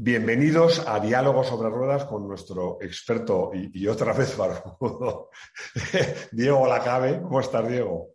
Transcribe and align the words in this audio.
Bienvenidos 0.00 0.86
a 0.86 1.00
Diálogos 1.00 1.48
sobre 1.48 1.70
Ruedas 1.70 2.04
con 2.04 2.28
nuestro 2.28 2.78
experto 2.80 3.50
y, 3.52 3.84
otra 3.88 4.12
vez 4.12 4.36
barbudo, 4.36 5.28
Diego 6.30 6.68
Lacabe. 6.68 7.20
¿Cómo 7.20 7.40
estás, 7.40 7.68
Diego? 7.68 8.14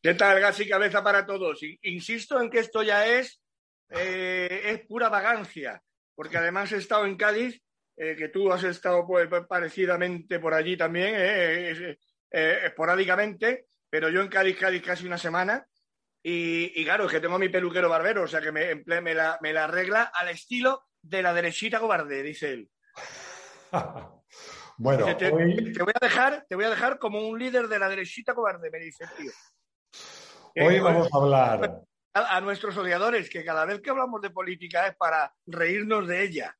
¿Qué 0.00 0.14
tal, 0.14 0.40
gas 0.40 0.58
y 0.58 0.66
cabeza 0.66 1.04
para 1.04 1.26
todos? 1.26 1.60
Insisto 1.82 2.40
en 2.40 2.48
que 2.48 2.60
esto 2.60 2.82
ya 2.82 3.06
es, 3.06 3.42
eh, 3.90 4.62
es 4.64 4.86
pura 4.86 5.10
vagancia, 5.10 5.82
porque 6.14 6.38
además 6.38 6.72
he 6.72 6.78
estado 6.78 7.04
en 7.04 7.18
Cádiz, 7.18 7.62
eh, 7.98 8.16
que 8.16 8.30
tú 8.30 8.50
has 8.50 8.64
estado 8.64 9.06
pues, 9.06 9.28
parecidamente 9.46 10.40
por 10.40 10.54
allí 10.54 10.78
también, 10.78 11.14
eh, 11.14 11.98
esporádicamente, 12.30 13.66
pero 13.90 14.08
yo 14.08 14.22
en 14.22 14.28
Cádiz, 14.28 14.56
Cádiz 14.56 14.82
casi 14.82 15.06
una 15.06 15.18
semana, 15.18 15.62
y, 16.22 16.84
claro, 16.84 17.06
es 17.06 17.12
que 17.12 17.20
tengo 17.20 17.38
mi 17.38 17.48
peluquero 17.48 17.88
barbero, 17.88 18.24
o 18.24 18.28
sea 18.28 18.40
que 18.40 18.52
me, 18.52 18.82
me, 19.00 19.14
la, 19.14 19.38
me 19.40 19.52
la 19.52 19.64
arregla 19.64 20.12
al 20.14 20.28
estilo 20.28 20.84
de 21.02 21.22
la 21.22 21.32
derechita 21.32 21.80
cobarde, 21.80 22.22
dice 22.22 22.52
él. 22.52 22.70
bueno, 24.78 25.16
te, 25.16 25.30
voy 25.30 25.94
a 25.94 26.04
dejar, 26.04 26.44
te 26.48 26.54
voy 26.54 26.64
a 26.64 26.70
dejar 26.70 26.98
como 26.98 27.26
un 27.26 27.38
líder 27.38 27.68
de 27.68 27.78
la 27.78 27.88
derechita 27.88 28.34
cobarde, 28.34 28.70
me 28.70 28.78
dice 28.78 29.04
el 29.04 29.10
tío. 29.10 29.32
Hoy 30.66 30.76
eh, 30.76 30.80
vamos 30.80 31.08
a 31.12 31.16
hablar. 31.16 31.82
A, 32.12 32.40
nuestros 32.40 32.76
odiadores, 32.76 33.30
que 33.30 33.44
cada 33.44 33.64
vez 33.64 33.80
que 33.80 33.90
hablamos 33.90 34.20
de 34.20 34.30
política 34.30 34.88
es 34.88 34.96
para 34.96 35.32
reírnos 35.46 36.08
de 36.08 36.24
ella. 36.24 36.56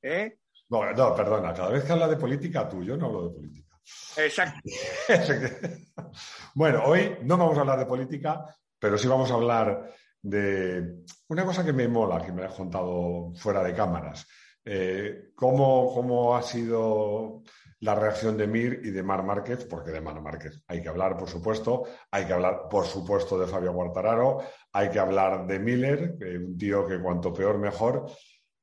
¿eh? 0.00 0.38
No, 0.70 0.90
no, 0.92 1.14
perdona, 1.14 1.52
cada 1.52 1.70
vez 1.70 1.84
que 1.84 1.92
habla 1.92 2.08
de 2.08 2.16
política 2.16 2.68
tú, 2.68 2.82
yo 2.82 2.96
no 2.96 3.06
hablo 3.06 3.28
de 3.28 3.34
política. 3.34 3.78
Exacto. 4.16 4.60
bueno, 6.54 6.84
hoy 6.84 7.18
no 7.22 7.36
vamos 7.36 7.58
a 7.58 7.60
hablar 7.60 7.78
de 7.78 7.86
política, 7.86 8.46
pero 8.84 8.98
sí 8.98 9.08
vamos 9.08 9.30
a 9.30 9.34
hablar 9.36 9.94
de 10.20 11.04
una 11.28 11.42
cosa 11.46 11.64
que 11.64 11.72
me 11.72 11.88
mola, 11.88 12.22
que 12.22 12.32
me 12.32 12.44
has 12.44 12.52
contado 12.52 13.32
fuera 13.34 13.62
de 13.62 13.72
cámaras. 13.72 14.26
Eh, 14.62 15.30
¿cómo, 15.34 16.36
ha 16.36 16.42
sido 16.42 17.40
la 17.80 17.94
reacción 17.94 18.36
de 18.36 18.46
Mir 18.46 18.82
y 18.84 18.90
de 18.90 19.02
Mar 19.02 19.22
Márquez? 19.22 19.64
Porque 19.64 19.90
de 19.90 20.02
Mar 20.02 20.20
Márquez 20.20 20.62
hay 20.68 20.82
que 20.82 20.90
hablar, 20.90 21.16
por 21.16 21.30
supuesto. 21.30 21.84
Hay 22.10 22.26
que 22.26 22.34
hablar, 22.34 22.68
por 22.68 22.84
supuesto, 22.84 23.38
de 23.38 23.46
Fabio 23.46 23.72
Guartararo. 23.72 24.42
Hay 24.70 24.90
que 24.90 24.98
hablar 24.98 25.46
de 25.46 25.58
Miller, 25.58 26.18
un 26.46 26.58
tío 26.58 26.86
que 26.86 27.00
cuanto 27.00 27.32
peor, 27.32 27.56
mejor. 27.56 28.04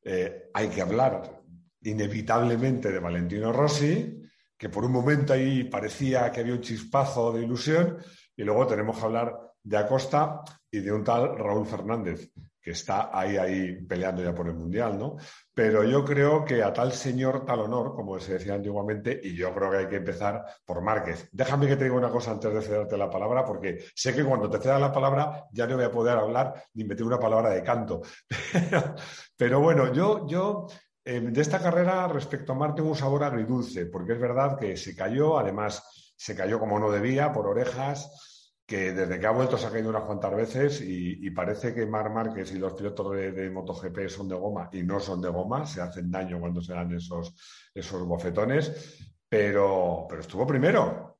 Eh, 0.03 0.51
hay 0.53 0.67
que 0.67 0.83
hablar 0.83 1.41
inevitablemente 1.81 2.91
de 2.91 2.99
Valentino 2.99 3.51
Rossi, 3.51 4.21
que 4.55 4.69
por 4.69 4.85
un 4.85 4.91
momento 4.91 5.33
ahí 5.33 5.63
parecía 5.63 6.31
que 6.31 6.41
había 6.41 6.53
un 6.53 6.61
chispazo 6.61 7.31
de 7.31 7.41
ilusión. 7.41 7.97
Y 8.37 8.43
luego 8.43 8.67
tenemos 8.67 8.99
que 8.99 9.05
hablar 9.05 9.50
de 9.63 9.77
Acosta 9.77 10.41
y 10.69 10.79
de 10.79 10.91
un 10.91 11.03
tal 11.03 11.37
Raúl 11.37 11.65
Fernández, 11.65 12.31
que 12.61 12.71
está 12.71 13.09
ahí, 13.11 13.37
ahí 13.37 13.81
peleando 13.85 14.23
ya 14.23 14.35
por 14.35 14.47
el 14.47 14.53
Mundial, 14.53 14.97
¿no? 14.97 15.17
Pero 15.53 15.83
yo 15.83 16.05
creo 16.05 16.45
que 16.45 16.61
a 16.61 16.71
tal 16.71 16.91
señor, 16.93 17.43
tal 17.43 17.61
honor, 17.61 17.95
como 17.95 18.19
se 18.19 18.33
decía 18.33 18.53
antiguamente, 18.53 19.19
y 19.23 19.35
yo 19.35 19.53
creo 19.53 19.71
que 19.71 19.77
hay 19.77 19.87
que 19.87 19.95
empezar 19.95 20.45
por 20.63 20.81
Márquez. 20.81 21.27
Déjame 21.31 21.67
que 21.67 21.75
te 21.75 21.85
diga 21.85 21.95
una 21.95 22.11
cosa 22.11 22.31
antes 22.31 22.53
de 22.53 22.61
cederte 22.61 22.97
la 22.97 23.09
palabra, 23.09 23.43
porque 23.43 23.83
sé 23.95 24.13
que 24.15 24.23
cuando 24.23 24.49
te 24.49 24.59
ceda 24.59 24.77
la 24.77 24.91
palabra 24.91 25.45
ya 25.51 25.65
no 25.65 25.75
voy 25.75 25.85
a 25.85 25.91
poder 25.91 26.17
hablar 26.17 26.63
ni 26.73 26.83
meter 26.83 27.05
una 27.05 27.19
palabra 27.19 27.49
de 27.49 27.63
canto. 27.63 28.01
Pero 29.37 29.59
bueno, 29.59 29.91
yo, 29.91 30.27
yo 30.27 30.67
eh, 31.03 31.19
de 31.19 31.41
esta 31.41 31.59
carrera 31.59 32.07
respecto 32.07 32.51
a 32.51 32.55
Mar 32.55 32.75
tengo 32.75 32.89
un 32.89 32.95
sabor 32.95 33.23
agridulce, 33.23 33.87
porque 33.87 34.13
es 34.13 34.19
verdad 34.19 34.57
que 34.57 34.77
se 34.77 34.95
cayó, 34.95 35.39
además 35.39 36.13
se 36.15 36.35
cayó 36.35 36.59
como 36.59 36.79
no 36.79 36.91
debía, 36.91 37.33
por 37.33 37.47
orejas, 37.47 38.30
que 38.71 38.93
desde 38.93 39.19
que 39.19 39.27
ha 39.27 39.31
vuelto 39.31 39.57
se 39.57 39.67
ha 39.67 39.69
caído 39.69 39.89
unas 39.89 40.05
cuantas 40.05 40.33
veces 40.33 40.81
y, 40.81 41.29
parece 41.31 41.73
que 41.73 41.85
Mar 41.85 42.09
Márquez 42.09 42.53
y 42.53 42.57
los 42.57 42.71
pilotos 42.71 43.11
de, 43.11 43.49
MotoGP 43.49 44.07
son 44.07 44.29
de 44.29 44.35
goma 44.35 44.69
y 44.71 44.81
no 44.81 44.97
son 45.01 45.21
de 45.21 45.27
goma, 45.27 45.65
se 45.65 45.81
hacen 45.81 46.09
daño 46.09 46.39
cuando 46.39 46.61
se 46.61 46.71
dan 46.71 46.89
esos, 46.95 47.35
esos 47.75 48.01
bofetones, 48.07 48.97
pero, 49.27 50.05
pero 50.07 50.21
estuvo 50.21 50.47
primero 50.47 51.19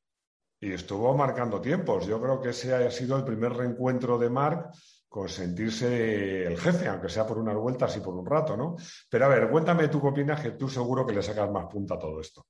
y 0.62 0.72
estuvo 0.72 1.14
marcando 1.14 1.60
tiempos. 1.60 2.08
Yo 2.08 2.22
creo 2.22 2.40
que 2.40 2.52
ese 2.52 2.74
ha 2.74 2.90
sido 2.90 3.18
el 3.18 3.26
primer 3.26 3.52
reencuentro 3.52 4.18
de 4.18 4.30
Marc 4.30 4.74
con 5.10 5.28
sentirse 5.28 6.46
el 6.46 6.58
jefe, 6.58 6.88
aunque 6.88 7.10
sea 7.10 7.28
por 7.28 7.38
unas 7.38 7.56
vueltas 7.56 7.98
y 7.98 8.00
por 8.00 8.14
un 8.14 8.26
rato, 8.26 8.56
¿no? 8.56 8.78
Pero 9.10 9.26
a 9.26 9.28
ver, 9.28 9.50
cuéntame 9.50 9.90
tú 9.90 10.02
qué 10.02 10.08
opinas, 10.08 10.40
que 10.40 10.52
tú 10.52 10.70
seguro 10.70 11.06
que 11.06 11.16
le 11.16 11.22
sacas 11.22 11.52
más 11.52 11.66
punta 11.66 11.96
a 11.96 12.00
todo 12.00 12.22
esto. 12.22 12.46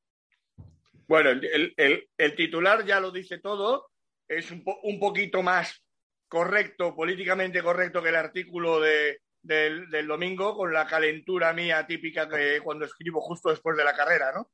Bueno, 1.08 1.32
el 1.32 2.36
titular 2.36 2.86
ya 2.86 3.00
lo 3.00 3.10
dice 3.10 3.40
todo 3.40 3.91
es 4.28 4.52
un, 4.52 4.64
un 4.84 5.00
poquito 5.00 5.44
más 5.44 5.84
correcto, 6.28 6.96
políticamente 6.96 7.62
correcto 7.62 8.02
que 8.02 8.10
el 8.10 8.16
artículo 8.16 8.80
de, 8.80 9.20
del, 9.42 10.08
domingo, 10.08 10.56
con 10.56 10.74
la 10.74 10.86
calentura 10.86 11.54
mía 11.54 11.86
típica 11.86 12.30
que 12.30 12.62
cuando 12.62 12.86
escribo 12.86 13.22
justo 13.22 13.50
después 13.50 13.78
de 13.78 13.84
la 13.84 13.96
carrera, 13.96 14.32
¿no? 14.34 14.50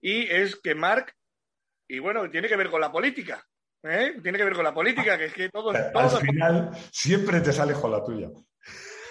Y 0.00 0.26
es 0.30 0.56
que 0.56 0.74
Mark, 0.74 1.12
y 1.88 1.98
bueno, 1.98 2.30
tiene 2.30 2.48
que 2.48 2.56
ver 2.56 2.70
con 2.70 2.80
la 2.80 2.90
política, 2.90 3.44
¿eh? 3.82 4.16
Tiene 4.22 4.38
que 4.38 4.44
ver 4.44 4.54
con 4.54 4.64
la 4.64 4.74
política, 4.74 5.18
que 5.18 5.26
es 5.26 5.34
que 5.34 5.48
todo, 5.50 5.72
todo 5.72 6.16
Al 6.16 6.26
final, 6.26 6.70
siempre 6.90 7.40
te 7.40 7.52
sales 7.52 7.76
con 7.78 7.92
la 7.92 8.04
tuya. 8.04 8.28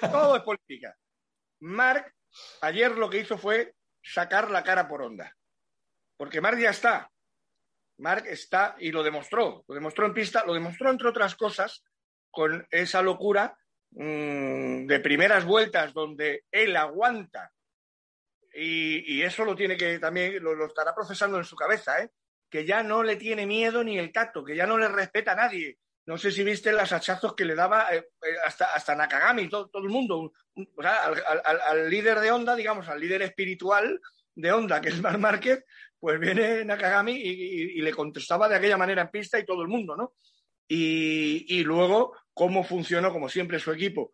Todo 0.01 0.35
es 0.35 0.43
política. 0.43 0.95
Mark, 1.61 2.13
ayer 2.61 2.91
lo 2.91 3.09
que 3.09 3.19
hizo 3.19 3.37
fue 3.37 3.73
sacar 4.03 4.51
la 4.51 4.63
cara 4.63 4.87
por 4.87 5.01
onda. 5.01 5.33
Porque 6.17 6.41
Mark 6.41 6.59
ya 6.59 6.71
está. 6.71 7.09
Mark 7.97 8.25
está, 8.27 8.75
y 8.79 8.91
lo 8.91 9.03
demostró, 9.03 9.63
lo 9.67 9.75
demostró 9.75 10.05
en 10.05 10.13
pista, 10.13 10.43
lo 10.45 10.53
demostró 10.53 10.89
entre 10.89 11.09
otras 11.09 11.35
cosas 11.35 11.83
con 12.31 12.67
esa 12.71 13.01
locura 13.01 13.57
mm, 13.91 14.87
de 14.87 14.99
primeras 14.99 15.45
vueltas 15.45 15.93
donde 15.93 16.45
él 16.51 16.75
aguanta 16.75 17.51
y, 18.53 19.21
eso 19.21 19.45
lo 19.45 19.55
tiene 19.55 19.75
que 19.75 19.99
también, 19.99 20.41
lo, 20.43 20.65
estará 20.65 20.93
procesando 20.93 21.37
en 21.37 21.43
su 21.43 21.55
cabeza, 21.55 22.01
¿eh? 22.01 22.11
que 22.49 22.65
ya 22.65 22.83
no 22.83 23.01
le 23.01 23.15
tiene 23.15 23.47
miedo 23.47 23.83
ni 23.83 23.97
el 23.97 24.11
tacto, 24.11 24.43
que 24.43 24.55
ya 24.55 24.67
no 24.67 24.77
le 24.77 24.87
respeta 24.87 25.31
a 25.31 25.35
nadie. 25.35 25.79
No 26.05 26.17
sé 26.17 26.31
si 26.31 26.43
viste 26.43 26.71
los 26.71 26.91
hachazos 26.91 27.33
que 27.33 27.45
le 27.45 27.55
daba 27.55 27.87
eh, 27.95 28.09
eh, 28.21 28.35
hasta, 28.45 28.73
hasta 28.73 28.95
Nakagami, 28.95 29.49
todo, 29.49 29.69
todo 29.69 29.83
el 29.83 29.89
mundo, 29.89 30.33
al, 30.77 31.89
líder 31.89 32.19
de 32.19 32.31
onda, 32.31 32.55
digamos, 32.55 32.87
al 32.89 32.99
líder 32.99 33.23
espiritual 33.23 33.99
de 34.35 34.51
onda, 34.51 34.81
que 34.81 34.89
es 34.89 35.01
Mark 35.01 35.19
Márquez, 35.19 35.65
pues 36.03 36.19
viene 36.19 36.65
Nakagami 36.65 37.13
y, 37.13 37.81
le 37.81 37.93
contestaba 37.93 38.49
de 38.49 38.57
aquella 38.57 38.75
manera 38.75 39.03
en 39.03 39.07
pista 39.07 39.39
y 39.39 39.45
todo 39.45 39.61
el 39.61 39.69
mundo, 39.69 39.95
¿no? 39.95 40.15
Y, 40.67 41.63
luego 41.63 42.13
cómo 42.33 42.65
funcionó, 42.65 43.09
como 43.13 43.29
siempre, 43.29 43.57
su 43.57 43.71
equipo 43.71 44.11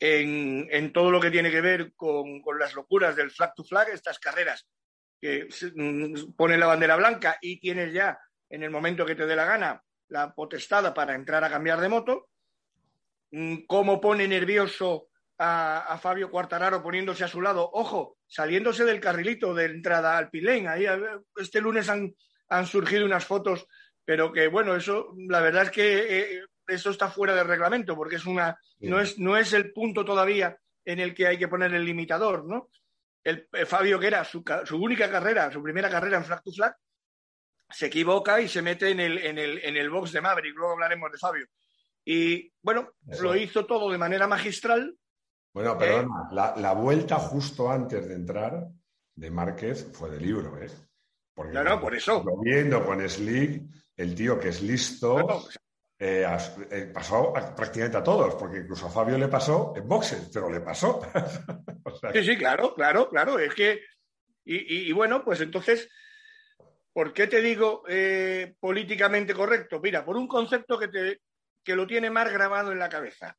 en, 0.00 0.92
todo 0.92 1.12
lo 1.12 1.20
que 1.20 1.30
tiene 1.30 1.52
que 1.52 1.60
ver 1.60 1.92
con, 1.94 2.42
las 2.58 2.74
locuras 2.74 3.14
del 3.14 3.30
flag 3.30 3.54
to 3.54 3.62
flag, 3.62 3.88
estas 3.90 4.18
carreras 4.18 4.66
que 5.20 5.46
mm, 5.76 6.32
pone 6.36 6.58
la 6.58 6.66
bandera 6.66 6.96
blanca 6.96 7.38
y 7.40 7.60
tienes 7.60 7.92
ya, 7.92 8.18
en 8.50 8.64
el 8.64 8.70
momento 8.70 9.06
que 9.06 9.14
te 9.14 9.24
dé 9.24 9.36
la 9.36 9.44
gana, 9.44 9.80
la 10.08 10.34
potestada 10.34 10.92
para 10.92 11.14
entrar 11.14 11.44
a 11.44 11.50
cambiar 11.50 11.80
de 11.80 11.88
moto, 11.88 12.30
mm, 13.30 13.58
cómo 13.68 14.00
pone 14.00 14.26
nervioso 14.26 15.06
a, 15.38 15.98
Fabio 16.00 16.30
Cuartararo 16.30 16.82
poniéndose 16.82 17.24
a 17.24 17.28
su 17.28 17.40
lado, 17.40 17.70
ojo, 17.72 18.18
saliéndose 18.26 18.84
del 18.84 19.00
carrilito 19.00 19.54
de 19.54 19.66
entrada 19.66 20.18
al 20.18 20.30
Pilén. 20.30 20.68
Ahí 20.68 20.86
este 21.36 21.60
lunes 21.60 21.88
han, 21.88 22.14
han 22.48 22.66
surgido 22.66 23.06
unas 23.06 23.24
fotos, 23.24 23.66
pero 24.04 24.32
que 24.32 24.48
bueno, 24.48 24.74
eso, 24.74 25.14
la 25.28 25.40
verdad 25.40 25.64
es 25.64 25.70
que 25.70 26.20
eh, 26.20 26.40
eso 26.66 26.90
está 26.90 27.08
fuera 27.08 27.34
del 27.34 27.46
reglamento, 27.46 27.94
porque 27.94 28.16
es 28.16 28.26
una, 28.26 28.58
no 28.80 29.00
es, 29.00 29.18
no 29.18 29.36
es 29.36 29.52
el 29.52 29.72
punto 29.72 30.04
todavía 30.04 30.58
en 30.84 31.00
el 31.00 31.14
que 31.14 31.26
hay 31.26 31.38
que 31.38 31.48
poner 31.48 31.72
el 31.74 31.84
limitador, 31.84 32.44
¿no? 32.44 32.70
El, 33.22 33.48
eh, 33.52 33.66
Fabio, 33.66 33.98
que 34.00 34.06
era 34.06 34.24
su, 34.24 34.42
su, 34.64 34.76
única 34.76 35.10
carrera, 35.10 35.52
su 35.52 35.62
primera 35.62 35.90
carrera 35.90 36.18
en 36.18 36.24
flag 36.24 36.42
to 36.42 36.50
flag, 36.50 36.74
se 37.70 37.86
equivoca 37.86 38.40
y 38.40 38.48
se 38.48 38.62
mete 38.62 38.90
en 38.90 39.00
el, 39.00 39.18
en 39.18 39.38
el, 39.38 39.58
en 39.62 39.76
el 39.76 39.90
box 39.90 40.12
de 40.12 40.22
Maverick, 40.22 40.56
luego 40.56 40.72
hablaremos 40.72 41.12
de 41.12 41.18
Fabio. 41.18 41.46
Y 42.04 42.50
bueno, 42.62 42.94
lo 43.20 43.36
hizo 43.36 43.66
todo 43.66 43.90
de 43.90 43.98
manera 43.98 44.26
magistral, 44.26 44.96
bueno, 45.58 45.76
perdona, 45.76 46.28
la, 46.56 46.72
vuelta 46.72 47.16
justo 47.16 47.68
antes 47.68 48.06
de 48.06 48.14
entrar 48.14 48.68
de 49.12 49.30
Márquez 49.32 49.90
fue 49.92 50.08
de 50.08 50.20
libro, 50.20 50.56
¿eh? 50.62 50.70
Porque 51.34 51.52
no, 51.52 51.64
no, 51.64 51.80
por 51.80 51.96
eso. 51.96 52.24
Viendo 52.40 52.86
con 52.86 53.00
Slick, 53.08 53.64
el 53.96 54.14
tío 54.14 54.38
que 54.38 54.50
es 54.50 54.62
listo, 54.62 55.48
eh, 55.98 56.24
eh, 56.70 56.90
pasó 56.94 57.32
prácticamente 57.32 57.96
a 57.96 58.04
todos, 58.04 58.36
porque 58.36 58.58
incluso 58.58 58.86
a 58.86 58.90
Fabio 58.90 59.18
le 59.18 59.26
pasó 59.26 59.72
en 59.74 59.88
boxes, 59.88 60.30
pero 60.32 60.48
le 60.48 60.60
pasó. 60.60 61.00
Sí, 62.12 62.22
sí, 62.22 62.36
claro, 62.36 62.74
claro, 62.74 63.08
claro. 63.08 63.38
Es 63.38 63.54
que, 63.54 63.80
y, 64.44 64.92
bueno, 64.92 65.24
pues 65.24 65.40
entonces, 65.40 65.88
¿por 66.92 67.14
qué 67.14 67.26
te 67.26 67.40
digo 67.40 67.82
eh, 67.88 68.54
políticamente 68.60 69.34
correcto? 69.34 69.80
Mira, 69.80 70.04
por 70.04 70.16
un 70.16 70.28
concepto 70.28 70.78
que, 70.78 70.88
te, 70.88 71.22
que 71.64 71.74
lo 71.74 71.86
tiene 71.86 72.10
más 72.10 72.30
grabado 72.30 72.70
en 72.70 72.78
la 72.78 72.90
cabeza. 72.90 73.36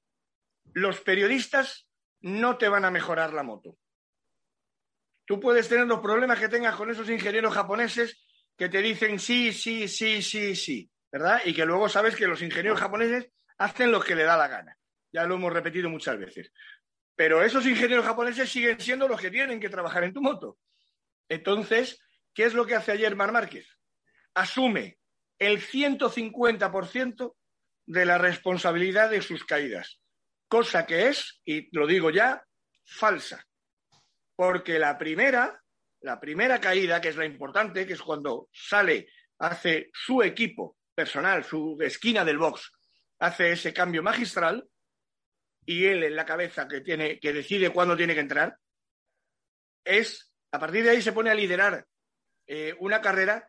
Los 0.74 1.00
periodistas 1.02 1.89
no 2.22 2.58
te 2.58 2.70
van 2.70 2.86
a 2.86 2.92
mejorar 2.92 3.34
la 3.34 3.44
moto. 3.44 3.78
Tú 5.26 5.40
puedes 5.40 5.70
tener 5.70 5.86
los 5.86 6.00
problemas 6.00 6.40
que 6.40 6.50
tengas 6.50 6.76
con 6.76 6.90
esos 6.90 7.10
ingenieros 7.10 7.54
japoneses 7.54 8.24
que 8.58 8.70
te 8.70 8.82
dicen 8.82 9.20
sí, 9.20 9.54
sí, 9.54 9.88
sí, 9.88 10.22
sí, 10.22 10.56
sí. 10.56 10.92
¿verdad? 11.12 11.42
Y 11.46 11.54
que 11.54 11.66
luego 11.66 11.90
sabes 11.90 12.16
que 12.16 12.28
los 12.28 12.42
ingenieros 12.42 12.80
japoneses 12.80 13.32
hacen 13.58 13.92
lo 13.92 14.00
que 14.00 14.16
le 14.16 14.24
da 14.24 14.38
la 14.38 14.48
gana. 14.48 14.78
Ya 15.12 15.26
lo 15.26 15.36
hemos 15.36 15.52
repetido 15.52 15.90
muchas 15.90 16.18
veces. 16.20 16.52
Pero 17.16 17.44
esos 17.44 17.66
ingenieros 17.66 18.06
japoneses 18.06 18.50
siguen 18.50 18.80
siendo 18.80 19.08
los 19.08 19.20
que 19.20 19.32
tienen 19.32 19.60
que 19.60 19.70
trabajar 19.70 20.04
en 20.04 20.14
tu 20.14 20.22
moto. 20.22 20.58
Entonces, 21.28 22.00
¿qué 22.34 22.46
es 22.46 22.54
lo 22.54 22.66
que 22.66 22.76
hace 22.76 22.92
ayer 22.92 23.16
Mar 23.16 23.32
Márquez? 23.32 23.68
Asume 24.34 25.00
el 25.40 25.62
150% 25.62 27.36
de 27.88 28.06
la 28.06 28.18
responsabilidad 28.18 29.10
de 29.10 29.22
sus 29.22 29.44
caídas, 29.46 29.99
cosa 30.50 30.86
que 30.86 31.08
es, 31.08 31.40
y 31.46 31.70
lo 31.78 31.88
digo 31.88 32.10
ya, 32.10 32.44
falsa. 32.84 33.46
Porque 34.36 34.80
la 34.80 34.98
primera, 34.98 35.62
la 36.02 36.20
primera 36.20 36.60
caída, 36.60 37.00
que 37.00 37.10
es 37.10 37.16
la 37.16 37.26
importante, 37.26 37.86
que 37.86 37.94
es 37.94 38.02
cuando 38.02 38.50
sale, 38.52 39.08
hace 39.38 39.90
su 39.94 40.22
equipo 40.22 40.78
personal, 40.94 41.46
su 41.46 41.78
esquina 41.80 42.26
del 42.26 42.40
box, 42.40 42.72
hace 43.20 43.52
ese 43.52 43.74
cambio 43.74 44.04
magistral 44.04 44.68
y 45.66 45.86
él 45.86 46.04
en 46.04 46.16
la 46.16 46.26
cabeza 46.26 46.68
que 46.68 46.82
tiene, 46.82 47.20
que 47.20 47.32
decide 47.32 47.70
cuándo 47.70 47.96
tiene 47.96 48.16
que 48.16 48.22
entrar, 48.22 48.58
es, 49.86 50.34
a 50.52 50.60
partir 50.60 50.84
de 50.84 50.90
ahí 50.90 51.02
se 51.02 51.14
pone 51.14 51.30
a 51.30 51.36
liderar 51.36 51.86
eh, 52.48 52.76
una 52.80 53.02
carrera 53.02 53.48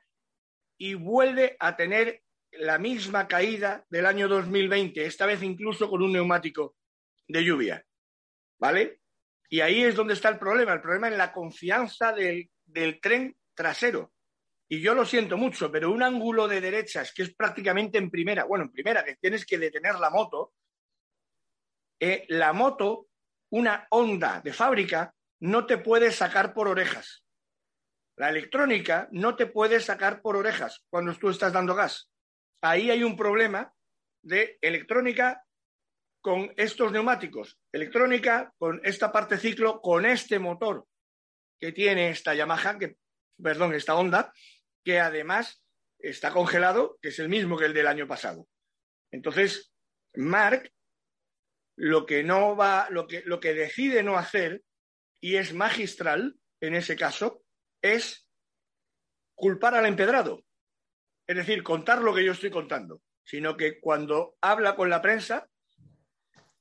y 0.76 0.94
vuelve 0.94 1.56
a 1.58 1.76
tener 1.76 2.22
la 2.52 2.78
misma 2.78 3.26
caída 3.26 3.84
del 3.88 4.06
año 4.06 4.28
2020, 4.28 5.04
esta 5.04 5.26
vez 5.26 5.42
incluso 5.42 5.88
con 5.88 6.02
un 6.02 6.12
neumático 6.12 6.76
de 7.30 7.44
lluvia. 7.44 7.84
¿Vale? 8.58 9.00
Y 9.48 9.60
ahí 9.60 9.82
es 9.82 9.94
donde 9.94 10.14
está 10.14 10.28
el 10.28 10.38
problema. 10.38 10.72
El 10.72 10.80
problema 10.80 11.08
es 11.08 11.16
la 11.16 11.32
confianza 11.32 12.12
del, 12.12 12.50
del 12.66 13.00
tren 13.00 13.36
trasero 13.54 14.12
y 14.72 14.80
yo 14.80 14.94
lo 14.94 15.04
siento 15.04 15.36
mucho, 15.36 15.72
pero 15.72 15.90
un 15.90 16.00
ángulo 16.00 16.46
de 16.46 16.60
derechas 16.60 17.12
que 17.12 17.24
es 17.24 17.34
prácticamente 17.34 17.98
en 17.98 18.08
primera, 18.08 18.44
bueno, 18.44 18.66
en 18.66 18.70
primera, 18.70 19.04
que 19.04 19.16
tienes 19.16 19.44
que 19.44 19.58
detener 19.58 19.96
la 19.96 20.10
moto, 20.10 20.54
eh, 21.98 22.24
la 22.28 22.52
moto, 22.52 23.08
una 23.50 23.88
onda 23.90 24.40
de 24.40 24.52
fábrica, 24.52 25.12
no 25.40 25.66
te 25.66 25.78
puede 25.78 26.12
sacar 26.12 26.54
por 26.54 26.68
orejas. 26.68 27.24
La 28.14 28.28
electrónica 28.28 29.08
no 29.10 29.34
te 29.34 29.46
puede 29.46 29.80
sacar 29.80 30.22
por 30.22 30.36
orejas 30.36 30.84
cuando 30.88 31.14
tú 31.16 31.30
estás 31.30 31.52
dando 31.52 31.74
gas. 31.74 32.08
Ahí 32.60 32.92
hay 32.92 33.02
un 33.02 33.16
problema 33.16 33.74
de 34.22 34.56
electrónica 34.60 35.44
con 36.20 36.52
estos 36.56 36.92
neumáticos, 36.92 37.58
electrónica 37.72 38.52
con 38.58 38.80
esta 38.84 39.10
parte 39.10 39.38
ciclo, 39.38 39.80
con 39.80 40.04
este 40.04 40.38
motor 40.38 40.86
que 41.58 41.72
tiene 41.72 42.10
esta 42.10 42.34
Yamaha, 42.34 42.78
que, 42.78 42.96
perdón, 43.42 43.74
esta 43.74 43.94
onda, 43.94 44.32
que 44.84 44.98
además 44.98 45.62
está 45.98 46.30
congelado, 46.30 46.98
que 47.02 47.08
es 47.08 47.18
el 47.18 47.28
mismo 47.28 47.58
que 47.58 47.66
el 47.66 47.74
del 47.74 47.86
año 47.86 48.06
pasado. 48.06 48.48
Entonces, 49.10 49.72
Mark 50.14 50.72
lo 51.80 52.04
que 52.04 52.22
no 52.22 52.56
va, 52.56 52.88
lo 52.90 53.06
que, 53.06 53.22
lo 53.24 53.40
que 53.40 53.54
decide 53.54 54.02
no 54.02 54.18
hacer, 54.18 54.62
y 55.18 55.36
es 55.36 55.54
magistral 55.54 56.36
en 56.60 56.74
ese 56.74 56.94
caso, 56.94 57.42
es 57.80 58.28
culpar 59.34 59.74
al 59.74 59.86
empedrado. 59.86 60.44
Es 61.26 61.36
decir, 61.36 61.62
contar 61.62 62.02
lo 62.02 62.14
que 62.14 62.22
yo 62.22 62.32
estoy 62.32 62.50
contando, 62.50 63.00
sino 63.24 63.56
que 63.56 63.80
cuando 63.80 64.36
habla 64.42 64.76
con 64.76 64.90
la 64.90 65.00
prensa 65.00 65.48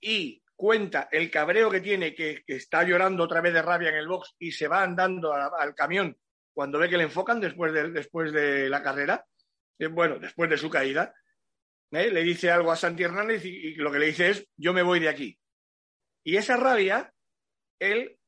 y 0.01 0.41
cuenta 0.55 1.07
el 1.11 1.31
cabreo 1.31 1.69
que 1.69 1.81
tiene, 1.81 2.13
que, 2.13 2.43
está 2.47 2.83
llorando 2.83 3.23
otra 3.23 3.41
vez 3.41 3.53
de 3.53 3.61
rabia 3.61 3.89
en 3.89 3.95
el 3.95 4.07
box 4.07 4.35
y 4.39 4.51
se 4.51 4.67
va 4.67 4.83
andando 4.83 5.33
al 5.33 5.73
camión 5.73 6.17
cuando 6.59 6.77
ve 6.77 6.89
que 6.89 6.97
le 6.97 7.03
enfocan 7.03 7.39
después 7.39 7.71
de, 7.71 7.89
después 7.89 8.33
de 8.33 8.69
la 8.69 8.83
carrera, 8.83 9.25
eh, 9.77 9.87
bueno, 9.87 10.19
después 10.19 10.49
de 10.49 10.57
su 10.57 10.69
caída, 10.69 11.15
¿eh? 11.91 12.11
le 12.11 12.21
dice 12.21 12.51
algo 12.51 12.69
a 12.69 12.75
Santi 12.75 13.03
Hernández 13.03 13.45
y, 13.45 13.75
lo 13.75 13.89
que 13.89 13.99
le 13.99 14.07
dice 14.07 14.31
es, 14.31 14.45
yo 14.57 14.73
me 14.73 14.83
voy 14.83 14.99
de 14.99 15.07
aquí. 15.07 15.39
Y 16.21 16.35
esa 16.35 16.57
rabia, 16.57 17.13
él, 17.79 18.19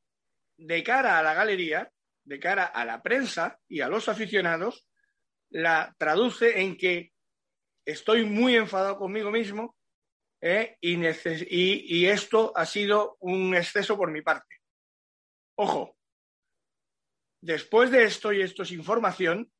de 0.55 0.81
cara 0.81 1.19
a 1.19 1.23
la 1.23 1.33
galería, 1.33 1.91
de 2.23 2.39
cara 2.39 2.63
a 2.63 2.85
la 2.85 3.01
prensa 3.03 3.59
y 3.67 3.81
a 3.81 3.89
los 3.89 4.07
aficionados, 4.07 4.87
la 5.49 5.93
traduce 5.97 6.61
en 6.61 6.77
que 6.77 7.11
estoy 7.83 8.23
muy 8.23 8.55
enfadado 8.55 8.97
conmigo 8.97 9.29
mismo 9.29 9.75
¿eh? 10.41 10.77
y, 10.81 10.95
y, 11.99 12.05
esto 12.07 12.51
ha 12.55 12.65
sido 12.65 13.17
un 13.19 13.55
exceso 13.55 13.97
por 13.97 14.11
mi 14.11 14.21
parte. 14.21 14.57
Ojo, 15.55 15.95
Después 17.41 17.89
de 17.89 18.03
esto, 18.03 18.31
y 18.31 18.41
esto 18.41 18.61
es 18.61 18.71
información, 18.71 19.51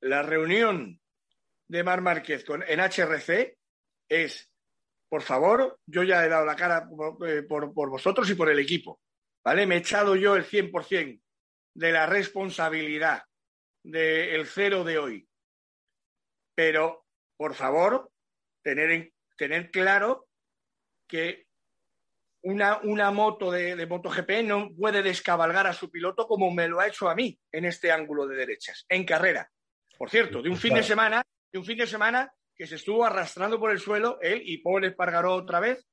la 0.00 0.22
reunión 0.22 0.98
de 1.68 1.84
Mar 1.84 2.00
Márquez 2.00 2.42
con, 2.42 2.62
en 2.66 2.80
HRC 2.80 3.58
es, 4.08 4.50
por 5.10 5.22
favor, 5.22 5.78
yo 5.86 6.02
ya 6.04 6.24
he 6.24 6.28
dado 6.28 6.46
la 6.46 6.56
cara 6.56 6.88
eh, 7.26 7.42
por, 7.42 7.70
vosotros 7.74 8.30
y 8.30 8.34
por 8.34 8.48
el 8.48 8.58
equipo, 8.58 8.98
¿vale? 9.44 9.66
Me 9.66 9.74
he 9.74 9.78
echado 9.78 10.16
yo 10.16 10.36
el 10.36 10.46
100% 10.46 11.20
de 11.74 11.92
la 11.92 12.06
responsabilidad 12.06 13.22
del 13.84 14.46
cero 14.46 14.84
de 14.84 14.98
hoy. 14.98 15.28
Pero, 16.54 17.04
por 17.36 17.54
favor, 17.54 18.10
tener, 18.66 19.12
tener 19.36 19.70
claro 19.70 20.26
que 21.06 21.46
una, 22.42 22.80
una 22.82 23.12
moto 23.12 23.52
de, 23.52 23.76
de, 23.76 23.86
MotoGP 23.86 24.42
no 24.44 24.74
puede 24.76 25.04
descabalgar 25.04 25.68
a 25.68 25.72
su 25.72 25.88
piloto 25.88 26.26
como 26.26 26.50
me 26.50 26.66
lo 26.66 26.80
ha 26.80 26.88
hecho 26.88 27.08
a 27.08 27.14
mí 27.14 27.38
en 27.52 27.64
este 27.64 27.92
ángulo 27.92 28.26
de 28.26 28.34
derechas, 28.34 28.84
en 28.88 29.04
carrera. 29.04 29.48
Por 29.96 30.10
cierto, 30.10 30.42
de 30.42 30.50
un 30.50 30.56
fin 30.56 30.74
de 30.74 30.82
semana, 30.82 31.22
de 31.52 31.58
un 31.60 31.64
fin 31.64 31.78
de 31.78 31.86
semana 31.86 32.32
que 32.56 32.66
se 32.66 32.74
estuvo 32.74 33.04
arrastrando 33.04 33.60
por 33.60 33.70
el 33.70 33.78
suelo 33.78 34.18
él 34.20 34.42
y 34.44 34.58
Paul 34.58 34.84
Espargaró 34.84 35.34
otra 35.34 35.60
vez, 35.60 35.86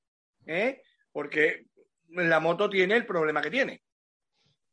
¿eh? 0.48 0.82
porque 1.12 1.68
la 2.10 2.40
moto 2.40 2.72
tiene 2.72 2.96
el 2.96 3.06
problema 3.06 3.40
que 3.40 3.52
tiene. 3.52 3.84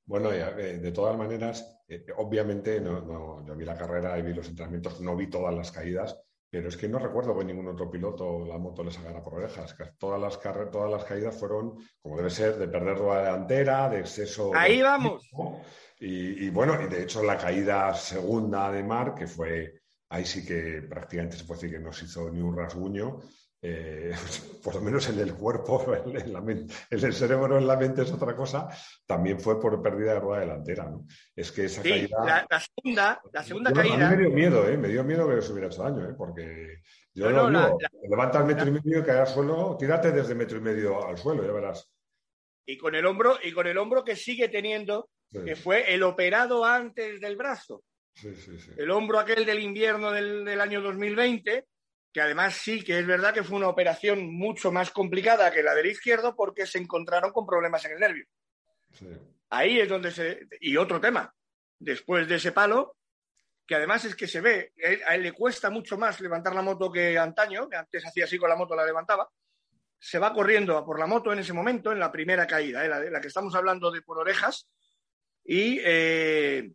Bueno, 0.07 0.33
eh, 0.33 0.79
de 0.79 0.93
todas 0.93 1.19
maneras, 1.19 1.83
eh, 1.87 2.07
obviamente 2.17 2.81
no, 2.81 3.47
yo 3.47 3.55
vi 3.55 3.67
la 3.67 3.77
carrera 3.77 4.19
y 4.19 4.23
vi 4.23 4.33
los 4.33 4.49
entrenamientos, 4.49 5.03
no 5.03 5.15
vi 5.15 5.29
todas 5.29 5.55
las 5.55 5.71
caídas, 5.71 6.19
pero 6.51 6.69
es 6.69 6.77
que 6.77 6.89
no 6.89 6.99
recuerdo 6.99 7.39
que 7.39 7.45
ningún 7.45 7.69
otro 7.69 7.89
piloto 7.89 8.45
la 8.45 8.59
moto 8.59 8.83
le 8.83 8.91
sacara 8.91 9.23
por 9.23 9.35
orejas. 9.35 9.77
Todas 9.99 10.21
las, 10.21 10.41
todas 10.71 10.91
las 10.91 11.05
caídas 11.05 11.39
fueron, 11.39 11.77
como 12.03 12.17
debe 12.17 12.29
ser, 12.29 12.57
de 12.59 12.67
perder 12.67 12.99
rueda 12.99 13.23
delantera, 13.23 13.89
de 13.89 14.01
exceso. 14.01 14.51
Ahí 14.53 14.83
vamos. 14.83 15.31
Y, 16.01 16.51
bueno, 16.51 16.77
y 16.83 16.89
de 16.89 17.05
hecho 17.05 17.23
la 17.23 17.39
caída 17.39 17.95
segunda 17.95 18.73
de 18.73 18.83
Mar, 18.83 19.15
que 19.15 19.29
fue, 19.29 19.83
ahí 20.09 20.25
sí 20.25 20.45
que 20.45 20.83
prácticamente 20.83 21.37
se 21.37 21.45
puede 21.45 21.61
decir 21.61 21.79
que 21.79 21.85
no 21.85 21.93
se 21.93 22.07
hizo 22.07 22.29
ni 22.31 22.41
un 22.41 22.57
rasguño, 22.57 23.21
eh, 23.63 24.13
por 24.65 24.75
lo 24.75 24.81
menos 24.81 25.09
en 25.09 25.19
el 25.19 25.35
cuerpo, 25.35 25.95
en, 26.05 26.33
la 26.33 26.41
mente, 26.41 26.75
en 26.91 27.05
el 27.05 27.13
cerebro, 27.13 27.59
en 27.59 27.67
la 27.67 27.77
mente 27.77 28.03
es 28.03 28.13
otra 28.13 28.35
cosa, 28.35 28.69
también 29.07 29.41
fue 29.41 29.61
por 29.61 29.83
pérdida 29.83 30.15
de 30.15 30.21
rueda 30.21 30.41
delantera. 30.41 30.85
¿no? 30.85 31.07
Es 31.35 31.53
que 31.53 31.67
esa 31.67 31.83
caída. 31.83 32.47
La, 32.49 32.61
segunda, 32.61 33.23
la 33.33 33.43
segunda 33.43 33.73
caída. 33.73 34.09
A 34.09 34.11
mí 34.11 34.17
me 34.17 34.23
dio 34.23 34.31
miedo, 34.31 34.69
¿eh? 34.69 34.77
me 34.77 34.89
dio 34.89 35.05
miedo 35.05 35.29
que 35.29 35.43
se 35.43 35.53
hubiera 35.53 35.69
hecho 35.69 35.83
daño, 35.83 36.09
¿eh? 36.09 36.15
porque 36.17 36.81
yo 37.15 37.31
no, 37.31 37.51
lo 37.51 37.79
levanta 38.09 38.39
al 38.39 38.47
metro 38.47 38.67
y 38.69 38.73
medio 38.73 39.01
y 39.01 39.03
cae 39.03 39.21
al 39.21 39.27
suelo, 39.27 39.77
tírate 39.79 40.13
desde 40.13 40.35
metro 40.35 40.59
y 40.59 40.63
medio 40.63 41.07
al 41.07 41.19
suelo, 41.19 41.45
ya 41.45 41.53
verás. 41.53 41.91
Y 42.67 42.79
con 42.79 42.95
el 42.95 43.05
hombro, 43.05 43.37
y 43.43 43.53
con 43.53 43.67
el 43.67 43.77
hombro 43.79 44.05
que 44.05 44.15
sigue 44.15 44.49
teniendo, 44.49 45.11
que 45.33 45.57
fue 45.57 45.93
el 45.93 46.03
operado 46.03 46.65
antes 46.65 47.21
del 47.21 47.37
brazo. 47.37 47.83
Sí, 48.13 48.29
el 48.77 48.91
hombro 48.91 49.19
aquel 49.19 49.47
del 49.47 49.61
invierno 49.61 50.11
del, 50.11 50.45
del 50.45 50.61
año 50.61 50.81
2020 50.81 51.67
que 52.13 52.21
además 52.21 52.55
sí 52.55 52.83
que 52.83 52.99
es 52.99 53.07
verdad 53.07 53.33
que 53.33 53.45
fue 53.45 53.59
una 53.59 53.69
operación 53.69 54.33
mucho 54.33 54.73
más 54.73 54.91
complicada 54.91 55.53
que 55.53 55.63
la 55.63 55.75
del 55.75 55.87
izquierdo 55.87 56.35
porque 56.35 56.67
se 56.67 56.79
encontraron 56.79 57.33
con 57.33 57.47
problemas 57.47 57.85
en 57.85 57.93
el 57.93 58.01
nervio. 58.01 58.27
Ahí 59.51 59.81
es 59.81 59.89
donde 59.89 60.11
se... 60.11 60.47
Y 60.61 60.77
otro 60.77 61.01
tema, 61.01 61.33
después 61.79 62.27
de 62.29 62.37
ese 62.37 62.53
palo, 62.53 62.97
que 63.67 63.77
además 63.77 64.05
es 64.05 64.17
que 64.17 64.27
se 64.27 64.41
ve, 64.41 64.73
a 65.07 65.15
él 65.15 65.23
le 65.23 65.33
cuesta 65.33 65.71
mucho 65.71 65.97
más 65.97 66.21
levantar 66.21 66.55
la 66.55 66.63
moto 66.63 66.91
que 66.91 67.17
antaño, 67.17 67.69
que 67.69 67.77
antes 67.77 68.05
hacía 68.05 68.25
así 68.25 68.37
con 68.37 68.49
la 68.49 68.57
moto, 68.57 68.75
la 68.75 68.85
levantaba, 68.85 69.29
se 69.99 70.19
va 70.19 70.33
corriendo 70.33 70.77
a 70.77 70.85
por 70.85 70.99
la 70.99 71.07
moto 71.07 71.33
en 71.33 71.39
ese 71.39 71.53
momento, 71.53 71.93
en 71.93 72.01
la 72.01 72.11
primera 72.11 72.47
caída, 72.47 72.85
¿eh? 72.85 72.89
la, 72.89 72.99
la, 72.99 73.21
que 73.21 73.29
estamos 73.29 73.55
hablando 73.55 73.91
de 73.91 74.03
por 74.03 74.19
orejas, 74.19 74.69
y, 75.45 75.79
eh, 75.85 76.73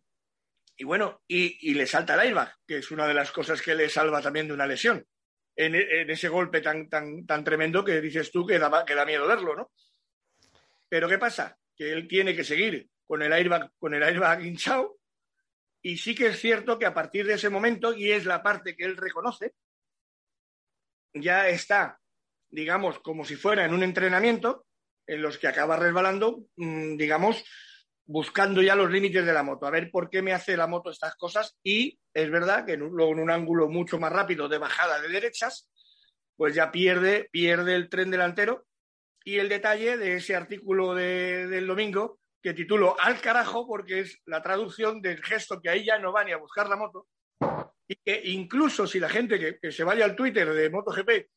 y 0.76 0.84
bueno, 0.84 1.22
y, 1.26 1.70
y 1.70 1.74
le 1.74 1.86
salta 1.86 2.14
el 2.14 2.20
airbag, 2.20 2.54
que 2.66 2.78
es 2.78 2.90
una 2.90 3.06
de 3.06 3.14
las 3.14 3.30
cosas 3.32 3.60
que 3.60 3.74
le 3.74 3.88
salva 3.88 4.22
también 4.22 4.48
de 4.48 4.54
una 4.54 4.66
lesión. 4.66 5.06
En, 5.56 5.74
ese 6.10 6.28
golpe 6.28 6.60
tan, 6.60 6.88
tan, 6.88 7.26
tan 7.26 7.42
tremendo 7.42 7.84
que 7.84 8.00
dices 8.00 8.30
tú 8.30 8.46
que 8.46 8.58
da, 8.58 8.84
que 8.84 8.94
da 8.94 9.06
miedo 9.06 9.26
verlo, 9.26 9.56
¿no? 9.56 9.72
Pero 10.88 11.08
¿qué 11.08 11.18
pasa? 11.18 11.58
Que 11.74 11.92
él 11.92 12.06
tiene 12.06 12.36
que 12.36 12.44
seguir 12.44 12.88
con 13.06 13.22
el 13.22 13.32
airbag, 13.32 13.70
con 13.78 13.94
el 13.94 14.02
airbag 14.02 14.44
hinchado 14.44 14.98
y 15.86 15.98
sí 15.98 16.16
que 16.16 16.26
es 16.26 16.40
cierto 16.40 16.80
que 16.80 16.86
a 16.86 16.92
partir 16.92 17.26
de 17.26 17.34
ese 17.34 17.48
momento, 17.48 17.94
y 17.94 18.10
es 18.10 18.24
la 18.24 18.42
parte 18.42 18.74
que 18.74 18.84
él 18.84 18.96
reconoce, 18.96 19.54
ya 21.14 21.48
está, 21.48 22.00
digamos, 22.50 22.98
como 22.98 23.24
si 23.24 23.36
fuera 23.36 23.64
en 23.64 23.72
un 23.72 23.84
entrenamiento 23.84 24.66
en 25.06 25.22
los 25.22 25.38
que 25.38 25.46
acaba 25.46 25.76
resbalando, 25.76 26.44
mm, 26.56 26.96
digamos, 26.96 27.44
buscando 28.06 28.62
ya 28.62 28.76
los 28.76 28.90
límites 28.90 29.26
de 29.26 29.32
la 29.32 29.42
moto, 29.42 29.66
a 29.66 29.70
ver 29.70 29.90
por 29.90 30.08
qué 30.08 30.22
me 30.22 30.32
hace 30.32 30.56
la 30.56 30.66
moto 30.66 30.90
estas 30.90 31.16
cosas. 31.16 31.56
Y 31.62 31.98
es 32.14 32.30
verdad 32.30 32.64
que 32.64 32.76
luego 32.76 33.12
en 33.12 33.20
un 33.20 33.30
ángulo 33.30 33.68
mucho 33.68 33.98
más 33.98 34.12
rápido 34.12 34.48
de 34.48 34.58
bajada 34.58 35.00
de 35.00 35.08
derechas, 35.08 35.68
pues 36.36 36.54
ya 36.54 36.70
pierde, 36.70 37.28
pierde 37.30 37.74
el 37.74 37.88
tren 37.88 38.10
delantero. 38.10 38.64
Y 39.24 39.38
el 39.38 39.48
detalle 39.48 39.96
de 39.96 40.14
ese 40.14 40.36
artículo 40.36 40.94
del 40.94 41.66
domingo 41.66 42.20
que 42.40 42.54
titulo 42.54 42.94
Al 43.00 43.20
carajo 43.20 43.66
porque 43.66 44.00
es 44.00 44.20
la 44.24 44.40
traducción 44.40 45.02
del 45.02 45.20
gesto 45.20 45.60
que 45.60 45.68
ahí 45.68 45.84
ya 45.84 45.98
no 45.98 46.12
va 46.12 46.22
ni 46.22 46.30
a 46.30 46.36
buscar 46.36 46.68
la 46.68 46.76
moto. 46.76 47.08
Y 47.88 47.96
que 47.96 48.20
incluso 48.24 48.86
si 48.86 49.00
la 49.00 49.08
gente 49.08 49.58
que, 49.60 49.72
se 49.72 49.82
vaya 49.82 50.04
al 50.04 50.14
Twitter 50.14 50.52
de 50.52 50.70
MotoGP 50.70 51.28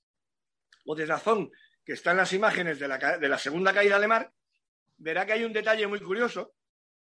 o 0.85 0.95
de 0.95 1.07
Zazón 1.07 1.49
que 1.83 1.93
están 1.93 2.17
las 2.17 2.31
imágenes 2.33 2.77
de 2.77 2.87
la, 2.87 3.17
de 3.17 3.27
la 3.27 3.39
segunda 3.39 3.73
caída 3.73 3.99
de 3.99 4.07
Mar, 4.07 4.31
verá 4.97 5.25
que 5.25 5.33
hay 5.33 5.43
un 5.43 5.53
detalle 5.53 5.87
muy 5.87 5.99
curioso 5.99 6.53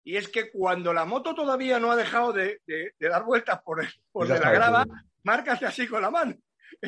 y 0.05 0.15
es 0.15 0.29
que 0.29 0.51
cuando 0.51 0.93
la 0.93 1.03
moto 1.03 1.35
todavía 1.35 1.79
no 1.79 1.91
ha 1.91 1.95
dejado 1.95 2.31
de, 2.31 2.61
dar 2.99 3.25
vueltas 3.25 3.61
por, 3.63 3.85
por 4.11 4.27
de 4.27 4.39
la 4.39 4.51
grava, 4.51 4.85
márcase 5.23 5.65
así 5.65 5.87
con 5.87 6.01
la 6.01 6.11
mano. 6.11 6.35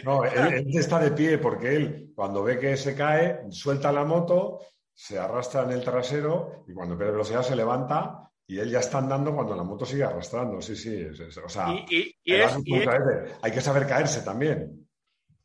No, 0.03 0.23
él, 0.23 0.67
está 0.73 0.99
de 0.99 1.11
pie 1.11 1.37
porque 1.39 1.75
él, 1.75 2.11
cuando 2.15 2.43
ve 2.43 2.59
que 2.59 2.77
se 2.77 2.95
cae, 2.95 3.39
suelta 3.49 3.91
la 3.91 4.05
moto, 4.05 4.61
se 4.93 5.17
arrastra 5.17 5.63
en 5.63 5.71
el 5.71 5.83
trasero 5.83 6.63
y 6.67 6.73
cuando 6.73 6.95
pierde 6.95 7.13
velocidad 7.13 7.41
se 7.41 7.55
levanta 7.55 8.29
y 8.45 8.59
él 8.59 8.69
ya 8.69 8.79
está 8.79 8.99
andando 8.99 9.33
cuando 9.33 9.55
la 9.55 9.63
moto 9.63 9.85
sigue 9.85 10.03
arrastrando. 10.03 10.61
Sí, 10.61 10.75
sí. 10.75 11.05
o 11.43 11.49
sea, 11.49 11.67
hay 11.67 13.51
que 13.51 13.61
saber 13.61 13.87
caerse 13.87 14.21
también. 14.21 14.87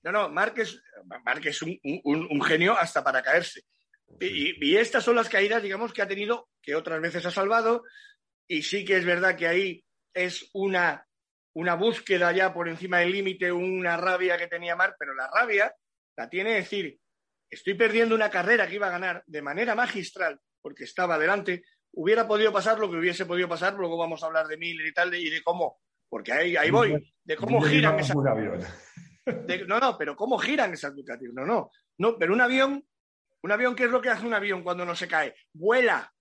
No, 0.03 0.13
no, 0.13 0.45
es, 0.57 0.83
es 1.45 1.63
un, 1.63 2.43
genio 2.43 2.77
hasta 2.77 3.03
para 3.03 3.23
caerse. 3.23 3.63
Y, 4.21 4.77
estas 4.77 5.03
son 5.03 5.17
las 5.17 5.29
caídas, 5.29 5.63
digamos, 5.63 5.93
que 5.93 6.03
ha 6.03 6.09
tenido, 6.09 6.49
que 6.63 6.75
otras 6.75 7.01
veces 7.01 7.27
ha 7.27 7.31
salvado, 7.31 7.83
y 8.47 8.63
sí 8.63 8.85
que 8.85 8.97
es 8.97 9.05
verdad 9.05 9.37
que 9.37 9.49
ahí 9.49 9.85
es 10.15 10.49
una, 10.53 11.07
una 11.55 11.75
búsqueda 11.75 12.33
ya 12.33 12.55
por 12.55 12.69
encima 12.69 12.99
del 12.99 13.13
límite, 13.13 13.51
una 13.51 13.97
rabia 13.97 14.39
que 14.39 14.47
tenía 14.47 14.77
Marc, 14.77 14.97
pero 14.99 15.15
la 15.15 15.29
rabia 15.29 15.75
la 16.17 16.29
tiene 16.29 16.55
decir, 16.55 16.99
estoy 17.51 17.75
perdiendo 17.75 18.15
una 18.15 18.31
carrera 18.31 18.67
que 18.67 18.77
iba 18.77 18.87
a 18.87 18.93
ganar 18.93 19.23
de 19.27 19.43
manera 19.43 19.75
magistral, 19.75 20.41
porque 20.61 20.85
estaba 20.85 21.17
adelante, 21.17 21.65
hubiera 21.93 22.27
podido 22.27 22.53
pasar 22.53 22.79
lo 22.79 22.91
que 22.91 22.97
hubiese 22.97 23.27
podido 23.27 23.49
pasar, 23.49 23.75
luego 23.75 23.99
vamos 23.99 24.23
a 24.23 24.27
hablar 24.27 24.47
de 24.47 24.59
Miller 24.59 24.87
y 24.87 24.93
tal, 24.93 25.15
y 25.15 25.31
de 25.31 25.43
cómo, 25.43 25.81
porque 26.09 26.33
ahí, 26.33 26.57
ahí 26.57 26.71
voy, 26.71 27.13
de 27.25 27.37
cómo 27.37 27.61
giran 27.63 27.99
esas... 27.99 28.17
no, 29.67 29.81
no, 29.81 29.99
pero 29.99 30.15
cómo 30.15 30.39
giran 30.39 30.73
esas 30.73 30.95
Ducati, 30.95 31.27
no, 31.33 31.45
no, 31.45 31.71
no, 31.99 32.19
pero 32.19 32.33
un 32.33 32.41
avión 32.41 32.85
un 33.43 33.51
avión, 33.51 33.75
¿qué 33.75 33.85
es 33.85 33.91
lo 33.91 34.01
que 34.01 34.09
hace 34.09 34.25
un 34.25 34.35
avión 34.35 34.63
cuando 34.63 34.85
no 34.85 34.95
se 34.95 35.09
cae? 35.09 35.35
Vuela. 35.53 36.12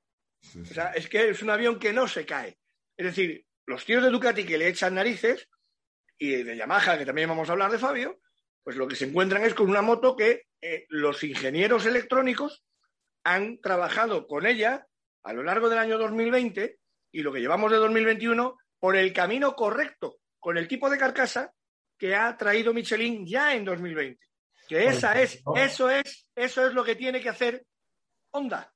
O 0.61 0.65
sea, 0.65 0.91
es 0.91 1.07
que 1.07 1.29
es 1.29 1.41
un 1.41 1.49
avión 1.49 1.79
que 1.79 1.93
no 1.93 2.07
se 2.07 2.25
cae. 2.25 2.57
Es 2.97 3.05
decir, 3.05 3.45
los 3.65 3.85
tíos 3.85 4.03
de 4.03 4.09
Ducati 4.09 4.45
que 4.45 4.57
le 4.57 4.67
echan 4.67 4.95
narices 4.95 5.47
y 6.17 6.43
de 6.43 6.57
Yamaha, 6.57 6.97
que 6.97 7.05
también 7.05 7.29
vamos 7.29 7.49
a 7.49 7.53
hablar 7.53 7.71
de 7.71 7.79
Fabio, 7.79 8.19
pues 8.63 8.75
lo 8.75 8.87
que 8.87 8.95
se 8.95 9.05
encuentran 9.05 9.43
es 9.43 9.53
con 9.53 9.69
una 9.69 9.81
moto 9.81 10.15
que 10.15 10.47
eh, 10.61 10.85
los 10.89 11.23
ingenieros 11.23 11.85
electrónicos 11.85 12.63
han 13.23 13.59
trabajado 13.59 14.27
con 14.27 14.45
ella 14.45 14.87
a 15.23 15.33
lo 15.33 15.43
largo 15.43 15.69
del 15.69 15.79
año 15.79 15.97
2020 15.97 16.79
y 17.11 17.21
lo 17.21 17.31
que 17.31 17.39
llevamos 17.39 17.71
de 17.71 17.77
2021 17.77 18.57
por 18.79 18.95
el 18.95 19.13
camino 19.13 19.55
correcto, 19.55 20.17
con 20.39 20.57
el 20.57 20.67
tipo 20.67 20.89
de 20.89 20.97
carcasa 20.97 21.53
que 21.97 22.15
ha 22.15 22.35
traído 22.35 22.73
Michelin 22.73 23.25
ya 23.25 23.53
en 23.53 23.65
2020. 23.65 24.23
Que 24.67 24.87
esa 24.87 25.19
es, 25.21 25.41
eso 25.55 25.89
es, 25.89 26.27
eso 26.35 26.65
es 26.65 26.73
lo 26.73 26.83
que 26.83 26.95
tiene 26.95 27.21
que 27.21 27.29
hacer 27.29 27.65
Honda. 28.31 28.70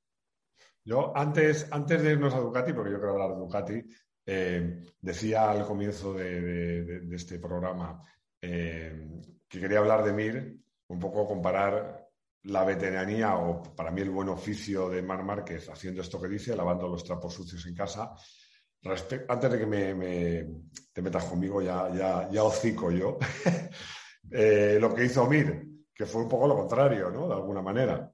Yo 0.86 1.12
antes, 1.16 1.66
antes 1.72 2.00
de 2.00 2.12
irnos 2.12 2.32
a 2.32 2.38
Ducati, 2.38 2.72
porque 2.72 2.92
yo 2.92 2.98
quiero 2.98 3.14
hablar 3.14 3.30
de 3.30 3.40
Ducati, 3.40 3.84
eh, 4.24 4.82
decía 5.00 5.50
al 5.50 5.66
comienzo 5.66 6.14
de, 6.14 7.02
este 7.10 7.40
programa 7.40 8.04
eh, 8.40 9.20
que 9.48 9.60
quería 9.60 9.80
hablar 9.80 10.04
de 10.04 10.12
Mir, 10.12 10.56
un 10.86 11.00
poco 11.00 11.26
comparar 11.26 12.08
la 12.44 12.64
veteranía 12.64 13.34
o 13.34 13.74
para 13.74 13.90
mí 13.90 14.00
el 14.02 14.10
buen 14.10 14.28
oficio 14.28 14.88
de 14.88 15.02
Mar 15.02 15.24
Márquez 15.24 15.68
haciendo 15.68 16.02
esto 16.02 16.22
que 16.22 16.28
dice, 16.28 16.54
lavando 16.54 16.86
los 16.86 17.02
trapos 17.02 17.34
sucios 17.34 17.66
en 17.66 17.74
casa. 17.74 18.14
antes 19.28 19.50
de 19.50 19.58
que 19.58 19.66
me, 19.66 20.46
te 20.92 21.02
metas 21.02 21.24
conmigo, 21.24 21.60
ya, 21.60 21.92
ya, 21.92 22.30
ya 22.30 22.44
hocico 22.44 22.92
yo. 22.92 23.18
Eh, 24.28 24.78
lo 24.80 24.92
que 24.92 25.04
hizo 25.04 25.24
Mir, 25.28 25.64
que 25.94 26.04
fue 26.04 26.22
un 26.22 26.28
poco 26.28 26.48
lo 26.48 26.56
contrario, 26.56 27.12
¿no? 27.12 27.28
De 27.28 27.34
alguna 27.34 27.62
manera. 27.62 28.12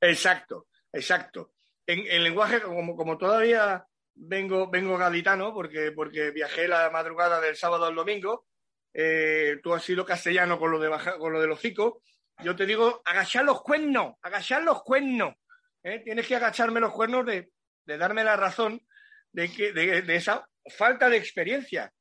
Exacto, 0.00 0.68
exacto. 0.90 1.52
En, 1.86 2.06
el 2.08 2.24
lenguaje, 2.24 2.60
como, 2.60 2.96
como, 2.96 3.18
todavía 3.18 3.86
vengo, 4.14 4.70
vengo 4.70 4.96
gaditano, 4.96 5.52
porque, 5.52 5.92
porque 5.92 6.30
viajé 6.30 6.68
la 6.68 6.90
madrugada 6.90 7.40
del 7.40 7.56
sábado 7.56 7.86
al 7.86 7.94
domingo, 7.94 8.46
eh, 8.94 9.58
tú 9.62 9.74
has 9.74 9.82
sido 9.82 10.04
castellano 10.04 10.58
con 10.58 10.70
lo, 10.70 10.78
de 10.78 10.90
con 11.18 11.32
lo 11.32 11.40
del 11.40 11.52
hocico, 11.52 12.02
yo 12.42 12.56
te 12.56 12.66
digo, 12.66 13.02
agachar 13.04 13.44
los 13.44 13.62
cuernos, 13.62 14.14
agachar 14.22 14.62
los 14.62 14.82
cuernos. 14.82 15.34
¿eh? 15.82 16.00
Tienes 16.04 16.26
que 16.26 16.36
agacharme 16.36 16.80
los 16.80 16.92
cuernos 16.92 17.26
de, 17.26 17.50
darme 17.84 18.24
la 18.24 18.36
razón 18.36 18.80
de, 19.32 19.50
que, 19.50 19.72
de, 19.72 20.16
esa 20.16 20.48
falta 20.76 21.08
de 21.08 21.16
experiencia, 21.16 21.92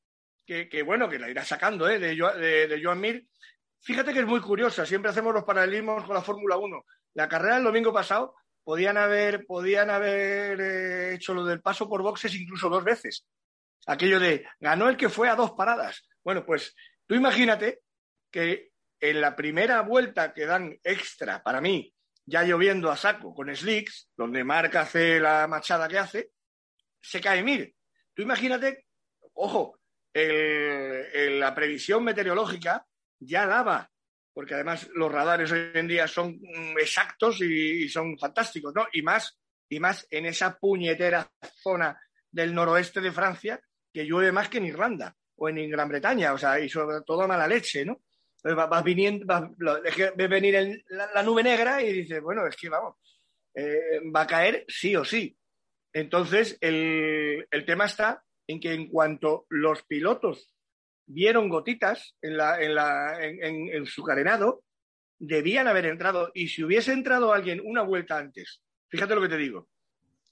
que, 0.46 0.84
bueno, 0.84 1.08
que 1.08 1.18
la 1.18 1.30
irá 1.30 1.46
sacando 1.46 1.88
¿eh? 1.88 1.98
de, 1.98 2.16
de, 2.16 2.68
de 2.68 2.84
Joan 2.84 3.00
Mir, 3.00 3.26
Fíjate 3.84 4.14
que 4.14 4.20
es 4.20 4.28
muy 4.28 4.42
curiosa, 4.42 4.86
siempre 4.86 5.10
hacemos 5.10 5.34
los 5.34 5.44
paralelismos 5.44 6.04
con 6.06 6.14
la 6.14 6.22
Fórmula 6.22 6.56
1. 6.56 6.86
La 7.16 7.28
carrera 7.28 7.56
del 7.56 7.64
domingo 7.64 7.92
pasado 7.92 8.36
podían 8.64 8.98
haber, 8.98 9.46
podían 9.46 9.90
haber 9.90 10.60
eh, 10.62 11.14
hecho 11.16 11.34
lo 11.34 11.46
del 11.46 11.62
paso 11.62 11.88
por 11.90 12.02
boxes 12.02 12.34
incluso 12.36 12.70
dos 12.70 12.84
veces. 12.84 13.26
Aquello 13.88 14.20
de 14.20 14.46
ganó 14.60 14.90
el 14.90 14.98
que 14.98 15.10
fue 15.10 15.30
a 15.30 15.36
dos 15.36 15.52
paradas. 15.52 16.08
Bueno, 16.24 16.46
pues 16.46 16.76
tú 17.08 17.16
imagínate 17.16 17.82
que 18.30 18.72
en 19.00 19.22
la 19.22 19.36
primera 19.36 19.82
vuelta 19.82 20.34
que 20.34 20.46
dan 20.46 20.80
extra 20.84 21.42
para 21.42 21.60
mí, 21.60 21.94
ya 22.26 22.44
lloviendo 22.44 22.92
a 22.92 22.98
saco 22.98 23.34
con 23.34 23.54
slicks, 23.54 24.10
donde 24.16 24.44
Marca 24.44 24.82
hace 24.82 25.20
la 25.20 25.48
machada 25.48 25.88
que 25.88 25.98
hace, 25.98 26.32
se 27.02 27.20
cae 27.20 27.44
Mir. 27.44 27.74
Tú 28.14 28.22
imagínate, 28.22 28.86
ojo, 29.34 29.80
la 30.14 31.56
previsión 31.56 32.04
meteorológica 32.04 32.86
ya 33.20 33.48
daba, 33.48 33.91
porque 34.34 34.54
además 34.54 34.90
los 34.94 35.12
radares 35.12 35.52
hoy 35.52 35.72
en 35.74 35.88
día 35.88 36.08
son 36.08 36.40
mm, 36.42 36.78
exactos 36.80 37.42
y, 37.42 37.88
son 37.90 38.18
fantásticos, 38.18 38.74
¿no? 38.74 38.88
Y 38.94 39.02
más, 39.02 39.40
y 39.70 39.80
más 39.80 40.08
en 40.10 40.26
esa 40.26 40.58
puñetera 40.58 41.30
zona 41.62 42.00
del 42.30 42.54
noroeste 42.54 43.02
de 43.02 43.12
Francia 43.12 43.62
que 43.94 44.06
llueve 44.06 44.32
más 44.32 44.50
que 44.50 44.60
en 44.60 44.68
Irlanda 44.68 45.16
o 45.36 45.50
en 45.50 45.70
Gran 45.70 45.90
Bretaña, 45.90 46.34
o 46.34 46.38
sea, 46.38 46.60
y 46.60 46.70
sobre 46.70 47.02
todo 47.02 47.24
a 47.24 47.28
mala 47.28 47.48
leche, 47.48 47.84
¿no? 47.84 48.02
Vas 48.44 48.84
viniendo, 48.84 49.26
ves 49.58 50.30
venir 50.30 50.84
la, 50.88 51.24
nube 51.24 51.44
negra 51.44 51.82
y 51.82 51.94
dices, 51.94 52.22
bueno, 52.22 52.48
es 52.48 52.56
que 52.56 52.70
vamos, 52.70 52.96
eh, 53.54 54.00
va 54.16 54.22
a 54.22 54.28
caer 54.28 54.66
sí 54.68 54.96
o 54.96 55.06
sí. 55.06 55.38
Entonces, 55.94 56.58
el, 56.62 57.46
el 57.52 57.66
tema 57.66 57.86
está 57.86 58.24
en 58.48 58.60
que 58.60 58.74
en 58.74 58.88
cuanto 58.88 59.46
los 59.50 59.84
pilotos 59.84 60.56
vieron 61.06 61.50
gotitas 61.50 62.16
en, 62.22 62.38
la, 62.38 62.62
en, 62.62 62.76
la, 62.76 63.18
en, 63.22 63.86
su 63.86 64.04
carenado, 64.04 64.64
debían 65.20 65.68
haber 65.68 65.86
entrado. 65.86 66.32
Y 66.34 66.48
si 66.48 66.64
hubiese 66.64 66.94
entrado 66.94 67.34
alguien 67.34 67.62
una 67.64 67.82
vuelta 67.82 68.18
antes, 68.18 68.62
fíjate 68.90 69.16
lo 69.16 69.22
que 69.22 69.30
te 69.30 69.38
digo, 69.38 69.68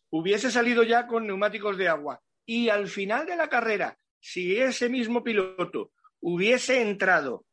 hubiese 0.09 0.51
salido 0.51 0.83
ya 0.83 1.07
con 1.07 1.27
neumáticos 1.27 1.77
de 1.77 1.87
agua. 1.87 2.21
Y 2.45 2.69
al 2.69 2.87
final 2.87 3.25
de 3.25 3.35
la 3.35 3.49
carrera, 3.49 3.97
si 4.19 4.57
ese 4.57 4.89
mismo 4.89 5.23
piloto 5.23 5.91
hubiese 6.21 6.81
entrado 6.81 7.45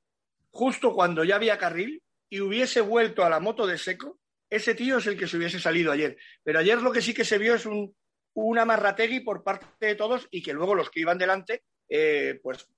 justo 0.50 0.94
cuando 0.94 1.22
ya 1.22 1.36
había 1.36 1.58
carril 1.58 2.02
y 2.30 2.40
hubiese 2.40 2.80
vuelto 2.80 3.24
a 3.24 3.30
la 3.30 3.40
moto 3.40 3.66
de 3.66 3.78
seco, 3.78 4.18
ese 4.48 4.74
tío 4.74 4.98
es 4.98 5.06
el 5.06 5.18
que 5.18 5.26
se 5.26 5.36
hubiese 5.36 5.60
salido 5.60 5.92
ayer. 5.92 6.16
Pero 6.42 6.58
ayer 6.58 6.80
lo 6.80 6.92
que 6.92 7.02
sí 7.02 7.12
que 7.12 7.24
se 7.24 7.38
vio 7.38 7.54
es 7.54 7.66
un, 7.66 7.94
una 8.34 8.64
marrategui 8.64 9.20
por 9.20 9.42
parte 9.42 9.66
de 9.86 9.94
todos 9.94 10.28
y 10.30 10.42
que 10.42 10.52
luego 10.52 10.74
los 10.74 10.90
que 10.90 11.00
iban 11.00 11.18
delante, 11.18 11.64
eh, 11.88 12.38
pues 12.42 12.68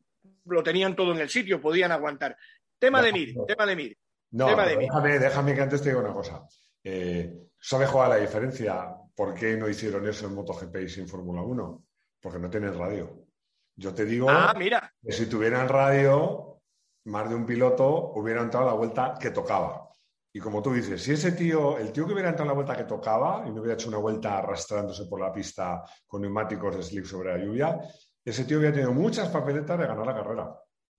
lo 0.45 0.63
tenían 0.63 0.97
todo 0.97 1.13
en 1.13 1.19
el 1.19 1.29
sitio, 1.29 1.61
podían 1.61 1.93
aguantar. 1.93 2.37
Tema 2.79 3.03
de 3.03 3.13
Mir, 3.13 3.35
tema 3.47 3.67
de 3.67 3.77
Mir. 3.77 3.99
No, 4.31 4.47
déjame, 4.55 5.19
déjame 5.19 5.55
que 5.55 5.61
antes 5.61 5.83
te 5.83 5.89
diga 5.89 6.01
una 6.01 6.13
cosa. 6.13 6.47
Eh, 6.85 7.35
¿Sabes 7.59 7.89
cuál 7.89 8.11
la 8.11 8.17
diferencia? 8.17 8.95
¿Por 9.15 9.35
qué 9.35 9.57
no 9.57 9.69
hicieron 9.69 10.07
eso 10.07 10.27
en 10.27 10.35
MotoGP 10.35 10.77
y 10.85 10.89
sin 10.89 11.09
Fórmula 11.09 11.43
1? 11.43 11.85
Porque 12.21 12.39
no 12.39 12.51
tienen 12.51 12.79
radio. 12.79 13.27
Yo 13.75 13.95
te 13.95 14.05
digo 14.05 14.29
ah, 14.31 14.55
mira. 14.57 14.93
que 15.03 15.13
si 15.13 15.27
tuvieran 15.27 15.69
radio, 15.69 16.61
más 17.05 17.29
de 17.29 17.35
un 17.35 17.47
piloto 17.47 18.13
hubiera 18.15 18.43
entrado 18.43 18.69
a 18.69 18.73
la 18.73 18.77
vuelta 18.77 19.15
que 19.21 19.31
tocaba. 19.31 19.89
Y 20.33 20.41
como 20.41 20.63
tú 20.63 20.73
dices, 20.73 21.03
si 21.03 21.13
ese 21.13 21.33
tío, 21.33 21.79
el 21.79 21.91
tío 21.91 22.07
que 22.07 22.13
hubiera 22.13 22.29
entrado 22.29 22.51
a 22.51 22.55
la 22.55 22.57
vuelta 22.57 22.77
que 22.77 22.85
tocaba 22.85 23.45
y 23.47 23.51
no 23.51 23.61
hubiera 23.61 23.75
hecho 23.75 23.89
una 23.89 23.99
vuelta 23.99 24.39
arrastrándose 24.39 25.07
por 25.07 25.21
la 25.21 25.33
pista 25.33 25.83
con 26.07 26.23
neumáticos 26.23 26.77
de 26.77 26.83
slip 26.83 27.07
sobre 27.07 27.37
la 27.37 27.45
lluvia, 27.45 27.81
ese 28.29 28.45
tío 28.45 28.59
hubiera 28.59 28.75
tenido 28.75 28.93
muchas 28.93 29.29
papeletas 29.29 29.79
de 29.79 29.87
ganar 29.87 30.07
la 30.07 30.15
carrera. 30.15 30.55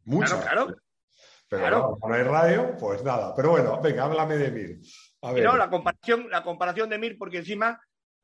Muchas. 0.06 0.42
Claro, 0.42 0.66
claro. 0.66 0.82
Pero 1.50 1.62
claro. 1.64 1.98
como 2.00 2.10
no 2.10 2.16
hay 2.16 2.24
radio, 2.24 2.78
pues 2.78 3.04
nada. 3.04 3.34
Pero 3.36 3.52
bueno, 3.52 3.82
venga, 3.82 4.04
háblame 4.04 4.38
de 4.38 4.52
Mir. 4.52 4.80
No, 5.44 5.58
la 5.58 5.70
comparación, 5.70 6.30
la 6.30 6.44
comparación 6.44 6.90
de 6.90 7.00
Mir, 7.00 7.18
porque 7.18 7.40
encima 7.40 7.82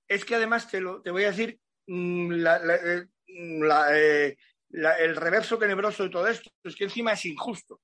es 0.08 0.24
que 0.24 0.36
además 0.36 0.70
te, 0.70 0.80
lo, 0.80 1.02
te 1.02 1.10
voy 1.10 1.24
a 1.24 1.32
decir 1.32 1.60
mm, 1.88 2.32
la, 2.32 2.58
eh, 2.58 3.08
mm, 3.28 3.64
eh, 3.92 4.38
el 5.00 5.16
reverso 5.16 5.58
tenebroso 5.58 6.04
de 6.04 6.10
todo 6.10 6.28
esto, 6.28 6.52
es 6.64 6.76
que 6.76 6.84
encima 6.84 7.14
es 7.14 7.26
injusto. 7.26 7.82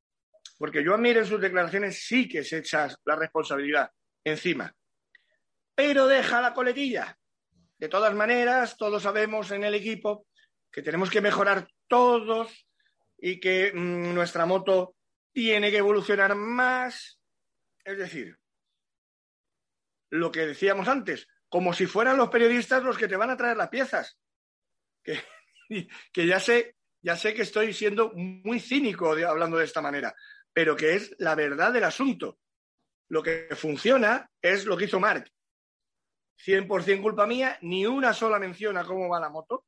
Porque 0.58 0.84
yo 0.84 0.94
a 0.94 0.98
Mir 0.98 1.18
en 1.18 1.26
sus 1.26 1.42
declaraciones 1.42 2.06
sí 2.06 2.28
que 2.28 2.44
se 2.44 2.60
echa 2.60 2.88
la 3.06 3.16
responsabilidad 3.16 3.90
encima. 4.24 4.72
Pero 5.74 6.06
deja 6.06 6.40
la 6.40 6.54
coletilla. 6.54 7.18
De 7.80 7.90
todas 7.90 8.14
maneras, 8.14 8.78
todos 8.78 9.02
sabemos 9.02 9.50
en 9.50 9.64
el 9.64 9.74
equipo 9.74 10.28
que 10.72 10.82
tenemos 10.82 11.10
que 11.10 11.22
mejorar 11.22 11.68
todos 11.88 12.68
y 13.18 13.40
que 13.40 13.72
mm, 13.74 14.14
nuestra 14.14 14.46
moto 14.46 14.96
tiene 15.34 15.70
que 15.70 15.78
evolucionar 15.78 16.36
más. 16.36 17.20
Es 17.84 17.98
decir, 17.98 18.38
lo 20.10 20.32
que 20.32 20.48
decíamos 20.48 20.88
antes, 20.88 21.28
como 21.50 21.74
si 21.74 21.86
fueran 21.86 22.18
los 22.18 22.30
periodistas 22.30 22.84
los 22.84 22.98
que 22.98 23.08
te 23.08 23.18
van 23.18 23.30
a 23.30 23.38
traer 23.38 23.58
las 23.58 23.70
piezas. 23.70 24.18
Que, 25.04 25.20
que 26.14 26.26
ya, 26.26 26.40
sé, 26.40 26.76
ya 27.02 27.16
sé 27.18 27.34
que 27.34 27.42
estoy 27.42 27.74
siendo 27.74 28.12
muy 28.14 28.60
cínico 28.60 29.12
hablando 29.12 29.58
de 29.58 29.66
esta 29.66 29.82
manera, 29.82 30.16
pero 30.54 30.76
que 30.76 30.96
es 30.96 31.14
la 31.20 31.36
verdad 31.36 31.74
del 31.74 31.84
asunto. 31.84 32.40
Lo 33.10 33.22
que 33.22 33.50
funciona 33.56 34.30
es 34.42 34.66
lo 34.66 34.78
que 34.78 34.86
hizo 34.86 35.00
Mark. 35.00 35.30
100% 36.46 37.02
culpa 37.02 37.28
mía, 37.28 37.60
ni 37.62 37.86
una 37.86 38.14
sola 38.14 38.40
mención 38.40 38.78
a 38.78 38.86
cómo 38.86 39.10
va 39.10 39.20
la 39.20 39.30
moto 39.30 39.66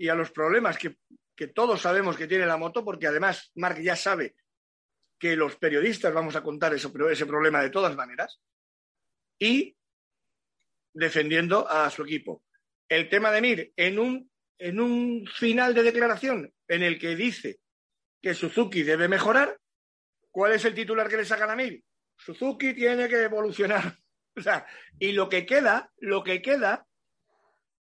y 0.00 0.08
a 0.08 0.14
los 0.14 0.30
problemas 0.30 0.78
que 0.78 0.96
que 1.40 1.48
todos 1.48 1.80
sabemos 1.80 2.18
que 2.18 2.26
tiene 2.26 2.44
la 2.44 2.58
moto, 2.58 2.84
porque 2.84 3.06
además 3.06 3.50
Mark 3.54 3.80
ya 3.80 3.96
sabe 3.96 4.34
que 5.18 5.34
los 5.36 5.56
periodistas 5.56 6.12
vamos 6.12 6.36
a 6.36 6.42
contar 6.42 6.74
ese, 6.74 6.90
ese 7.10 7.24
problema 7.24 7.62
de 7.62 7.70
todas 7.70 7.96
maneras, 7.96 8.42
y 9.38 9.74
defendiendo 10.92 11.66
a 11.66 11.88
su 11.88 12.02
equipo. 12.02 12.44
El 12.86 13.08
tema 13.08 13.32
de 13.32 13.40
Mir, 13.40 13.72
en 13.74 13.98
un, 13.98 14.30
en 14.58 14.80
un 14.80 15.26
final 15.34 15.72
de 15.72 15.84
declaración 15.84 16.52
en 16.68 16.82
el 16.82 16.98
que 16.98 17.16
dice 17.16 17.60
que 18.20 18.34
Suzuki 18.34 18.82
debe 18.82 19.08
mejorar, 19.08 19.58
¿cuál 20.30 20.52
es 20.52 20.66
el 20.66 20.74
titular 20.74 21.08
que 21.08 21.16
le 21.16 21.24
sacan 21.24 21.48
a 21.48 21.56
Mir? 21.56 21.82
Suzuki 22.18 22.74
tiene 22.74 23.08
que 23.08 23.22
evolucionar. 23.22 23.96
O 24.36 24.42
sea, 24.42 24.64
y 24.98 25.12
lo 25.12 25.28
que 25.28 25.44
queda, 25.44 25.90
lo 25.98 26.22
que 26.22 26.40
queda 26.40 26.86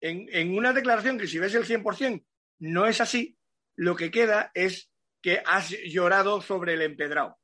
en, 0.02 0.28
en 0.32 0.58
una 0.58 0.74
declaración 0.74 1.18
que 1.18 1.28
si 1.28 1.40
ves 1.40 1.56
el 1.56 1.66
100% 1.66 2.24
no 2.60 2.86
es 2.86 3.02
así, 3.02 3.38
lo 3.76 3.96
que 3.96 4.12
queda 4.12 4.52
es 4.54 4.90
que 5.22 5.42
has 5.46 5.70
llorado 5.86 6.42
sobre 6.42 6.74
el 6.74 6.82
empedrado, 6.82 7.38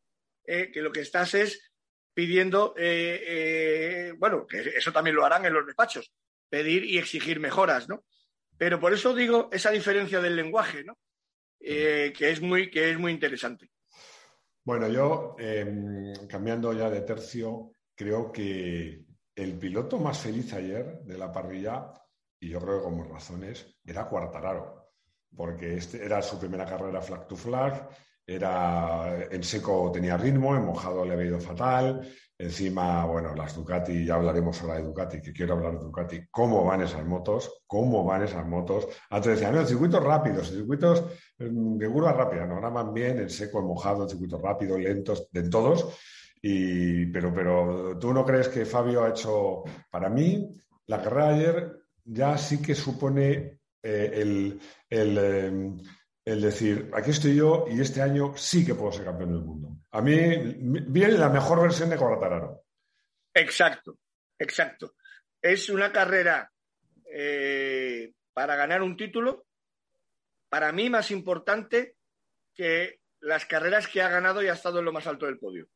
eh, 0.46 0.72
que 0.72 0.82
lo 0.82 0.92
que 0.92 1.02
estás 1.02 1.34
es 1.34 1.72
pidiendo, 2.14 2.74
eh, 2.78 3.24
eh, 3.28 4.14
bueno, 4.18 4.46
que 4.48 4.60
eso 4.60 4.92
también 4.92 5.16
lo 5.16 5.26
harán 5.26 5.46
en 5.46 5.54
los 5.54 5.66
despachos, 5.66 6.12
pedir 6.50 6.86
y 6.86 6.98
exigir 6.98 7.40
mejoras, 7.40 7.90
¿no? 7.90 8.06
Pero 8.58 8.80
por 8.80 8.94
eso 8.94 9.14
digo 9.14 9.50
esa 9.52 9.72
diferencia 9.72 10.22
del 10.22 10.36
lenguaje, 10.36 10.84
¿no? 10.84 10.98
que, 11.60 12.14
es 12.20 12.42
muy, 12.42 12.70
que 12.70 12.92
es 12.92 13.00
muy 13.00 13.12
interesante. 13.12 13.72
Bueno, 14.64 14.88
yo, 14.88 15.36
em, 15.40 16.14
cambiando 16.28 16.72
ya 16.74 16.90
de 16.90 17.02
tercio, 17.02 17.72
creo 17.96 18.32
que 18.32 19.04
el 19.36 19.58
piloto 19.58 19.98
más 19.98 20.20
feliz 20.20 20.54
ayer 20.54 21.00
de 21.00 21.18
la 21.18 21.32
parrilla, 21.32 21.92
y 22.46 22.50
yo 22.50 22.60
creo 22.60 22.78
que 22.78 22.84
como 22.84 23.04
razones, 23.04 23.66
era 23.86 24.08
Cuartararo 24.08 24.86
porque 25.36 25.76
este 25.76 26.04
era 26.04 26.22
su 26.22 26.40
primera 26.40 26.66
carrera 26.66 27.02
flag 27.02 27.28
to 27.28 27.36
flag, 27.36 27.90
era 28.26 29.28
en 29.30 29.44
seco 29.44 29.92
tenía 29.94 30.18
ritmo, 30.18 30.56
en 30.56 30.66
mojado 30.66 31.06
le 31.06 31.14
había 31.14 31.28
ido 31.28 31.40
fatal. 31.40 32.08
Encima, 32.38 33.06
bueno, 33.06 33.34
las 33.34 33.56
Ducati, 33.56 34.04
ya 34.04 34.16
hablaremos 34.16 34.62
ahora 34.62 34.76
de 34.76 34.84
Ducati, 34.84 35.22
que 35.22 35.32
quiero 35.32 35.54
hablar 35.54 35.78
de 35.78 35.86
Ducati, 35.86 36.28
cómo 36.30 36.66
van 36.66 36.82
esas 36.82 37.06
motos, 37.06 37.64
cómo 37.66 38.04
van 38.04 38.24
esas 38.24 38.46
motos. 38.46 38.88
Antes 39.10 39.34
decían, 39.34 39.56
no, 39.56 39.66
circuitos 39.66 40.04
rápidos, 40.04 40.50
circuitos 40.52 41.06
mm, 41.40 41.78
de 41.78 41.90
curva 41.90 42.12
rápida, 42.12 42.46
no, 42.46 42.56
ahora 42.56 42.70
van 42.70 42.94
bien 42.94 43.20
en 43.20 43.30
seco, 43.30 43.60
en 43.60 43.68
mojado, 43.68 44.04
en 44.04 44.10
circuitos 44.10 44.42
rápidos, 44.42 44.80
lentos, 44.80 45.30
de 45.32 45.50
todos. 45.50 45.88
Y, 46.42 47.06
pero, 47.06 47.34
pero 47.34 47.98
tú 48.00 48.12
no 48.14 48.26
crees 48.26 48.50
que 48.50 48.66
Fabio 48.66 49.04
ha 49.06 49.10
hecho, 49.10 49.64
para 49.90 50.10
mí, 50.10 50.54
la 50.88 51.02
carrera 51.02 51.30
ayer 51.30 51.85
ya 52.06 52.38
sí 52.38 52.62
que 52.62 52.76
supone 52.76 53.60
eh, 53.82 54.12
el, 54.14 54.60
em, 54.90 55.78
el, 56.24 56.42
decir, 56.42 56.90
aquí 56.94 57.12
estoy 57.12 57.36
yo 57.36 57.66
y 57.70 57.82
este 57.82 58.02
año 58.02 58.36
sí 58.38 58.66
que 58.66 58.76
puedo 58.76 58.92
ser 58.92 59.06
campeón 59.06 59.32
del 59.32 59.42
mundo. 59.42 59.78
A 59.92 60.02
mí 60.02 60.14
viene 60.88 61.18
la 61.18 61.30
mejor 61.30 61.62
versión 61.62 61.90
de 61.90 61.98
Corratararo. 61.98 62.64
Exacto, 63.34 63.98
exacto. 64.38 64.96
Es 65.42 65.70
una 65.70 65.92
carrera 65.92 66.52
eh, 67.12 68.14
para 68.34 68.56
ganar 68.56 68.82
un 68.82 68.96
título, 68.96 69.46
para 70.48 70.72
mí 70.72 70.90
más 70.90 71.12
importante 71.12 71.96
que 72.54 73.00
las 73.20 73.46
carreras 73.46 73.88
que 73.88 74.02
ha 74.02 74.10
ganado 74.10 74.42
y 74.44 74.48
ha 74.48 74.54
estado 74.54 74.80
en 74.80 74.86
lo 74.86 74.94
más 74.94 75.08
alto 75.08 75.26
del 75.26 75.40
podio. 75.40 75.68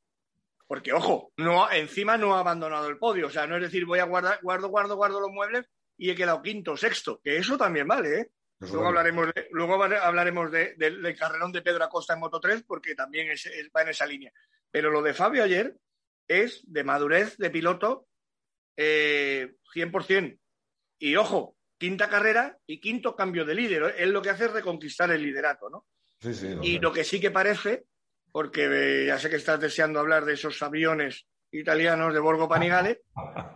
Porque, 0.68 0.94
ojo, 0.94 1.34
no, 1.38 1.70
encima 1.72 2.16
no 2.16 2.36
ha 2.36 2.42
abandonado 2.42 2.88
el 2.88 3.00
podio. 3.00 3.28
O 3.28 3.30
sea, 3.32 3.48
no 3.48 3.56
es 3.56 3.64
decir, 3.64 3.86
voy 3.86 4.00
a 4.00 4.06
guardar, 4.06 4.40
guardo, 4.44 4.70
guardo, 4.70 4.96
guardo 4.96 5.20
los 5.20 5.32
muebles 5.32 5.66
y 6.00 6.10
he 6.10 6.16
quedado 6.16 6.42
quinto, 6.42 6.78
sexto, 6.78 7.20
que 7.22 7.38
eso 7.38 7.58
también 7.58 7.88
vale, 7.88 8.22
¿eh? 8.22 8.32
luego, 8.62 8.88
hablaremos 8.88 9.28
de, 9.34 9.48
luego 9.52 9.84
hablaremos 9.84 10.50
del 10.52 11.18
carrerón 11.18 11.52
de 11.52 11.62
Pedro 11.62 11.84
Acosta 11.84 12.14
en 12.14 12.22
Moto 12.22 12.40
3 12.40 12.64
porque 12.66 12.96
también 12.96 13.28
va 13.76 13.82
en 13.82 13.90
esa 13.90 14.06
línea. 14.06 14.32
Pero 14.72 14.90
lo 14.92 15.02
de 15.02 15.14
Fabio 15.14 15.44
ayer 15.44 15.76
es 16.28 16.62
de 16.66 16.84
madurez 16.84 17.38
de 17.38 17.50
piloto 17.50 18.08
eh, 18.78 19.56
100%. 19.76 20.40
Y 21.00 21.16
ojo, 21.18 21.58
quinta 21.78 22.10
carrera 22.10 22.58
y 22.66 22.80
quinto 22.80 23.16
cambio 23.16 23.44
de 23.44 23.56
líder. 23.56 23.96
Él 23.98 24.12
lo 24.12 24.22
que 24.22 24.30
hace 24.30 24.46
es 24.46 24.54
reconquistar 24.54 25.12
el 25.12 25.22
liderato, 25.22 25.70
¿no? 25.70 25.86
Sí, 26.22 26.34
sí, 26.34 26.58
y 26.62 26.80
lo 26.80 26.92
que 26.92 27.04
sí 27.04 27.20
que 27.20 27.32
parece, 27.32 27.86
porque 28.32 28.68
eh, 28.72 29.06
ya 29.08 29.20
sé 29.20 29.30
que 29.30 29.38
estás 29.38 29.60
deseando 29.60 30.00
hablar 30.00 30.26
de 30.26 30.34
esos 30.34 30.62
aviones 30.62 31.26
italianos 31.52 32.14
de 32.14 32.20
Borgo 32.20 32.48
Panigale, 32.48 33.02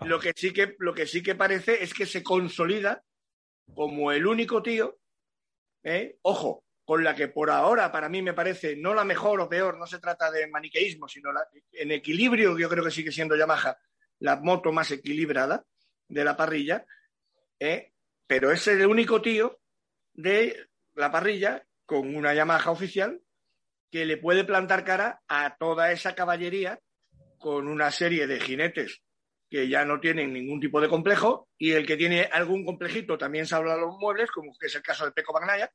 lo 0.05 0.19
que 0.19 0.33
sí 0.35 0.51
que, 0.51 0.75
lo 0.79 0.93
que, 0.93 1.05
sí 1.05 1.21
que 1.21 1.35
parece 1.35 1.83
es 1.83 1.93
que 1.93 2.05
se 2.05 2.23
consolida 2.23 3.03
como 3.73 4.11
el 4.11 4.25
único 4.25 4.61
tío, 4.61 4.97
¿eh? 5.83 6.17
ojo, 6.21 6.63
con 6.85 7.03
la 7.03 7.15
que 7.15 7.27
por 7.27 7.49
ahora 7.49 7.91
para 7.91 8.09
mí 8.09 8.21
me 8.21 8.33
parece 8.33 8.75
no 8.75 8.93
la 8.93 9.05
mejor 9.05 9.39
o 9.41 9.49
peor, 9.49 9.77
no 9.77 9.87
se 9.87 9.99
trata 9.99 10.29
de 10.31 10.47
maniqueísmo, 10.47 11.07
sino 11.07 11.29
en 11.71 11.91
equilibrio, 11.91 12.57
yo 12.57 12.69
creo 12.69 12.83
que 12.83 12.91
sigue 12.91 13.11
siendo 13.11 13.35
Yamaha 13.35 13.77
la 14.19 14.37
moto 14.37 14.71
más 14.71 14.91
equilibrada 14.91 15.65
de 16.07 16.23
la 16.23 16.35
parrilla, 16.35 16.85
¿eh? 17.59 17.93
pero 18.27 18.51
es 18.51 18.67
el 18.67 18.85
único 18.85 19.21
tío 19.21 19.59
de 20.13 20.67
la 20.95 21.11
parrilla 21.11 21.65
con 21.85 22.15
una 22.15 22.33
Yamaha 22.33 22.71
oficial 22.71 23.21
que 23.91 24.05
le 24.05 24.17
puede 24.17 24.43
plantar 24.43 24.83
cara 24.83 25.21
a 25.27 25.55
toda 25.57 25.91
esa 25.91 26.15
caballería 26.15 26.79
con 27.43 27.67
una 27.67 27.91
serie 27.91 28.25
de 28.25 28.39
jinetes 28.39 29.01
que 29.49 29.67
ya 29.67 29.83
no 29.83 29.99
tienen 29.99 30.31
ningún 30.31 30.61
tipo 30.61 30.79
de 30.79 30.87
complejo 30.87 31.49
y 31.57 31.73
el 31.73 31.85
que 31.85 31.97
tiene 31.97 32.23
algún 32.31 32.63
complejito 32.63 33.17
también 33.17 33.45
se 33.45 33.53
habla 33.53 33.75
de 33.75 33.81
los 33.81 33.97
muebles, 33.99 34.31
como 34.31 34.53
que 34.57 34.67
es 34.67 34.75
el 34.75 34.81
caso 34.81 35.03
de 35.03 35.11
Peco 35.11 35.33
Bagnaya, 35.33 35.69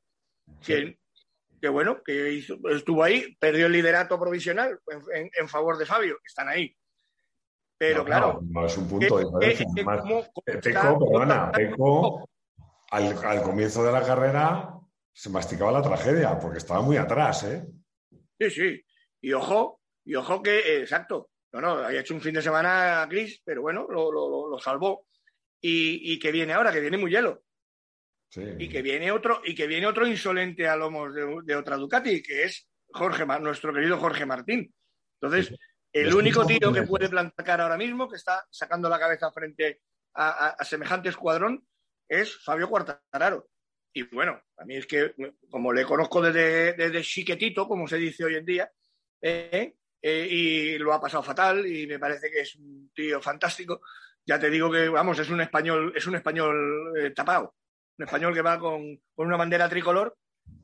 que, 0.64 1.68
bueno, 1.68 2.02
que 2.02 2.38
estuvo 2.70 3.04
ahí, 3.04 3.36
perdió 3.38 3.66
el 3.66 3.72
liderato 3.72 4.18
provisional 4.18 4.80
en, 5.12 5.48
favor 5.48 5.76
de 5.76 5.84
Fabio, 5.84 6.18
están 6.24 6.48
ahí. 6.48 6.74
Pero 7.76 8.02
claro. 8.02 8.40
No, 8.50 8.64
es 8.64 8.76
un 8.78 8.88
punto 8.88 9.18
de 9.18 9.48
diferencia. 9.50 9.66
Peco, 10.62 11.12
perdona, 11.12 11.52
Peco 11.52 12.28
al, 12.90 13.24
al, 13.24 13.42
comienzo 13.42 13.84
de 13.84 13.92
la 13.92 14.02
carrera 14.02 14.74
se 15.12 15.28
masticaba 15.28 15.70
la 15.70 15.82
tragedia 15.82 16.38
porque 16.38 16.58
estaba 16.58 16.80
muy 16.80 16.96
atrás, 16.96 17.44
¿eh? 17.44 17.62
Sí, 18.40 18.50
sí. 18.50 18.84
Y 19.20 19.34
ojo, 19.34 19.80
y 20.04 20.14
ojo 20.14 20.42
que, 20.42 20.80
exacto, 20.80 21.30
no, 21.52 21.60
no, 21.60 21.70
había 21.78 22.00
hecho 22.00 22.14
un 22.14 22.20
fin 22.20 22.34
de 22.34 22.42
semana 22.42 23.06
gris, 23.06 23.40
pero 23.44 23.62
bueno, 23.62 23.86
lo, 23.88 24.58
salvó. 24.58 25.06
Y, 25.60 26.18
que 26.18 26.30
viene 26.30 26.52
ahora, 26.52 26.72
que 26.72 26.80
viene 26.80 26.98
muy 26.98 27.10
hielo. 27.10 27.42
Y 28.58 28.68
que 28.68 28.82
viene 28.82 29.10
otro, 29.10 29.40
y 29.44 29.54
que 29.54 29.66
viene 29.66 29.86
otro 29.86 30.06
insolente 30.06 30.68
a 30.68 30.76
lomos 30.76 31.12
de, 31.14 31.56
otra 31.56 31.76
Ducati, 31.76 32.22
que 32.22 32.44
es 32.44 32.68
Jorge, 32.88 33.24
nuestro 33.40 33.72
querido 33.72 33.98
Jorge 33.98 34.26
Martín. 34.26 34.72
Entonces, 35.20 35.58
el 35.92 36.14
único 36.14 36.46
tío 36.46 36.72
que 36.72 36.82
puede 36.82 37.08
plantar 37.08 37.60
ahora 37.60 37.76
mismo, 37.76 38.08
que 38.08 38.16
está 38.16 38.46
sacando 38.50 38.88
la 38.88 39.00
cabeza 39.00 39.32
frente 39.32 39.80
a, 40.14 40.56
semejante 40.64 41.08
escuadrón, 41.08 41.66
es 42.06 42.42
Fabio 42.44 42.68
Cuartararo. 42.68 43.48
y 43.92 44.02
bueno, 44.02 44.40
a 44.56 44.64
mí 44.64 44.76
es 44.76 44.86
que, 44.86 45.14
como 45.50 45.72
le 45.72 45.84
conozco 45.84 46.20
desde, 46.22 46.74
desde 46.74 47.02
chiquetito, 47.02 47.66
como 47.66 47.88
se 47.88 47.96
dice 47.96 48.24
hoy 48.24 48.36
en 48.36 48.44
día, 48.44 48.70
eh, 49.20 49.74
eh, 50.00 50.28
y 50.30 50.78
lo 50.78 50.92
ha 50.92 51.00
pasado 51.00 51.22
fatal 51.22 51.66
y 51.66 51.86
me 51.86 51.98
parece 51.98 52.30
que 52.30 52.40
es 52.40 52.54
un 52.56 52.90
tío 52.94 53.20
fantástico. 53.20 53.80
Ya 54.24 54.38
te 54.38 54.50
digo 54.50 54.70
que, 54.70 54.88
vamos, 54.88 55.18
es 55.18 55.30
un 55.30 55.40
español, 55.40 55.92
es 55.96 56.06
un 56.06 56.14
español 56.14 56.92
eh, 56.96 57.10
tapado, 57.10 57.54
un 57.98 58.04
español 58.04 58.34
que 58.34 58.42
va 58.42 58.58
con, 58.58 59.00
una 59.16 59.36
bandera 59.36 59.68
tricolor 59.68 60.16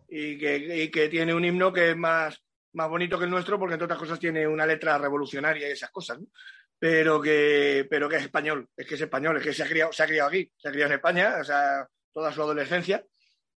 y 0.09 0.39
que, 0.39 0.91
que, 0.93 1.09
tiene 1.09 1.35
un 1.35 1.45
himno 1.45 1.73
que 1.73 1.91
es 1.91 1.97
más, 1.97 2.41
más 2.75 2.89
bonito 2.89 3.19
que 3.19 3.25
el 3.25 3.31
nuestro 3.31 3.59
porque, 3.59 3.75
entre 3.75 3.87
otras 3.87 3.99
cosas, 3.99 4.21
tiene 4.21 4.47
una 4.47 4.67
letra 4.67 4.99
revolucionaria 4.99 5.69
y 5.69 5.73
esas 5.73 5.91
cosas, 5.91 6.19
Pero 6.79 7.21
que, 7.21 7.87
pero 7.91 8.09
que 8.09 8.17
es 8.17 8.23
español, 8.23 8.69
es 8.77 8.87
que 8.87 8.95
es 8.95 9.01
español, 9.01 9.39
es 9.39 9.43
que 9.43 9.53
se 9.53 9.63
ha 9.63 9.69
criado, 9.69 9.93
se 9.93 10.03
ha 10.03 10.07
criado 10.07 10.29
aquí, 10.29 10.51
se 10.57 10.69
ha 10.69 10.73
criado 10.73 10.91
en 10.93 10.97
España, 10.97 11.37
o 11.41 11.45
sea, 11.45 11.89
toda 12.13 12.33
su 12.33 12.43
adolescencia. 12.43 13.05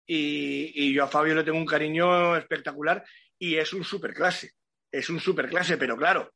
Y, 0.05 0.71
y 0.75 0.93
yo 0.93 1.03
a 1.03 1.07
Fabio 1.07 1.33
le 1.33 1.43
tengo 1.43 1.57
un 1.57 1.65
cariño 1.65 2.37
espectacular 2.37 3.03
y 3.39 3.55
es 3.55 3.73
un 3.73 3.83
superclase 3.83 4.53
es 4.97 5.09
un 5.09 5.19
superclase, 5.19 5.77
pero 5.77 5.97
claro, 5.97 6.31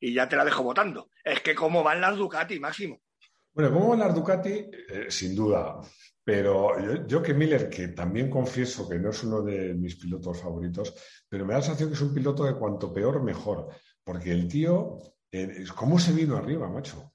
y 0.00 0.14
ya 0.14 0.28
te 0.28 0.36
la 0.36 0.44
dejo 0.44 0.62
votando. 0.62 1.10
Es 1.22 1.40
que 1.40 1.54
cómo 1.54 1.82
van 1.82 2.00
las 2.00 2.16
Ducati, 2.16 2.60
Máximo. 2.60 3.00
Bueno, 3.52 3.72
cómo 3.72 3.90
van 3.90 4.00
las 4.00 4.14
Ducati, 4.14 4.70
eh, 4.88 5.06
sin 5.08 5.34
duda. 5.34 5.80
Pero 6.22 7.06
yo, 7.06 7.22
que 7.22 7.34
Miller, 7.34 7.68
que 7.68 7.88
también 7.88 8.30
confieso 8.30 8.88
que 8.88 8.98
no 8.98 9.10
es 9.10 9.22
uno 9.24 9.42
de 9.42 9.74
mis 9.74 9.96
pilotos 9.96 10.40
favoritos, 10.40 10.94
pero 11.28 11.44
me 11.44 11.52
da 11.52 11.58
la 11.58 11.64
sensación 11.64 11.90
que 11.90 11.96
es 11.96 12.00
un 12.00 12.14
piloto 12.14 12.44
de 12.44 12.54
cuanto 12.54 12.92
peor, 12.92 13.22
mejor. 13.22 13.68
Porque 14.02 14.30
el 14.32 14.48
tío, 14.48 14.98
eh, 15.30 15.64
¿cómo 15.74 15.98
se 15.98 16.12
vino 16.12 16.36
arriba, 16.36 16.68
macho? 16.68 17.12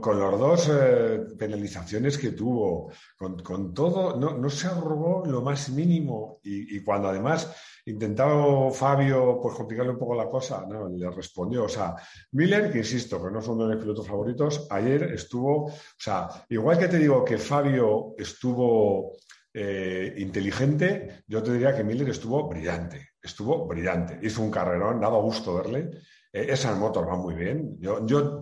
con, 0.00 0.18
las 0.18 0.38
dos 0.38 0.70
eh, 0.72 1.20
penalizaciones 1.38 2.16
que 2.16 2.32
tuvo, 2.32 2.90
con, 3.16 3.74
todo, 3.74 4.16
no, 4.18 4.50
se 4.50 4.66
arrugó 4.66 5.24
lo 5.26 5.42
más 5.42 5.68
mínimo. 5.70 6.40
Y, 6.42 6.80
cuando 6.80 7.08
además 7.08 7.54
intentaba 7.86 8.70
Fabio 8.70 9.38
pues, 9.40 9.54
complicarle 9.54 9.92
un 9.92 9.98
poco 9.98 10.14
la 10.14 10.28
cosa, 10.28 10.64
no, 10.68 10.88
le 10.88 11.10
respondió. 11.10 11.64
O 11.64 11.68
sea, 11.68 11.94
Miller, 12.32 12.70
que 12.70 12.78
insisto, 12.78 13.22
que 13.22 13.30
no 13.30 13.40
son 13.40 13.58
de 13.58 13.74
mis 13.74 13.82
pilotos 13.82 14.06
favoritos, 14.06 14.66
ayer 14.70 15.04
estuvo, 15.12 15.64
o 15.66 15.72
sea, 15.98 16.28
igual 16.48 16.78
que 16.78 16.88
te 16.88 16.98
digo 16.98 17.24
que 17.24 17.38
Fabio 17.38 18.14
estuvo 18.16 19.12
eh, 19.54 20.14
inteligente, 20.18 21.24
yo 21.26 21.42
te 21.42 21.52
diría 21.52 21.76
que 21.76 21.84
Miller 21.84 22.08
estuvo 22.08 22.48
brillante, 22.48 23.10
estuvo 23.20 23.66
brillante. 23.66 24.18
Hizo 24.22 24.42
un 24.42 24.50
carrerón, 24.50 25.00
daba 25.00 25.18
gusto 25.18 25.54
verle. 25.54 25.90
Eh, 26.32 26.46
esas 26.48 26.76
motos 26.78 27.06
van 27.06 27.18
muy 27.20 27.34
bien. 27.34 27.76
Yo, 27.78 28.06
yo 28.06 28.40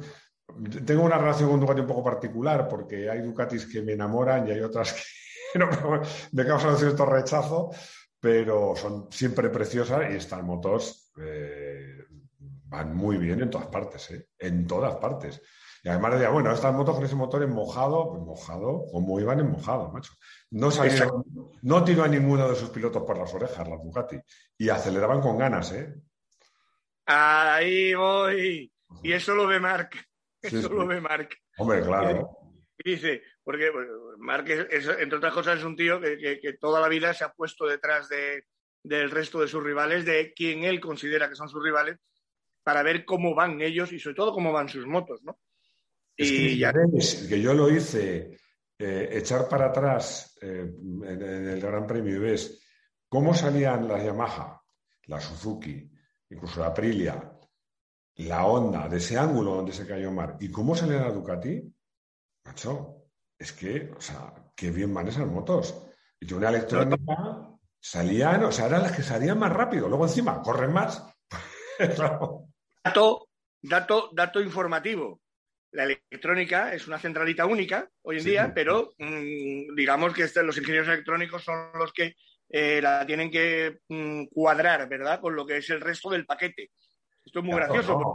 tengo 0.85 1.03
una 1.03 1.18
relación 1.18 1.50
con 1.50 1.61
Ducati 1.61 1.81
un 1.81 1.87
poco 1.87 2.05
particular 2.05 2.68
porque 2.68 3.11
hay 3.11 3.20
Ducatis 3.20 3.66
que 3.66 3.83
me 3.83 3.92
enamoran 3.92 4.46
y 4.46 4.53
hay 4.53 4.61
otras 4.61 4.94
que 5.53 5.59
no, 5.59 5.68
me 6.33 6.46
causan 6.46 6.76
cierto 6.76 7.05
rechazo, 7.07 7.70
pero 8.20 8.74
son 8.76 9.09
siempre 9.11 9.48
preciosas 9.48 10.12
y 10.12 10.16
estas 10.16 10.42
motos 10.42 11.11
eh, 11.20 12.04
van 12.38 12.94
muy 12.94 13.16
bien 13.16 13.40
en 13.40 13.50
todas 13.50 13.68
partes, 13.68 14.11
¿eh? 14.11 14.28
en 14.38 14.66
todas 14.66 14.96
partes. 14.96 15.42
Y 15.83 15.88
además 15.88 16.12
decía, 16.12 16.28
bueno, 16.28 16.52
estas 16.52 16.74
motos 16.74 16.94
con 16.94 17.04
ese 17.04 17.16
motor 17.16 17.42
en 17.42 17.50
mojado, 17.50 18.11
pues 18.11 18.22
mojado, 18.22 18.85
como 18.92 19.18
iban 19.18 19.40
en 19.40 19.50
mojado, 19.50 19.90
macho. 19.90 20.12
No 20.50 20.70
salieron, 20.70 21.24
no 21.62 21.83
tiró 21.83 22.04
a 22.04 22.09
ninguno 22.09 22.46
de 22.48 22.54
sus 22.54 22.68
pilotos 22.68 23.02
por 23.04 23.16
las 23.16 23.33
orejas, 23.33 23.66
las 23.66 23.83
Ducati, 23.83 24.18
y 24.59 24.68
aceleraban 24.68 25.22
con 25.22 25.38
ganas, 25.38 25.72
¿eh? 25.72 25.94
Ahí 27.06 27.94
voy. 27.94 28.70
Y 29.02 29.12
eso 29.12 29.35
lo 29.35 29.46
ve 29.46 29.59
Marc. 29.59 29.96
Eso 30.42 30.68
lo 30.68 30.87
ve 30.87 31.00
Marc. 31.00 31.35
Hombre, 31.56 31.83
claro. 31.83 32.38
dice, 32.85 33.22
porque 33.44 33.70
Marc, 34.18 34.48
entre 34.48 35.18
otras 35.18 35.33
cosas, 35.33 35.59
es 35.59 35.64
un 35.64 35.76
tío 35.76 36.00
que, 36.00 36.57
toda 36.61 36.81
la 36.81 36.88
vida 36.88 37.14
se 37.14 37.24
ha 37.24 37.33
puesto 37.33 37.66
detrás 37.66 38.09
de, 38.09 38.44
del 38.83 39.11
resto 39.11 39.40
de 39.40 39.48
sus 39.48 39.62
rivales, 39.62 40.05
de 40.05 40.33
quien 40.35 40.64
él 40.64 40.81
considera 40.81 41.29
que 41.29 41.37
son 41.37 41.48
sus 41.48 41.62
rivales, 41.62 41.98
para 42.62 42.83
ver 42.83 43.05
cómo 43.05 43.35
van 43.35 43.61
ellos 43.61 43.92
y 43.92 43.98
sobre 43.98 44.16
todo 44.16 44.33
cómo 44.33 44.53
van 44.53 44.68
sus 44.68 44.87
motos, 44.87 45.22
¿no? 45.22 45.38
y 46.16 46.59
ya... 46.59 46.72
que 46.72 47.40
yo 47.40 47.55
lo 47.55 47.70
hice 47.70 48.37
eh, 48.79 49.09
echar 49.12 49.48
para 49.48 49.66
atrás 49.66 50.37
eh, 50.40 50.70
en, 50.70 51.22
el 51.48 51.61
Gran 51.61 51.87
Premio 51.87 52.16
y 52.16 52.18
ves 52.18 52.62
cómo 53.09 53.35
salían 53.35 53.88
las 53.88 54.05
Yamaha, 54.05 54.61
la 55.07 55.20
Suzuki, 55.20 55.90
incluso 56.29 56.61
la 56.61 56.68
Aprilia, 56.68 57.33
la 58.16 58.46
onda 58.46 58.88
de 58.88 58.98
ese 58.98 59.18
ángulo 59.18 59.57
donde 59.57 59.72
se 59.72 59.87
cayó 59.87 60.11
Mar 60.11 60.37
y 60.40 60.50
cómo 60.50 60.74
sale 60.74 60.96
la 60.96 61.11
Ducati, 61.11 61.62
macho, 62.44 62.99
es 63.40 63.53
que, 63.53 63.90
o 63.96 64.00
sea, 64.00 64.35
qué 64.55 64.70
bien 64.70 64.92
van 64.92 65.09
esas 65.09 65.26
motos. 65.26 65.74
Y 66.20 66.31
una 66.35 66.50
electrónica 66.50 67.48
salían, 67.81 68.44
o 68.44 68.53
sea, 68.53 68.66
eran 68.66 68.83
las 68.83 68.92
que 68.92 69.03
salían 69.03 69.38
más 69.38 69.50
rápido. 69.50 69.88
Luego 69.88 70.05
encima 70.05 70.42
corren 70.42 70.72
más. 70.72 71.03
dato, 72.85 73.29
dato, 73.62 74.11
dato 74.12 74.40
informativo. 74.42 75.22
La 75.72 75.85
electrónica 75.85 76.74
es 76.74 76.87
una 76.87 76.98
centralita 76.98 77.46
única 77.46 77.88
hoy 78.03 78.18
en 78.18 78.24
día, 78.24 78.53
pero 78.55 78.92
mm, 78.98 79.74
digamos 79.74 80.12
que 80.12 80.24
este, 80.24 80.42
los 80.42 80.59
ingenieros 80.59 80.88
electrónicos 80.88 81.42
son 81.42 81.70
los 81.79 81.92
que 81.94 82.16
eh, 82.50 82.81
la 82.83 83.07
tienen 83.07 83.31
que 83.31 83.79
mm, 83.88 84.24
cuadrar, 84.26 84.87
¿verdad? 84.87 85.20
Con 85.20 85.35
lo 85.35 85.46
que 85.46 85.59
es 85.59 85.70
el 85.70 85.81
resto 85.81 86.11
del 86.11 86.26
paquete. 86.26 86.72
Esto 87.24 87.38
es 87.38 87.44
muy 87.44 87.55
gracioso. 87.55 88.12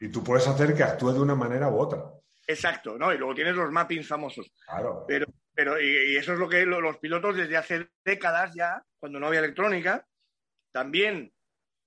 Y, 0.00 0.08
tú 0.08 0.22
puedes 0.22 0.46
hacer 0.46 0.74
que 0.74 0.82
actúe 0.82 1.12
de 1.12 1.20
una 1.20 1.34
manera 1.34 1.70
u 1.70 1.78
otra. 1.78 2.12
Exacto, 2.50 2.98
¿no? 2.98 3.12
Y 3.12 3.18
luego 3.18 3.34
tienes 3.34 3.54
los 3.54 3.70
mappings 3.70 4.06
famosos. 4.06 4.50
Claro. 4.66 5.04
Pero, 5.06 5.26
pero 5.54 5.80
y, 5.80 6.16
eso 6.16 6.32
es 6.32 6.38
lo 6.38 6.48
que 6.48 6.66
los 6.66 6.98
pilotos 6.98 7.36
desde 7.36 7.56
hace 7.56 7.88
décadas 8.04 8.52
ya, 8.54 8.82
cuando 8.98 9.20
no 9.20 9.28
había 9.28 9.40
electrónica, 9.40 10.06
también 10.72 11.32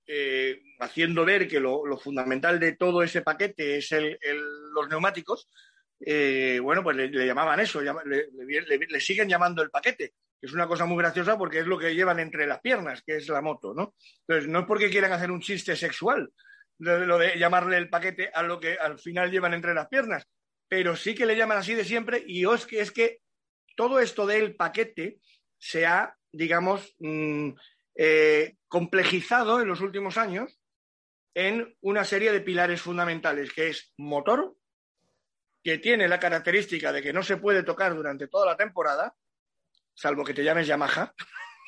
eh, 0.06 0.62
haciendo 0.80 1.24
ver 1.24 1.46
que 1.48 1.60
lo, 1.60 1.96
fundamental 1.98 2.58
de 2.58 2.76
todo 2.76 3.02
ese 3.02 3.22
paquete 3.22 3.78
es 3.78 3.92
el, 3.92 4.18
los 4.72 4.88
neumáticos, 4.88 5.48
eh, 6.00 6.58
bueno, 6.62 6.82
pues 6.82 6.96
le, 6.96 7.26
llamaban 7.26 7.60
eso, 7.60 7.80
le, 7.80 7.92
le, 8.04 9.00
siguen 9.00 9.28
llamando 9.28 9.62
el 9.62 9.70
paquete 9.70 10.14
es 10.44 10.52
una 10.52 10.68
cosa 10.68 10.84
muy 10.84 10.98
graciosa 10.98 11.38
porque 11.38 11.60
es 11.60 11.66
lo 11.66 11.78
que 11.78 11.94
llevan 11.94 12.20
entre 12.20 12.46
las 12.46 12.60
piernas, 12.60 13.02
que 13.02 13.16
es 13.16 13.28
la 13.28 13.40
moto, 13.40 13.72
¿no? 13.72 13.94
Entonces, 14.26 14.50
no 14.50 14.60
es 14.60 14.66
porque 14.66 14.90
quieran 14.90 15.12
hacer 15.12 15.30
un 15.30 15.40
chiste 15.40 15.74
sexual, 15.74 16.30
lo 16.78 17.18
de 17.18 17.38
llamarle 17.38 17.78
el 17.78 17.88
paquete 17.88 18.30
a 18.32 18.42
lo 18.42 18.60
que 18.60 18.74
al 18.74 18.98
final 18.98 19.30
llevan 19.30 19.54
entre 19.54 19.74
las 19.74 19.88
piernas, 19.88 20.28
pero 20.68 20.96
sí 20.96 21.14
que 21.14 21.26
le 21.26 21.36
llaman 21.36 21.58
así 21.58 21.74
de 21.74 21.84
siempre 21.84 22.22
y 22.26 22.46
es 22.46 22.66
que, 22.66 22.80
es 22.80 22.90
que 22.90 23.20
todo 23.76 24.00
esto 24.00 24.26
del 24.26 24.54
paquete 24.56 25.18
se 25.58 25.86
ha, 25.86 26.16
digamos, 26.32 26.94
mm, 26.98 27.50
eh, 27.96 28.56
complejizado 28.68 29.60
en 29.60 29.68
los 29.68 29.80
últimos 29.80 30.16
años 30.16 30.60
en 31.34 31.76
una 31.80 32.04
serie 32.04 32.32
de 32.32 32.40
pilares 32.40 32.80
fundamentales, 32.80 33.52
que 33.52 33.68
es 33.68 33.92
motor, 33.96 34.56
que 35.62 35.78
tiene 35.78 36.06
la 36.06 36.20
característica 36.20 36.92
de 36.92 37.02
que 37.02 37.12
no 37.12 37.22
se 37.22 37.38
puede 37.38 37.62
tocar 37.62 37.94
durante 37.94 38.28
toda 38.28 38.46
la 38.46 38.56
temporada, 38.56 39.16
salvo 39.94 40.24
que 40.24 40.34
te 40.34 40.44
llames 40.44 40.66
Yamaha, 40.66 41.14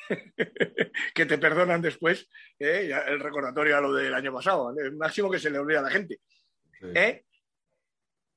que 1.15 1.25
te 1.25 1.37
perdonan 1.37 1.81
después, 1.81 2.29
¿eh? 2.59 2.91
el 3.07 3.19
recordatorio 3.19 3.77
a 3.77 3.81
lo 3.81 3.93
del 3.93 4.13
año 4.13 4.33
pasado, 4.33 4.73
el 4.77 4.95
máximo 4.95 5.29
que 5.29 5.39
se 5.39 5.49
le 5.49 5.59
olvida 5.59 5.79
a 5.79 5.83
la 5.83 5.89
gente. 5.89 6.21
¿Eh? 6.93 7.25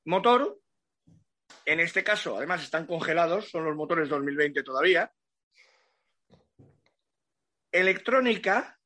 Motor, 0.05 0.61
en 1.65 1.81
este 1.81 2.03
caso, 2.03 2.37
además 2.37 2.63
están 2.63 2.87
congelados, 2.87 3.51
son 3.51 3.65
los 3.65 3.77
motores 3.77 4.09
2020 4.09 4.63
todavía. 4.63 5.13
Electrónica, 7.71 8.79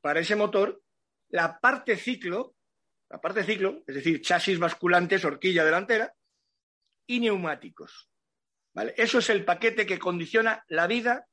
para 0.00 0.20
ese 0.20 0.36
motor, 0.36 0.82
la 1.28 1.58
parte 1.58 1.96
ciclo, 1.96 2.56
la 3.08 3.20
parte 3.20 3.44
ciclo, 3.44 3.82
es 3.86 3.94
decir, 3.94 4.20
chasis 4.20 4.58
basculantes, 4.58 5.24
horquilla 5.24 5.64
delantera, 5.64 6.14
y 7.06 7.20
neumáticos. 7.20 8.10
Eso 8.96 9.18
es 9.18 9.30
el 9.30 9.44
paquete 9.44 9.86
que 9.86 9.98
condiciona 9.98 10.64
la 10.68 10.86
vida 10.86 11.26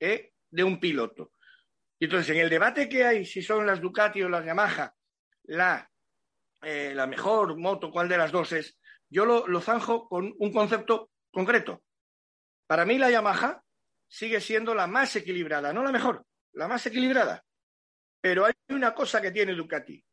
¿eh? 0.00 0.32
de 0.50 0.64
un 0.64 0.80
piloto. 0.80 1.32
Y 1.98 2.04
entonces, 2.04 2.34
en 2.34 2.42
el 2.42 2.50
debate 2.50 2.88
que 2.88 3.04
hay, 3.04 3.24
si 3.26 3.42
son 3.42 3.66
las 3.66 3.80
Ducati 3.80 4.22
o 4.22 4.28
las 4.28 4.44
Yamaha 4.44 4.94
la, 5.44 5.90
eh, 6.62 6.92
la 6.94 7.06
mejor 7.06 7.56
moto, 7.56 7.90
cuál 7.90 8.08
de 8.08 8.18
las 8.18 8.32
dos 8.32 8.52
es, 8.52 8.78
yo 9.08 9.24
lo, 9.24 9.60
zanjo 9.60 10.08
con 10.08 10.34
un 10.38 10.52
concepto 10.52 11.10
concreto. 11.30 11.82
Para 12.66 12.84
mí 12.84 12.98
la 12.98 13.10
Yamaha 13.10 13.62
sigue 14.08 14.40
siendo 14.40 14.74
la 14.74 14.86
más 14.86 15.14
equilibrada, 15.16 15.72
no 15.72 15.82
la 15.82 15.92
mejor, 15.92 16.24
la 16.52 16.68
más 16.68 16.86
equilibrada. 16.86 17.44
Pero 18.20 18.44
hay 18.44 18.54
una 18.68 18.94
cosa 18.94 19.20
que 19.20 19.30
tiene 19.30 19.54
Ducati, 19.54 20.04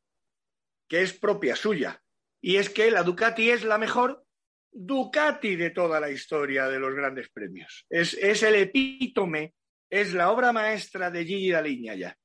que 0.87 1.01
es 1.01 1.13
propia 1.13 1.55
suya, 1.55 2.01
y 2.41 2.57
es 2.57 2.69
que 2.69 2.91
la 2.91 3.03
Ducati 3.03 3.49
es 3.49 3.63
la 3.63 3.77
mejor 3.77 4.23
Ducati 4.71 5.55
de 5.55 5.69
toda 5.69 5.99
la 5.99 6.09
historia 6.09 6.67
de 6.67 6.79
los 6.79 6.93
grandes 6.93 7.29
premios. 7.29 7.85
Es, 7.89 8.13
el 8.43 8.55
epítome, 8.55 9.53
es 9.89 10.13
la 10.13 10.31
obra 10.31 10.51
maestra 10.51 11.09
de 11.09 11.25
Gigi 11.25 11.51
Daliña 11.51 11.95
ya. 11.95 12.17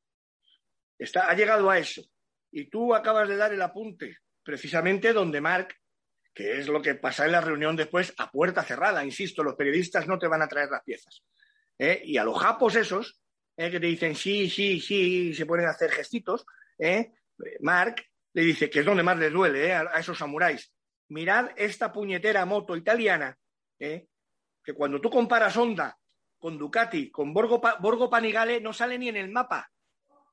Está, 0.99 1.31
ha 1.31 1.35
llegado 1.35 1.71
a 1.71 1.79
eso. 1.79 2.03
Y 2.51 2.71
tú 2.71 2.95
acabas 2.95 3.29
de 3.29 3.37
dar 3.37 3.53
el 3.53 3.63
apunte, 3.63 4.19
precisamente 4.43 5.13
donde 5.13 5.41
Marc, 5.41 5.77
que 6.35 6.59
es 6.59 6.69
lo 6.69 6.81
que 6.81 6.95
pasa 6.95 7.27
en 7.27 7.33
la 7.33 7.41
reunión 7.41 7.77
después 7.77 8.15
a 8.17 8.31
puerta 8.31 8.63
cerrada. 8.63 9.05
Insisto, 9.05 9.43
los 9.43 9.57
periodistas 9.57 10.07
no 10.07 10.19
te 10.19 10.29
van 10.29 10.43
a 10.43 10.49
traer 10.49 10.71
las 10.71 10.83
piezas. 10.85 11.23
¿eh? 11.79 12.01
Y 12.05 12.17
a 12.17 12.25
los 12.25 12.39
japos 12.39 12.77
esos, 12.77 13.21
¿eh? 13.57 13.71
que 13.71 13.81
te 13.81 13.87
dicen 13.87 14.15
sí, 14.15 14.49
sí, 14.49 14.81
sí, 14.81 15.35
se 15.35 15.47
pueden 15.47 15.67
hacer 15.67 15.91
gestitos, 15.91 16.47
¿eh? 16.79 17.13
Mark 17.61 18.05
le 18.33 18.43
dice, 18.43 18.69
que 18.69 18.81
es 18.81 18.85
donde 18.85 19.03
más 19.03 19.19
les 19.19 19.33
duele 19.33 19.73
a, 19.73 19.81
a, 19.81 20.01
esos 20.01 20.19
samuráis, 20.19 20.73
mirad 21.09 21.51
esta 21.57 21.93
puñetera 21.93 22.45
moto 22.45 22.77
italiana, 22.77 23.37
que 23.79 24.75
cuando 24.75 25.01
tú 25.01 25.09
comparas 25.09 25.57
Honda 25.57 25.97
con 26.39 26.59
Ducati, 26.59 27.11
con 27.11 27.33
Borgo, 27.33 27.61
Borgo 27.81 28.11
Panigale, 28.11 28.61
no 28.61 28.73
sale 28.73 28.99
ni 28.99 29.09
en 29.09 29.17
el 29.17 29.31
mapa. 29.31 29.71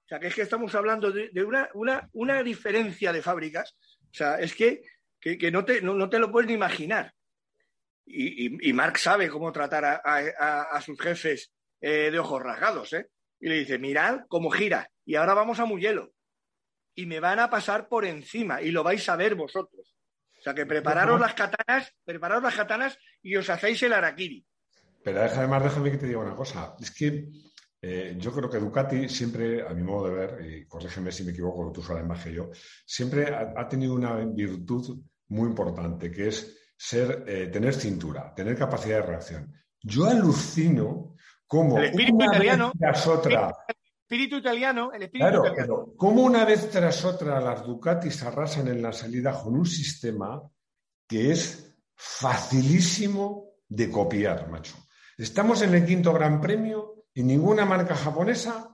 O 0.06 0.08
sea, 0.08 0.20
que 0.20 0.28
es 0.28 0.36
que 0.36 0.44
estamos 0.44 0.74
hablando 0.76 1.12
de, 1.12 1.32
una, 1.44 1.68
una, 1.74 2.08
una, 2.14 2.44
diferencia 2.44 3.12
de 3.12 3.24
fábricas. 3.24 3.76
O 4.04 4.14
sea, 4.14 4.40
es 4.40 4.54
que, 4.54 4.84
que, 5.20 5.36
que 5.36 5.50
no, 5.50 5.66
te, 5.66 5.82
no, 5.82 5.96
no, 5.96 6.08
te 6.10 6.20
lo 6.20 6.32
puedes 6.32 6.48
ni 6.48 6.54
imaginar. 6.54 7.12
Y, 8.06 8.46
y, 8.46 8.70
y 8.70 8.74
Mark 8.74 9.00
sabe 9.00 9.30
cómo 9.30 9.52
tratar 9.52 9.84
a, 9.84 10.02
a, 10.06 10.62
a 10.62 10.82
sus 10.82 11.00
jefes 11.02 11.52
eh, 11.82 12.12
de 12.12 12.20
ojos 12.20 12.42
rasgados. 12.42 12.94
¿eh? 12.94 13.10
Y 13.40 13.50
le 13.50 13.56
dice, 13.56 13.80
mirad 13.80 14.22
cómo 14.28 14.52
gira. 14.52 14.92
Y 15.06 15.16
ahora 15.16 15.34
vamos 15.34 15.60
a 15.60 15.66
Mugello. 15.66 16.12
Y 16.94 17.08
me 17.08 17.20
van 17.20 17.40
a 17.40 17.50
pasar 17.50 17.88
por 17.88 18.06
encima. 18.06 18.62
Y 18.62 18.70
lo 18.70 18.84
vais 18.84 19.10
a 19.10 19.16
ver 19.16 19.34
vosotros. 19.34 19.96
O 20.38 20.42
sea, 20.42 20.54
que 20.54 20.68
prepararos 20.68 21.20
las 21.20 21.34
katanas, 21.34 21.92
prepararos 22.04 22.44
las 22.44 22.56
katanas 22.56 23.00
y 23.24 23.36
os 23.36 23.50
hacéis 23.50 23.82
el 23.82 23.94
arakiri. 23.94 24.46
Pero 25.04 25.22
además, 25.22 25.64
déjame 25.64 25.90
que 25.90 25.98
te 25.98 26.06
diga 26.06 26.20
una 26.20 26.36
cosa. 26.36 26.76
Es 26.80 26.92
que 26.92 27.28
eh, 27.88 28.16
yo 28.18 28.32
creo 28.32 28.50
que 28.50 28.58
Ducati 28.58 29.08
siempre, 29.08 29.62
a 29.62 29.70
mi 29.76 29.84
modo 29.84 30.08
de 30.08 30.16
ver, 30.16 30.46
y 30.46 30.66
corrígeme 30.66 31.12
si 31.12 31.24
me 31.24 31.32
equivoco, 31.32 31.72
tú 31.72 31.84
sabes 31.84 32.04
más 32.04 32.24
que 32.24 32.34
yo, 32.34 32.50
siempre 32.84 33.32
ha, 33.32 33.54
ha 33.56 33.68
tenido 33.68 33.94
una 33.94 34.16
virtud 34.16 35.04
muy 35.28 35.50
importante, 35.50 36.10
que 36.10 36.30
es 36.30 36.58
ser, 36.76 37.24
eh, 37.28 37.48
tener 37.48 37.76
cintura, 37.76 38.34
tener 38.34 38.58
capacidad 38.58 39.02
de 39.02 39.06
reacción. 39.06 39.54
Yo 39.84 40.06
alucino 40.06 41.16
el 41.52 41.84
espíritu 41.86 42.16
una 42.16 42.26
italiano, 42.26 42.66
vez 42.70 42.80
tras 42.80 43.08
otra, 43.08 43.56
el 43.68 43.76
espíritu 44.02 44.38
italiano, 44.38 44.92
el 44.92 45.04
espíritu 45.04 45.30
claro, 45.30 45.46
italiano. 45.46 45.84
pero 45.86 45.96
cómo 45.96 46.24
una 46.24 46.44
vez 46.44 46.72
tras 46.72 47.06
otra 47.06 47.40
las 47.40 47.64
Ducatis 47.64 48.24
arrasan 48.24 48.68
en 48.68 48.82
la 48.82 48.92
salida 48.94 49.32
con 49.32 49.56
un 49.56 49.66
sistema 49.68 50.42
que 51.08 51.32
es 51.32 51.78
facilísimo 51.94 53.52
de 53.70 53.92
copiar, 53.92 54.50
macho. 54.50 54.76
Estamos 55.16 55.62
en 55.62 55.76
el 55.76 55.86
quinto 55.86 56.12
Gran 56.14 56.42
Premio 56.42 56.95
y 57.16 57.24
ninguna 57.24 57.66
marca 57.66 57.96
japonesa 57.96 58.70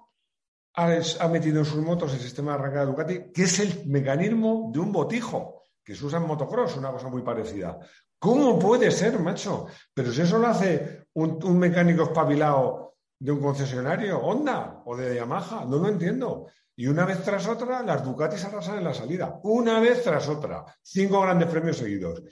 ha, 0.74 1.28
metido 1.28 1.60
en 1.60 1.66
sus 1.66 1.82
motos 1.82 2.14
el 2.14 2.20
sistema 2.20 2.52
de 2.52 2.60
arrancada 2.60 2.86
Ducati, 2.86 3.32
que 3.32 3.44
es 3.44 3.60
el 3.60 3.86
mecanismo 3.86 4.72
de 4.74 4.80
un 4.80 4.92
botijo, 4.92 5.66
que 5.84 5.96
se 5.96 6.06
usa 6.06 6.18
en 6.20 6.26
motocross, 6.26 6.76
una 6.76 6.92
cosa 6.92 7.08
muy 7.08 7.22
parecida. 7.22 7.80
¿Cómo 8.18 8.58
puede 8.58 8.90
ser, 8.90 9.20
macho? 9.20 9.68
Pero 9.94 10.12
si 10.12 10.22
eso 10.22 10.40
lo 10.40 10.48
hace 10.48 11.08
un, 11.14 11.60
mecánico 11.60 12.04
espabilado 12.04 12.96
de 13.20 13.32
un 13.32 13.42
concesionario, 13.42 14.20
Honda 14.20 14.82
o 14.86 14.98
de 14.98 15.16
Yamaha, 15.16 15.66
no 15.66 15.78
lo 15.78 15.90
entiendo. 15.90 16.48
Y 16.76 16.88
una 16.88 17.06
vez 17.06 17.24
tras 17.24 17.48
otra, 17.48 17.84
las 17.84 18.04
Ducatis 18.04 18.44
arrasan 18.46 18.80
en 18.80 18.86
la 18.86 18.94
salida. 18.94 19.40
Una 19.44 19.80
vez 19.80 20.04
tras 20.04 20.28
otra. 20.30 20.66
Cinco 20.82 21.22
grandes 21.22 21.50
premios 21.50 21.78
seguidos. 21.78 22.24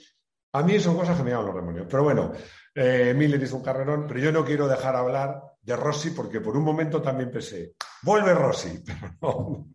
A 0.52 0.62
mí 0.62 0.80
son 0.80 0.96
cosas 0.96 1.16
que 1.16 1.22
me 1.22 1.30
llaman 1.30 1.46
los 1.46 1.54
demonios. 1.54 1.86
Pero 1.88 2.02
bueno, 2.02 2.32
eh, 2.74 3.14
Miller 3.16 3.52
un 3.52 3.62
carrerón, 3.62 4.06
pero 4.08 4.18
yo 4.18 4.32
no 4.32 4.44
quiero 4.44 4.66
dejar 4.66 4.96
hablar 4.96 5.49
de 5.62 5.76
Rossi 5.76 6.10
porque 6.10 6.40
por 6.40 6.56
un 6.56 6.64
momento 6.64 7.00
también 7.02 7.30
pensé, 7.30 7.74
vuelve 8.02 8.34
Rossi, 8.34 8.82
pero 8.86 9.14
no. 9.20 9.66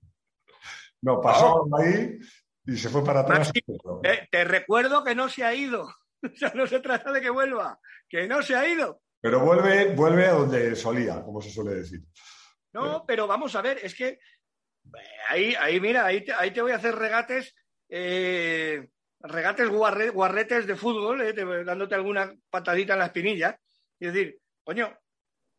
No, 1.02 1.21
pasó 1.21 1.63
Oh. 1.69 1.78
ahí 1.78 2.17
y 2.65 2.78
se 2.78 2.89
fue 2.89 3.04
para 3.04 3.19
atrás. 3.21 3.52
Te, 4.02 4.28
te 4.32 4.43
recuerdo 4.43 5.04
que 5.04 5.13
no 5.15 5.30
se 5.30 5.43
ha 5.43 5.54
ido. 5.54 5.88
O 6.26 6.36
sea, 6.36 6.52
no 6.56 6.65
se 6.65 6.80
trata 6.80 7.12
de 7.12 7.21
que 7.21 7.30
vuelva, 7.30 7.80
que 8.10 8.28
no 8.28 8.41
se 8.41 8.56
ha 8.56 8.67
ido. 8.67 9.02
Pero 9.21 9.41
vuelve, 9.41 9.93
vuelve 9.93 10.26
a 10.26 10.32
donde 10.32 10.76
solía, 10.76 11.21
como 11.24 11.39
se 11.39 11.52
suele 11.52 11.76
decir. 11.76 12.00
No, 12.74 13.06
pero 13.06 13.28
vamos 13.28 13.56
a 13.56 13.62
ver, 13.62 13.78
es 13.84 13.93
que 13.93 14.08
eh, 14.08 14.19
ahí, 15.30 15.54
ahí 15.60 15.80
mira, 15.80 16.04
ahí 16.04 16.24
te, 16.26 16.34
ahí 16.34 16.50
te 16.52 16.63
voy 16.63 16.71
a 16.71 16.78
hacer 16.78 16.95
regates, 16.95 17.54
eh, 17.89 18.89
regates 19.19 19.69
guarre- 19.69 20.10
guarretes 20.10 20.65
de 20.65 20.76
fútbol, 20.76 21.21
eh, 21.21 21.34
te- 21.34 21.63
dándote 21.63 21.93
alguna 21.93 22.34
patadita 22.50 22.93
en 22.93 23.00
la 23.00 23.06
espinilla. 23.06 23.60
Y 24.00 24.08
decir, 24.08 24.39
coño, 24.63 24.98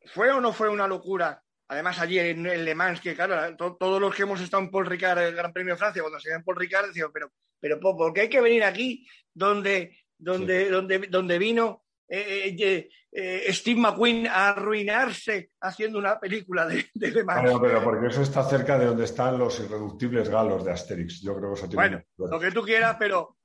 ¿fue 0.06 0.30
o 0.30 0.40
no 0.40 0.52
fue 0.52 0.68
una 0.68 0.86
locura? 0.86 1.42
Además, 1.68 1.98
allí 1.98 2.18
en, 2.18 2.46
en 2.46 2.64
Le 2.64 2.74
Mans, 2.74 3.00
que 3.00 3.14
claro, 3.14 3.56
to- 3.56 3.76
todos 3.76 4.00
los 4.00 4.14
que 4.14 4.22
hemos 4.22 4.40
estado 4.40 4.62
en 4.62 4.70
Paul 4.70 4.86
Ricard, 4.86 5.18
el 5.18 5.34
Gran 5.34 5.52
Premio 5.52 5.74
de 5.74 5.78
Francia, 5.78 6.02
cuando 6.02 6.20
se 6.20 6.28
ve 6.30 6.36
en 6.36 6.44
Paul 6.44 6.56
Ricard, 6.56 6.86
decían, 6.88 7.10
pero, 7.12 7.32
pero 7.60 7.80
po- 7.80 7.96
¿por 7.96 8.12
qué 8.12 8.22
hay 8.22 8.28
que 8.28 8.40
venir 8.40 8.62
aquí 8.62 9.06
donde, 9.34 9.98
donde, 10.16 10.70
donde, 10.70 10.98
donde 11.08 11.38
vino 11.38 11.82
eh, 12.08 12.56
eh, 12.56 12.88
eh, 13.10 13.52
Steve 13.52 13.80
McQueen 13.80 14.28
a 14.28 14.50
arruinarse 14.50 15.50
haciendo 15.60 15.98
una 15.98 16.20
película 16.20 16.66
de, 16.66 16.86
de 16.94 17.10
Le 17.10 17.24
Mans? 17.24 17.42
Bueno, 17.42 17.60
pero 17.60 17.82
porque 17.82 18.06
eso 18.06 18.22
está 18.22 18.44
cerca 18.44 18.78
de 18.78 18.86
donde 18.86 19.04
están 19.04 19.36
los 19.36 19.58
irreductibles 19.58 20.28
galos 20.28 20.64
de 20.64 20.70
Asterix. 20.70 21.20
Yo 21.20 21.36
creo 21.36 21.48
que 21.52 21.58
eso 21.58 21.68
tiene 21.68 21.82
Bueno, 21.82 22.04
lo 22.30 22.38
que 22.38 22.52
tú 22.52 22.62
quieras, 22.62 22.94
pero 22.96 23.38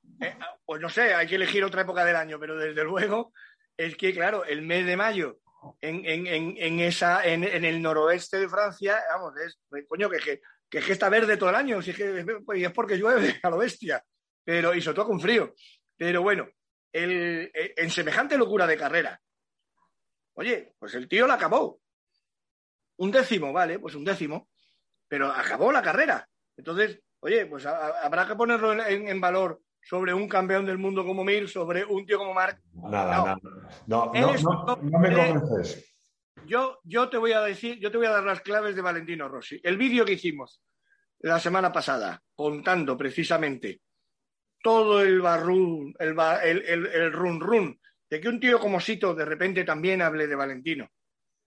pues 0.64 0.80
no 0.80 0.88
sé, 0.88 1.12
hay 1.12 1.26
que 1.26 1.34
elegir 1.34 1.64
otra 1.64 1.82
época 1.82 2.04
del 2.04 2.14
año, 2.14 2.38
pero 2.38 2.56
desde 2.56 2.84
luego 2.84 3.32
es 3.76 3.96
que, 3.96 4.12
claro, 4.14 4.44
el 4.44 4.62
mes 4.62 4.86
de 4.86 4.96
mayo 4.96 5.40
en, 5.80 6.04
en, 6.06 6.56
en, 6.56 6.80
esa, 6.80 7.24
en, 7.24 7.44
en 7.44 7.64
el 7.64 7.80
noroeste 7.80 8.38
de 8.38 8.48
Francia, 8.48 9.02
vamos, 9.10 9.34
es, 9.38 9.58
coño, 9.86 10.08
que, 10.08 10.18
que, 10.18 10.40
que 10.68 10.78
es 10.78 10.84
que 10.84 10.92
está 10.92 11.08
verde 11.08 11.36
todo 11.36 11.50
el 11.50 11.56
año, 11.56 11.82
si 11.82 11.92
que 11.92 12.24
y 12.54 12.64
es 12.64 12.72
porque 12.72 12.96
llueve 12.96 13.38
a 13.42 13.50
lo 13.50 13.58
bestia, 13.58 14.04
pero, 14.44 14.74
y 14.74 14.80
sobre 14.80 14.96
todo 14.96 15.06
con 15.06 15.20
frío. 15.20 15.54
Pero 15.96 16.22
bueno, 16.22 16.48
el, 16.92 17.50
eh, 17.54 17.74
en 17.76 17.90
semejante 17.90 18.36
locura 18.36 18.66
de 18.66 18.76
carrera, 18.76 19.20
oye, 20.34 20.74
pues 20.78 20.94
el 20.94 21.08
tío 21.08 21.26
la 21.26 21.34
acabó. 21.34 21.80
Un 22.96 23.10
décimo, 23.10 23.52
vale, 23.52 23.78
pues 23.78 23.94
un 23.94 24.04
décimo, 24.04 24.48
pero 25.08 25.30
acabó 25.30 25.72
la 25.72 25.82
carrera. 25.82 26.28
Entonces, 26.56 27.00
oye, 27.20 27.46
pues 27.46 27.66
habrá 27.66 28.26
que 28.26 28.36
ponerlo 28.36 28.72
en 28.84 29.20
valor 29.20 29.60
sobre 29.82 30.14
un 30.14 30.28
campeón 30.28 30.64
del 30.64 30.78
mundo 30.78 31.04
como 31.04 31.24
Mir, 31.24 31.48
sobre 31.48 31.84
un 31.84 32.06
tío 32.06 32.18
como 32.18 32.32
Marc. 32.34 32.60
Nada, 32.74 33.16
No. 33.16 33.24
nada. 33.26 33.38
No, 33.86 34.12
no, 34.14 34.34
no, 34.34 34.76
no 34.82 34.98
me 34.98 35.08
convences. 35.14 35.94
Yo, 36.46 36.80
yo 36.84 37.08
te 37.08 37.18
voy 37.18 37.32
a 37.32 37.40
decir, 37.42 37.78
yo 37.80 37.90
te 37.90 37.98
voy 37.98 38.06
a 38.06 38.10
dar 38.10 38.24
las 38.24 38.40
claves 38.40 38.74
de 38.74 38.82
Valentino 38.82 39.28
Rossi. 39.28 39.60
El 39.62 39.76
vídeo 39.76 40.04
que 40.04 40.12
hicimos 40.14 40.60
la 41.20 41.38
semana 41.38 41.70
pasada, 41.72 42.20
contando 42.34 42.96
precisamente 42.96 43.80
todo 44.62 45.02
el 45.02 45.20
barrún, 45.20 45.94
el, 45.98 46.16
el, 46.42 46.62
el, 46.66 46.86
el 46.86 47.12
run 47.12 47.40
run, 47.40 47.80
de 48.10 48.20
que 48.20 48.28
un 48.28 48.40
tío 48.40 48.58
como 48.60 48.80
Sito 48.80 49.14
de 49.14 49.24
repente 49.24 49.64
también 49.64 50.02
hable 50.02 50.26
de 50.26 50.34
Valentino 50.34 50.88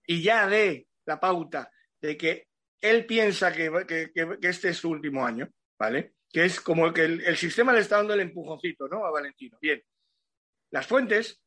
y 0.06 0.22
ya 0.22 0.46
dé 0.46 0.86
la 1.04 1.18
pauta 1.20 1.70
de 2.00 2.16
que 2.16 2.48
él 2.80 3.06
piensa 3.06 3.52
que, 3.52 3.70
que- 3.86 4.10
que- 4.12 4.38
que 4.40 4.48
este 4.48 4.70
es 4.70 4.76
su 4.78 4.90
último 4.90 5.24
año, 5.26 5.48
¿vale? 5.78 6.14
Que 6.36 6.44
es 6.44 6.60
como 6.60 6.92
que 6.92 7.02
el, 7.06 7.36
sistema 7.38 7.72
le 7.72 7.80
está 7.80 7.96
dando 7.96 8.12
el 8.12 8.20
empujoncito, 8.20 8.88
¿no? 8.88 9.06
A 9.06 9.10
Valentino. 9.10 9.56
Bien. 9.58 9.82
Las 10.70 10.86
fuentes, 10.86 11.40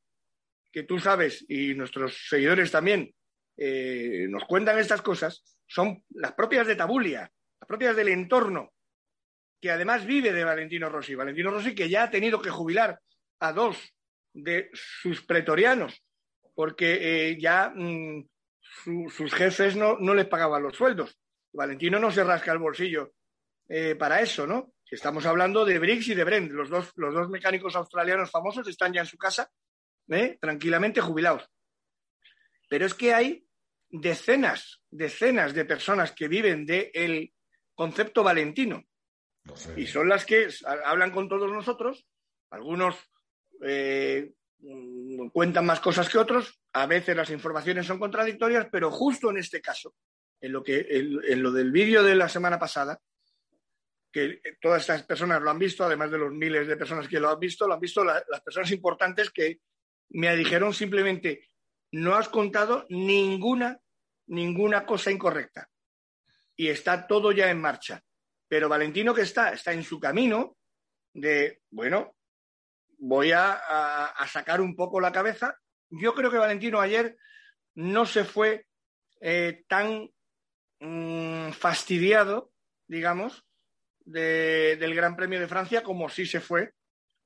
que 0.71 0.81
tú 0.81 0.97
sabes 0.97 1.45
y 1.47 1.75
nuestros 1.75 2.25
seguidores 2.27 2.71
también 2.71 3.13
eh, 3.55 4.25
nos 4.27 4.45
cuentan 4.45 4.79
estas 4.79 5.03
cosas, 5.03 5.43
son 5.67 6.03
las 6.09 6.33
propias 6.33 6.65
de 6.65 6.75
Tabulia, 6.75 7.31
las 7.61 7.67
propias 7.67 7.95
del 7.95 8.07
entorno, 8.07 8.73
que 9.61 9.69
además 9.69 10.07
vive 10.07 10.33
de 10.33 10.43
Valentino 10.43 10.89
Rossi. 10.89 11.13
Valentino 11.13 11.51
Rossi 11.51 11.75
que 11.75 11.87
ya 11.87 12.05
ha 12.05 12.09
tenido 12.09 12.41
que 12.41 12.49
jubilar 12.49 12.99
a 13.41 13.53
dos 13.53 13.77
de 14.33 14.71
sus 14.73 15.23
pretorianos, 15.23 16.03
porque 16.55 17.29
eh, 17.29 17.37
ya 17.39 17.71
mm, 17.75 18.27
su- 18.59 19.13
sus 19.15 19.35
jefes 19.35 19.75
no, 19.75 19.99
no 19.99 20.15
les 20.15 20.25
pagaban 20.25 20.63
los 20.63 20.75
sueldos. 20.75 21.15
Valentino 21.53 21.99
no 21.99 22.09
se 22.09 22.23
rasca 22.23 22.51
el 22.51 22.57
bolsillo 22.57 23.13
eh, 23.67 23.93
para 23.93 24.21
eso, 24.21 24.47
¿no? 24.47 24.73
Estamos 24.91 25.25
hablando 25.25 25.65
de 25.65 25.77
Briggs 25.79 26.07
y 26.07 26.15
de 26.15 26.23
Brent, 26.23 26.51
los 26.51 26.69
dos, 26.69 26.91
los 26.95 27.13
dos 27.13 27.29
mecánicos 27.29 27.75
australianos 27.75 28.31
famosos 28.31 28.67
están 28.67 28.91
ya 28.93 29.01
en 29.01 29.07
su 29.07 29.17
casa, 29.17 29.51
¿eh? 30.09 30.37
tranquilamente 30.41 30.99
jubilados. 31.01 31.47
Pero 32.69 32.85
es 32.85 32.93
que 32.93 33.13
hay 33.13 33.45
decenas, 33.89 34.81
decenas 34.89 35.53
de 35.53 35.65
personas 35.65 36.11
que 36.11 36.27
viven 36.27 36.65
del 36.65 37.31
concepto 37.75 38.23
valentino 38.23 38.83
No 39.43 39.55
sé. 39.55 39.79
y 39.79 39.85
son 39.87 40.09
las 40.09 40.25
que 40.25 40.47
ha- 40.65 40.89
hablan 40.89 41.11
con 41.11 41.29
todos 41.29 41.51
nosotros. 41.51 42.05
Algunos 42.51 42.95
eh, 43.63 44.31
mm, 44.59 45.27
cuentan 45.29 45.65
más 45.67 45.79
cosas 45.79 46.09
que 46.09 46.17
otros, 46.17 46.59
a 46.73 46.87
veces 46.87 47.15
las 47.15 47.29
informaciones 47.29 47.85
son 47.85 47.99
contradictorias, 47.99 48.67
pero 48.71 48.89
justo 48.89 49.29
en 49.29 49.37
este 49.37 49.61
caso, 49.61 49.93
en 50.41 50.51
lo, 50.51 50.63
que, 50.63 50.85
en, 50.89 51.19
en 51.27 51.43
lo 51.43 51.51
del 51.51 51.71
vídeo 51.71 52.01
de 52.03 52.15
la 52.15 52.29
semana 52.29 52.57
pasada, 52.57 52.99
que 54.11 54.41
todas 54.61 54.81
estas 54.81 55.03
personas 55.03 55.41
lo 55.41 55.49
han 55.49 55.59
visto, 55.59 55.83
además 55.83 56.11
de 56.11 56.17
los 56.17 56.31
miles 56.31 56.67
de 56.67 56.77
personas 56.77 57.07
que 57.07 57.19
lo 57.19 57.29
han 57.29 57.39
visto, 57.39 57.67
lo 57.67 57.75
han 57.75 57.79
visto 57.79 58.03
la- 58.03 58.23
las 58.29 58.41
personas 58.41 58.71
importantes 58.71 59.29
que 59.29 59.59
me 60.09 60.35
dijeron 60.35 60.73
simplemente, 60.73 61.47
no 61.91 62.15
has 62.15 62.29
contado 62.29 62.85
ninguna, 62.89 63.79
ninguna 64.27 64.85
cosa 64.85 65.11
incorrecta. 65.11 65.69
Y 66.55 66.67
está 66.67 67.07
todo 67.07 67.31
ya 67.31 67.49
en 67.49 67.61
marcha. 67.61 68.03
Pero 68.47 68.69
Valentino 68.69 69.13
que 69.13 69.21
está, 69.21 69.51
está 69.51 69.71
en 69.73 69.83
su 69.83 69.99
camino 69.99 70.57
de, 71.13 71.61
bueno, 71.69 72.15
voy 72.97 73.31
a, 73.31 74.13
sacar 74.27 74.61
un 74.61 74.75
poco 74.75 74.99
la 74.99 75.11
cabeza. 75.11 75.57
Yo 75.89 76.13
creo 76.13 76.31
que 76.31 76.37
Valentino 76.37 76.79
ayer 76.79 77.17
no 77.75 78.05
se 78.05 78.23
fue 78.23 78.67
eh, 79.21 79.63
tan 79.67 80.09
mm, 80.79 81.51
fastidiado, 81.51 82.51
digamos, 82.87 83.45
del 84.05 84.95
Gran 84.95 85.15
Premio 85.15 85.39
de 85.39 85.47
Francia 85.47 85.83
como 85.83 86.09
sí 86.09 86.25
se 86.25 86.39
fue 86.39 86.73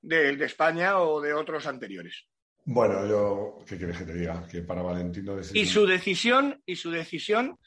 del 0.01 0.37
de 0.37 0.45
España 0.45 0.99
o 0.99 1.21
de 1.21 1.33
otros 1.33 1.65
anteriores. 1.65 2.27
Bueno, 2.65 3.05
yo, 3.07 3.59
¿qué 3.67 3.77
quieres 3.77 3.97
que 3.97 4.05
te 4.05 4.13
diga? 4.13 4.47
Que 4.47 4.61
para 4.61 4.81
Valentino... 4.81 5.37
Y 5.53 5.65
su 5.65 5.85
decisión, 5.85 6.61
y 6.65 6.75
su 6.75 6.91
decisión, 6.91 7.57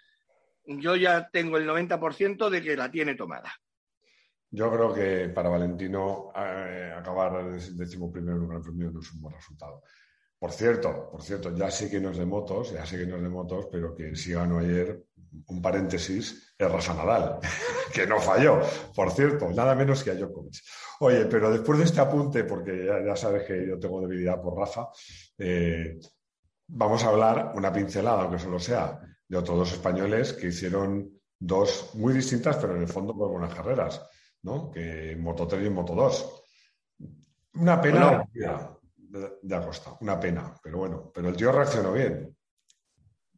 yo 0.64 0.97
ya 0.97 1.29
tengo 1.31 1.59
el 1.59 1.69
90% 1.69 2.49
de 2.49 2.62
que 2.62 2.77
la 2.77 2.90
tiene 2.90 3.14
tomada. 3.14 3.53
Yo 4.51 4.71
creo 4.71 4.95
que 4.95 5.29
para 5.31 5.49
Valentino 5.49 6.33
eh, 6.35 6.92
acabar 6.97 7.45
el 7.47 7.77
décimo 7.77 8.11
primero 8.11 8.37
en 8.37 8.42
un 8.42 8.49
Gran 8.49 8.62
Premio 8.62 8.90
no 8.90 9.01
es 9.01 9.12
un 9.12 9.21
buen 9.21 9.35
resultado. 9.35 9.83
Por 10.38 10.53
cierto, 10.53 11.11
por 11.11 11.23
cierto, 11.23 11.55
ya 11.55 11.71
sé 11.71 11.90
que 11.90 12.01
no 12.01 12.11
es 12.11 12.19
de 12.19 12.27
motos, 12.27 12.73
ya 12.73 12.85
sé 12.87 12.99
que 12.99 13.07
no 13.07 13.16
es 13.16 13.23
de 13.23 13.29
motos, 13.29 13.69
pero 13.71 13.95
que 13.95 14.14
sí 14.14 14.33
ganó 14.33 14.59
ayer, 14.59 15.05
un 15.46 15.62
paréntesis, 15.62 16.55
es 16.59 16.70
Rafa 16.70 16.94
Nadal, 16.94 17.38
que 17.92 18.07
no 18.07 18.20
falló, 18.20 18.61
por 18.94 19.11
cierto, 19.11 19.51
nada 19.51 19.75
menos 19.75 20.03
que 20.03 20.11
a 20.11 20.14
Djokovic. 20.14 20.57
Oye, 21.01 21.27
pero 21.27 21.51
después 21.51 21.79
de 21.79 21.85
este 21.85 22.01
apunte, 22.01 22.44
porque 22.44 22.87
ya, 23.05 23.16
sabes 23.16 23.44
que 23.44 23.66
yo 23.68 23.79
tengo 23.79 24.01
debilidad 24.01 24.40
por 24.40 24.59
Rafa, 24.59 24.88
eh, 25.38 25.99
vamos 26.68 27.05
a 27.05 27.09
hablar 27.09 27.53
una 27.55 27.72
pincelada, 27.72 28.22
aunque 28.22 28.38
solo 28.38 28.59
sea, 28.59 28.99
de 29.29 29.37
otros 29.37 29.59
dos 29.59 29.72
españoles 29.72 30.33
que 30.33 30.49
hicieron 30.49 31.11
dos 31.38 31.90
muy 31.94 32.14
distintas, 32.14 32.57
pero 32.57 32.77
en 32.77 32.83
el 32.83 32.88
fondo 32.88 33.14
muy 33.14 33.29
buenas 33.29 33.55
carreras, 33.55 34.09
¿no? 34.42 34.70
Que 34.70 35.16
Moto 35.18 35.46
3 35.46 35.66
y 35.66 35.70
Moto 35.70 35.94
2. 35.94 36.42
Una 37.55 37.81
pena 37.81 38.25
de, 38.33 39.57
Acosta, 39.57 39.96
una 40.01 40.18
pena, 40.20 40.55
pero 40.62 40.79
bueno, 40.79 41.11
pero 41.14 41.29
el 41.29 41.37
tío 41.37 41.53
reaccionó 41.53 41.92
bien. 41.92 42.37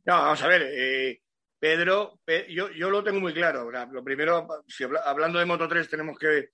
No, 0.04 0.14
vamos 0.14 0.42
a 0.42 0.48
ver, 0.48 0.62
eh, 0.72 1.22
Pedro, 1.58 2.20
yo, 2.48 2.70
yo, 2.70 2.90
lo 2.90 3.02
tengo 3.02 3.20
muy 3.20 3.34
claro. 3.34 3.70
Lo 3.70 4.04
primero, 4.04 4.46
si 4.66 4.84
hablando 4.84 5.38
de 5.38 5.44
Moto 5.44 5.66
3, 5.66 5.88
tenemos 5.88 6.18
que 6.18 6.50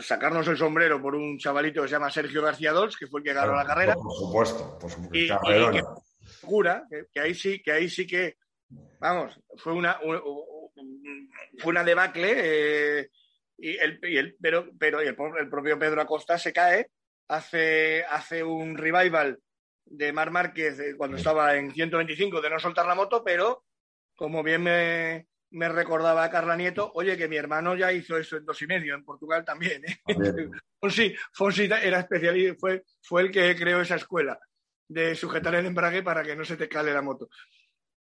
sacarnos 0.00 0.46
el 0.48 0.56
sombrero 0.56 1.02
por 1.02 1.14
un 1.14 1.38
chavalito 1.38 1.82
que 1.82 1.88
se 1.88 1.92
llama 1.92 2.10
Sergio 2.10 2.42
García 2.42 2.72
Dols, 2.72 2.96
que 2.96 3.06
fue 3.06 3.20
el 3.20 3.24
que 3.24 3.32
ganó 3.32 3.54
la 3.54 3.66
carrera. 3.66 3.94
Por 3.94 4.12
supuesto, 4.14 4.78
por 4.78 4.90
supuesto. 4.90 5.16
Y, 5.16 5.28
que, 7.12 7.20
ahí 7.20 7.34
sí, 7.34 7.60
que 7.62 7.72
ahí 7.72 7.88
sí 7.88 8.06
que, 8.06 8.36
vamos, 8.98 9.38
fue 9.56 9.72
una, 9.72 9.98
fue 11.58 11.70
una 11.70 11.84
debacle. 11.84 12.34
Eh, 12.36 13.10
y 13.58 13.76
el, 13.76 13.98
y 14.02 14.16
el, 14.16 14.36
pero, 14.40 14.70
pero 14.78 15.00
el, 15.00 15.14
propio 15.14 15.78
Pedro 15.78 16.00
Acosta 16.00 16.38
se 16.38 16.52
cae 16.52 16.90
hace, 17.28 18.04
hace 18.04 18.42
un 18.42 18.76
revival 18.78 19.38
de 19.84 20.12
Mar 20.12 20.30
Márquez 20.30 20.78
eh, 20.80 20.94
cuando 20.96 21.16
estaba 21.16 21.56
en 21.56 21.72
125 21.72 22.40
de 22.40 22.50
no 22.50 22.58
soltar 22.58 22.86
la 22.86 22.94
moto, 22.94 23.22
pero 23.22 23.64
como 24.20 24.42
bien 24.42 24.62
me, 24.62 25.28
me 25.52 25.70
recordaba 25.70 26.28
Carla 26.28 26.54
Nieto, 26.54 26.92
oye, 26.94 27.16
que 27.16 27.26
mi 27.26 27.36
hermano 27.36 27.74
ya 27.74 27.90
hizo 27.90 28.18
eso 28.18 28.36
en 28.36 28.44
dos 28.44 28.60
y 28.60 28.66
medio, 28.66 28.94
en 28.94 29.02
Portugal 29.02 29.46
también. 29.46 29.82
¿eh? 29.86 29.96
Fonsi, 30.78 31.14
Fonsi, 31.32 31.64
era 31.64 32.00
especialista, 32.00 32.54
fue, 32.60 32.84
fue 33.00 33.22
el 33.22 33.30
que 33.30 33.56
creó 33.56 33.80
esa 33.80 33.94
escuela 33.94 34.38
de 34.86 35.14
sujetar 35.14 35.54
el 35.54 35.64
embrague 35.64 36.02
para 36.02 36.22
que 36.22 36.36
no 36.36 36.44
se 36.44 36.58
te 36.58 36.68
cale 36.68 36.92
la 36.92 37.00
moto. 37.00 37.30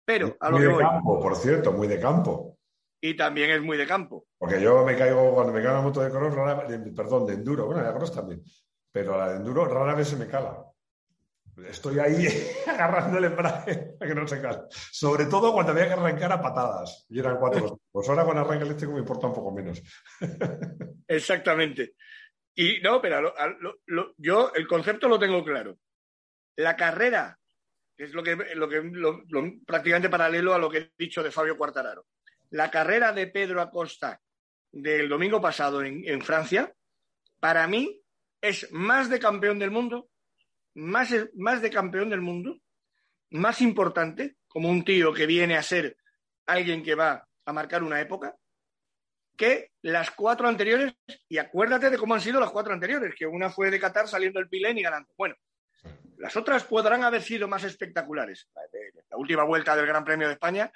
Pero 0.04 0.36
a 0.38 0.50
lo 0.50 0.58
muy 0.58 0.68
de 0.68 0.78
campo, 0.78 1.20
por 1.20 1.34
cierto, 1.34 1.72
muy 1.72 1.88
de 1.88 1.98
campo. 1.98 2.58
Y 3.00 3.16
también 3.16 3.50
es 3.50 3.60
muy 3.60 3.76
de 3.76 3.86
campo. 3.88 4.26
Porque 4.38 4.62
yo 4.62 4.84
me 4.84 4.96
caigo, 4.96 5.34
cuando 5.34 5.52
me 5.52 5.62
caigo 5.62 5.78
la 5.78 5.82
moto 5.82 6.00
de 6.00 6.10
cross, 6.10 6.32
perdón, 6.94 7.26
de 7.26 7.32
enduro, 7.32 7.66
bueno, 7.66 7.84
de 7.84 7.92
cross 7.92 8.14
también, 8.14 8.40
pero 8.92 9.18
la 9.18 9.30
de 9.30 9.36
enduro 9.38 9.64
rara 9.64 9.96
vez 9.96 10.06
se 10.06 10.16
me 10.16 10.28
cala. 10.28 10.64
Estoy 11.68 11.98
ahí 11.98 12.26
agarrando 12.66 13.18
el 13.18 13.98
que 13.98 14.14
no 14.14 14.26
se 14.26 14.40
cale. 14.40 14.62
Sobre 14.70 15.26
todo 15.26 15.52
cuando 15.52 15.72
había 15.72 15.86
que 15.86 15.92
arrancar 15.92 16.32
a 16.32 16.42
patadas. 16.42 17.06
Y 17.08 17.18
eran 17.18 17.38
cuatro. 17.38 17.80
Pues 17.90 18.08
ahora 18.08 18.24
cuando 18.24 18.42
arranca 18.42 18.62
el 18.64 18.70
eléctrico 18.70 18.92
me 18.92 19.00
importa 19.00 19.28
un 19.28 19.34
poco 19.34 19.52
menos. 19.52 19.82
Exactamente. 21.08 21.94
Y 22.54 22.80
no, 22.80 23.00
pero 23.00 23.34
yo 24.16 24.52
el 24.54 24.66
concepto 24.66 25.08
lo 25.08 25.18
tengo 25.18 25.44
claro. 25.44 25.78
La 26.56 26.76
carrera, 26.76 27.36
que 27.96 28.04
es 28.04 28.14
lo 28.14 28.22
que, 28.22 28.36
lo 28.54 28.68
que 28.68 29.60
prácticamente 29.66 30.08
paralelo 30.08 30.54
a 30.54 30.58
lo 30.58 30.70
que 30.70 30.78
he 30.78 30.92
dicho 30.96 31.22
de 31.22 31.32
Fabio 31.32 31.56
Quartararo. 31.56 32.06
La 32.50 32.70
carrera 32.70 33.12
de 33.12 33.26
Pedro 33.26 33.60
Acosta 33.60 34.20
del 34.70 35.08
domingo 35.08 35.40
pasado 35.40 35.82
en, 35.82 36.20
Francia, 36.22 36.72
para 37.40 37.66
mí 37.66 38.00
es 38.40 38.70
más 38.72 39.08
de 39.08 39.18
campeón 39.18 39.58
del 39.58 39.70
mundo, 39.70 40.08
más, 40.74 41.14
más 41.34 41.62
de 41.62 41.70
campeón 41.70 42.10
del 42.10 42.20
mundo, 42.20 42.58
más 43.30 43.60
importante, 43.60 44.36
como 44.48 44.68
un 44.68 44.84
tío 44.84 45.12
que 45.12 45.26
viene 45.26 45.56
a 45.56 45.62
ser 45.62 45.96
alguien 46.46 46.82
que 46.82 46.94
va 46.94 47.26
a 47.44 47.52
marcar 47.52 47.82
una 47.82 48.00
época, 48.00 48.36
que 49.36 49.72
las 49.82 50.10
cuatro 50.12 50.46
anteriores, 50.48 50.94
y 51.28 51.38
acuérdate 51.38 51.90
de 51.90 51.98
cómo 51.98 52.14
han 52.14 52.20
sido 52.20 52.38
las 52.38 52.50
cuatro 52.50 52.72
anteriores, 52.72 53.14
que 53.16 53.26
una 53.26 53.50
fue 53.50 53.70
de 53.70 53.80
Qatar 53.80 54.06
saliendo 54.06 54.38
el 54.38 54.48
Pilén 54.48 54.78
y 54.78 54.82
ganando. 54.82 55.12
Bueno, 55.16 55.34
las 56.18 56.36
otras 56.36 56.64
podrán 56.64 57.02
haber 57.02 57.22
sido 57.22 57.48
más 57.48 57.64
espectaculares. 57.64 58.48
La 59.10 59.16
última 59.16 59.44
vuelta 59.44 59.74
del 59.74 59.86
Gran 59.86 60.04
Premio 60.04 60.28
de 60.28 60.34
España 60.34 60.72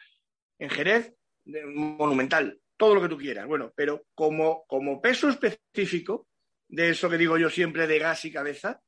en 0.59 0.71
Jerez, 0.71 1.15
monumental, 1.45 2.61
todo 2.77 2.95
lo 2.97 3.03
que 3.03 3.09
tú 3.09 3.17
quieras. 3.17 3.47
Bueno, 3.47 3.73
pero 3.75 4.05
como, 4.15 4.65
como 4.67 5.01
peso 5.01 5.29
específico 5.29 6.27
de 6.69 6.91
eso 6.91 7.09
que 7.09 7.17
digo 7.17 7.39
yo 7.39 7.49
siempre 7.49 7.87
de 7.87 7.99
gas 7.99 8.25
y 8.25 8.33
cabeza, 8.33 8.81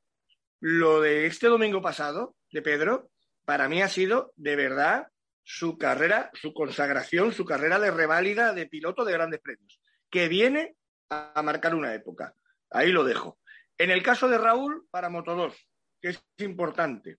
lo 0.60 1.00
de 1.00 1.26
este 1.26 1.48
domingo 1.48 1.80
pasado, 1.82 2.36
de 2.52 2.62
Pedro, 2.62 3.10
para 3.44 3.68
mí 3.68 3.82
ha 3.82 3.88
sido 3.88 4.32
de 4.36 4.56
verdad 4.56 5.08
su 5.42 5.78
carrera, 5.78 6.30
su 6.34 6.52
consagración, 6.52 7.32
su 7.32 7.44
carrera 7.44 7.78
de 7.78 7.90
reválida 7.90 8.52
de 8.52 8.66
piloto 8.66 9.04
de 9.04 9.12
grandes 9.12 9.40
premios, 9.40 9.80
que 10.10 10.28
viene 10.28 10.76
a 11.08 11.42
marcar 11.42 11.74
una 11.74 11.94
época. 11.94 12.34
Ahí 12.70 12.92
lo 12.92 13.04
dejo. 13.04 13.38
En 13.78 13.90
el 13.90 14.02
caso 14.02 14.28
de 14.28 14.38
Raúl, 14.38 14.86
para 14.90 15.08
Moto 15.08 15.34
2, 15.34 15.68
que 16.00 16.08
es 16.10 16.22
importante, 16.38 17.18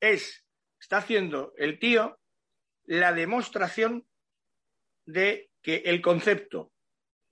es, 0.00 0.44
está 0.80 0.98
haciendo 0.98 1.54
el 1.56 1.78
tío 1.78 2.18
la 2.84 3.12
demostración 3.12 4.06
de 5.06 5.50
que 5.62 5.76
el 5.86 6.02
concepto 6.02 6.72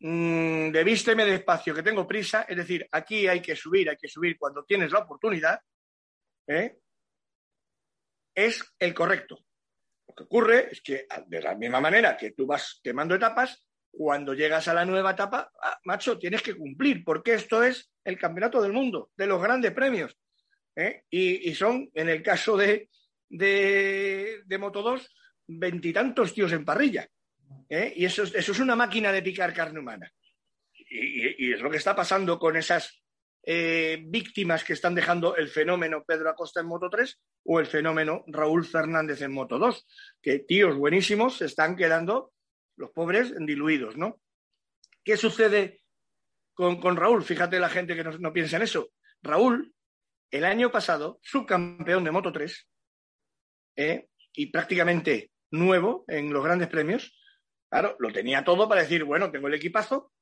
mmm, 0.01 0.71
de 0.71 0.85
vísteme 0.85 1.25
despacio, 1.25 1.75
que 1.75 1.83
tengo 1.83 2.07
prisa, 2.07 2.43
es 2.43 2.57
decir, 2.57 2.89
aquí 2.93 3.27
hay 3.27 3.41
que 3.41 3.57
subir, 3.57 3.91
hay 3.91 3.97
que 3.97 4.09
subir 4.09 4.39
cuando 4.39 4.65
tienes 4.65 4.93
la 4.93 5.01
oportunidad, 5.01 5.61
¿eh? 6.47 6.79
es 8.35 8.65
el 8.79 8.95
correcto. 8.95 9.39
Lo 10.07 10.15
que 10.15 10.25
ocurre 10.25 10.69
es 10.73 10.81
que, 10.81 11.07
de 11.27 11.43
la 11.43 11.55
misma 11.55 11.81
manera 11.81 12.17
que 12.17 12.33
tú 12.33 12.47
vas 12.47 12.81
quemando 12.83 13.15
etapas, 13.15 13.65
cuando 13.91 14.35
llegas 14.35 14.69
a 14.69 14.75
la 14.75 14.85
nueva 14.85 15.13
etapa, 15.13 15.51
ah, 15.61 15.79
macho, 15.85 16.19
tienes 16.19 16.43
que 16.43 16.55
cumplir, 16.55 17.03
porque 17.05 17.35
esto 17.35 17.63
es 17.63 17.91
el 18.05 18.19
campeonato 18.19 18.63
del 18.63 18.73
mundo, 18.73 19.11
de 19.17 19.27
los 19.27 19.43
grandes 19.43 19.73
premios. 19.73 20.17
¿eh? 20.77 21.03
Y, 21.11 21.55
son, 21.55 21.91
en 21.95 22.09
el 22.09 22.23
caso 22.23 22.57
de, 22.57 22.89
de, 23.29 24.43
de 24.45 24.59
Moto 24.59 24.83
2, 24.83 25.15
veintitantos 25.49 26.33
tíos 26.33 26.53
en 26.53 26.65
parrilla. 26.65 27.09
¿Eh? 27.69 27.93
Y 27.97 28.05
eso, 28.05 28.23
eso, 28.23 28.53
es 28.53 28.61
una 28.61 28.77
máquina 28.77 29.13
de 29.13 29.23
picar 29.23 29.53
carne 29.53 29.81
humana. 29.81 30.13
Y, 30.91 31.53
es 31.53 31.61
lo 31.61 31.71
que 31.71 31.77
está 31.77 31.95
pasando 31.95 32.39
con 32.39 32.57
esas 32.57 33.03
eh, 33.43 34.03
víctimas 34.07 34.65
que 34.65 34.73
están 34.73 34.95
dejando 34.95 35.37
el 35.37 35.49
fenómeno 35.49 36.05
Pedro 36.05 36.31
Acosta 36.31 36.61
en 36.61 36.67
Moto 36.67 36.89
3 36.91 37.21
o 37.45 37.61
el 37.61 37.67
fenómeno 37.67 38.25
Raúl 38.27 38.65
Fernández 38.65 39.23
en 39.23 39.33
Moto 39.33 39.59
2, 39.59 39.87
que 40.21 40.41
tíos 40.41 40.77
buenísimos 40.77 41.39
se 41.39 41.47
están 41.47 41.77
quedando 41.77 42.33
los 42.77 42.91
pobres 42.91 43.35
diluidos, 43.39 43.97
¿no? 43.97 44.21
¿Qué 45.05 45.17
sucede 45.17 45.81
con, 46.55 46.97
Raúl? 46.97 47.25
Fíjate 47.25 47.59
la 47.59 47.69
gente 47.69 47.97
que 47.97 48.05
no, 48.05 48.33
piensa 48.33 48.57
en 48.57 48.63
eso. 48.63 48.91
Raúl, 49.23 49.73
el 50.31 50.45
año 50.45 50.71
pasado, 50.71 51.19
subcampeón 51.23 52.05
de 52.05 52.11
Moto 52.11 52.31
3, 52.31 52.69
¿eh? 53.77 54.09
y 54.35 54.47
prácticamente 54.47 55.31
nuevo 55.51 56.05
en 56.09 56.33
los 56.33 56.45
grandes 56.45 56.69
premios, 56.69 57.18
claro, 57.71 57.97
lo 57.99 58.13
tenía 58.13 58.45
todo 58.45 58.69
para 58.69 58.83
decir, 58.83 59.05
bueno, 59.05 59.31
tengo 59.31 59.49
el 59.49 59.55
equipazo, 59.55 60.13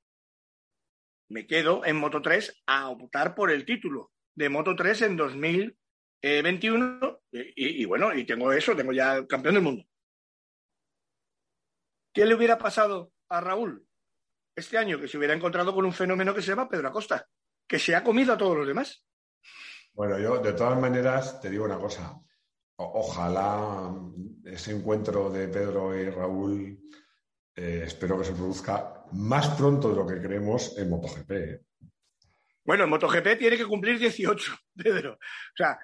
me 1.29 1.47
quedo 1.47 1.85
en 1.85 1.97
Moto 1.97 2.23
3 2.23 2.62
a 2.66 2.89
optar 2.89 3.35
por 3.35 3.51
el 3.51 3.64
título 3.64 4.12
de 4.35 4.49
Moto 4.49 4.77
3 4.77 5.03
en 5.03 5.16
2021 5.16 7.21
y, 7.33 7.83
y 7.83 7.85
bueno, 7.85 8.14
y 8.14 8.25
tengo 8.25 8.53
eso, 8.53 8.77
tengo 8.77 8.93
ya 8.93 9.27
campeón 9.27 9.55
del 9.55 9.64
mundo. 9.64 9.85
¿Qué 12.12 12.25
le 12.25 12.35
hubiera 12.35 12.57
pasado 12.57 13.12
a 13.29 13.41
Raúl 13.41 13.87
este 14.57 14.79
año? 14.79 14.99
Que 14.99 15.09
se 15.09 15.18
hubiera 15.18 15.35
encontrado 15.35 15.75
con 15.75 15.85
un 15.85 15.93
fenómeno 15.93 16.35
que 16.35 16.41
se 16.41 16.49
llama 16.49 16.68
Pedro 16.68 16.89
Acosta, 16.89 17.29
que 17.68 17.79
se 17.79 17.95
ha 17.95 18.03
comido 18.03 18.33
a 18.33 18.39
todos 18.39 18.57
los 18.57 18.66
demás. 18.66 19.05
Bueno, 19.93 20.18
yo 20.18 20.39
de 20.39 20.53
todas 20.53 20.81
maneras 20.81 21.41
te 21.41 21.51
digo 21.51 21.64
una 21.64 21.79
cosa. 21.79 22.18
ojalá 22.77 23.95
ese 24.45 24.73
encuentro 24.73 25.31
de 25.31 25.49
Pedro 25.49 25.95
y 25.95 26.09
Raúl, 26.09 26.79
eh, 27.57 27.83
espero 27.85 28.19
que 28.19 28.25
se 28.25 28.33
produzca 28.33 29.05
más 29.13 29.49
pronto 29.57 29.89
de 29.89 29.97
lo 29.97 30.07
que 30.07 30.21
creemos 30.21 30.77
en 30.77 30.91
MotoGP. 30.91 31.31
¿eh? 31.33 31.61
Bueno, 32.63 32.85
en 32.85 32.91
MotoGP 32.91 33.39
tiene 33.39 33.57
que 33.57 33.65
cumplir 33.65 33.99
18, 33.99 34.57
Pedro. 34.77 35.15
O 35.15 35.57
sea, 35.57 35.79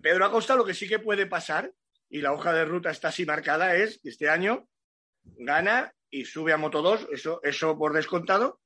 Pedro 0.00 0.24
Acosta 0.24 0.56
lo 0.56 0.64
que 0.64 0.74
sí 0.74 0.88
que 0.88 0.98
puede 0.98 1.26
pasar, 1.26 1.70
y 2.08 2.20
la 2.20 2.32
hoja 2.32 2.52
de 2.52 2.64
ruta 2.64 2.90
está 2.90 3.08
así 3.08 3.26
marcada, 3.26 3.74
es 3.76 4.00
que 4.00 4.08
este 4.08 4.28
año 4.28 4.68
gana 5.24 5.94
y 6.10 6.24
sube 6.24 6.52
a 6.52 6.58
Moto 6.58 6.82
2, 6.82 7.08
eso, 7.12 7.40
eso 7.42 7.76
por 7.78 7.92
descontado, 7.92 8.60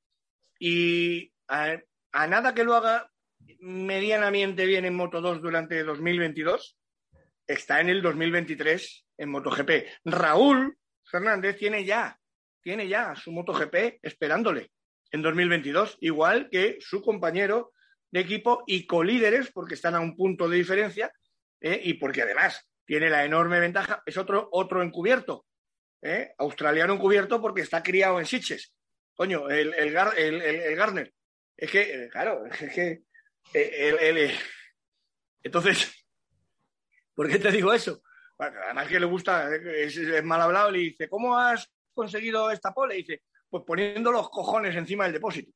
y 0.59 1.32
a, 1.49 1.80
nada 2.12 2.55
que 2.55 2.64
lo 2.64 2.74
haga 2.74 3.11
medianamente 3.61 4.66
bien 4.66 4.84
en 4.84 4.94
Moto 4.94 5.20
2 5.20 5.42
durante 5.42 5.82
2022, 5.82 6.78
está 7.47 7.80
en 7.80 7.88
el 7.88 8.03
2023 8.03 9.07
en 9.18 9.30
MotoGP. 9.30 9.70
Raúl 10.05 10.76
Fernández 11.05 11.57
tiene 11.57 11.84
ya, 11.84 12.18
tiene 12.66 12.88
ya 12.88 13.14
su 13.14 13.30
MotoGP 13.30 14.00
esperándole 14.02 14.72
en 15.12 15.22
2022, 15.22 15.98
igual 16.00 16.48
que 16.50 16.78
su 16.80 17.00
compañero 17.00 17.72
de 18.10 18.18
equipo 18.18 18.64
y 18.66 18.88
colíderes, 18.88 19.52
porque 19.52 19.74
están 19.74 19.94
a 19.94 20.00
un 20.00 20.16
punto 20.16 20.48
de 20.48 20.56
diferencia 20.56 21.12
¿eh? 21.60 21.80
y 21.84 21.94
porque 21.94 22.22
además 22.22 22.68
tiene 22.84 23.08
la 23.08 23.24
enorme 23.24 23.60
ventaja, 23.60 24.02
es 24.04 24.16
otro, 24.16 24.48
otro 24.50 24.82
encubierto, 24.82 25.46
¿eh? 26.02 26.34
australiano 26.38 26.94
encubierto 26.94 27.40
porque 27.40 27.60
está 27.60 27.84
criado 27.84 28.18
en 28.18 28.26
Sitges. 28.26 28.74
Coño, 29.14 29.48
el, 29.48 29.72
el, 29.72 29.96
el, 30.42 30.74
Garner. 30.74 31.14
Es 31.56 31.70
que, 31.70 31.82
eh, 31.82 32.08
claro, 32.10 32.46
es 32.46 32.74
que. 32.74 33.02
entonces, 35.44 36.04
¿por 37.14 37.28
qué 37.28 37.38
te 37.38 37.52
digo 37.52 37.72
eso? 37.72 38.02
además 38.38 38.88
que 38.88 38.98
le 38.98 39.06
gusta, 39.06 39.54
es, 39.54 40.24
mal 40.24 40.42
hablado, 40.42 40.72
le 40.72 40.80
dice, 40.80 41.08
¿cómo 41.08 41.38
has 41.38 41.70
conseguido 41.97 42.51
esta 42.53 42.72
pole? 42.72 42.94
Dice, 42.94 43.22
pues 43.51 43.64
poniendo 43.66 44.12
los 44.12 44.30
cojones 44.30 44.76
encima 44.76 45.05
del 45.05 45.14
depósito. 45.14 45.51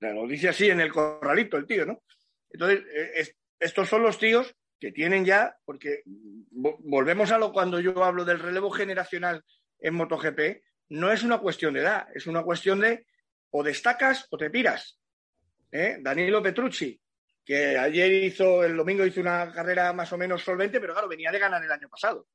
lo 0.00 0.26
dice 0.26 0.48
así 0.48 0.68
en 0.68 0.80
el 0.80 0.90
corralito 0.90 1.56
el 1.56 1.66
tío, 1.66 1.86
¿no? 1.86 2.02
Entonces, 2.50 2.82
eh, 2.92 3.34
estos 3.60 3.88
son 3.88 4.02
los 4.02 4.18
tíos 4.18 4.54
que 4.80 4.90
tienen 4.90 5.24
ya, 5.24 5.56
porque 5.64 6.02
volvemos 6.50 7.30
a 7.30 7.38
lo 7.38 7.52
cuando 7.52 7.78
yo 7.78 8.02
hablo 8.02 8.24
del 8.24 8.40
relevo 8.40 8.70
generacional 8.70 9.44
en 9.78 9.94
MotoGP, 9.94 10.62
no 10.88 11.12
es 11.12 11.22
una 11.22 11.38
cuestión 11.38 11.74
de 11.74 11.80
edad, 11.80 12.08
es 12.14 12.26
una 12.26 12.42
cuestión 12.42 12.80
de 12.80 13.06
o 13.50 13.62
destacas 13.62 14.26
o 14.30 14.36
te 14.36 14.50
piras. 14.50 14.98
¿Eh? 15.70 15.98
Danilo 16.00 16.42
Petrucci, 16.42 17.00
que 17.44 17.78
ayer 17.78 18.12
hizo, 18.12 18.64
el 18.64 18.76
domingo 18.76 19.06
hizo 19.06 19.20
una 19.20 19.52
carrera 19.52 19.92
más 19.92 20.12
o 20.12 20.18
menos 20.18 20.42
solvente, 20.42 20.80
pero 20.80 20.92
claro, 20.92 21.08
venía 21.08 21.30
de 21.30 21.38
ganar 21.38 21.62
el 21.62 21.72
año 21.72 21.88
pasado. 21.88 22.26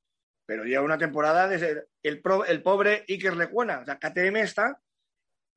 Pero 0.47 0.63
lleva 0.63 0.83
una 0.83 0.97
temporada 0.97 1.47
desde 1.47 1.85
el, 2.01 2.21
el 2.47 2.63
pobre 2.63 3.05
Iker 3.07 3.37
Lecuona. 3.37 3.81
O 3.81 3.85
sea, 3.85 3.99
KTM 3.99 4.37
está, 4.37 4.81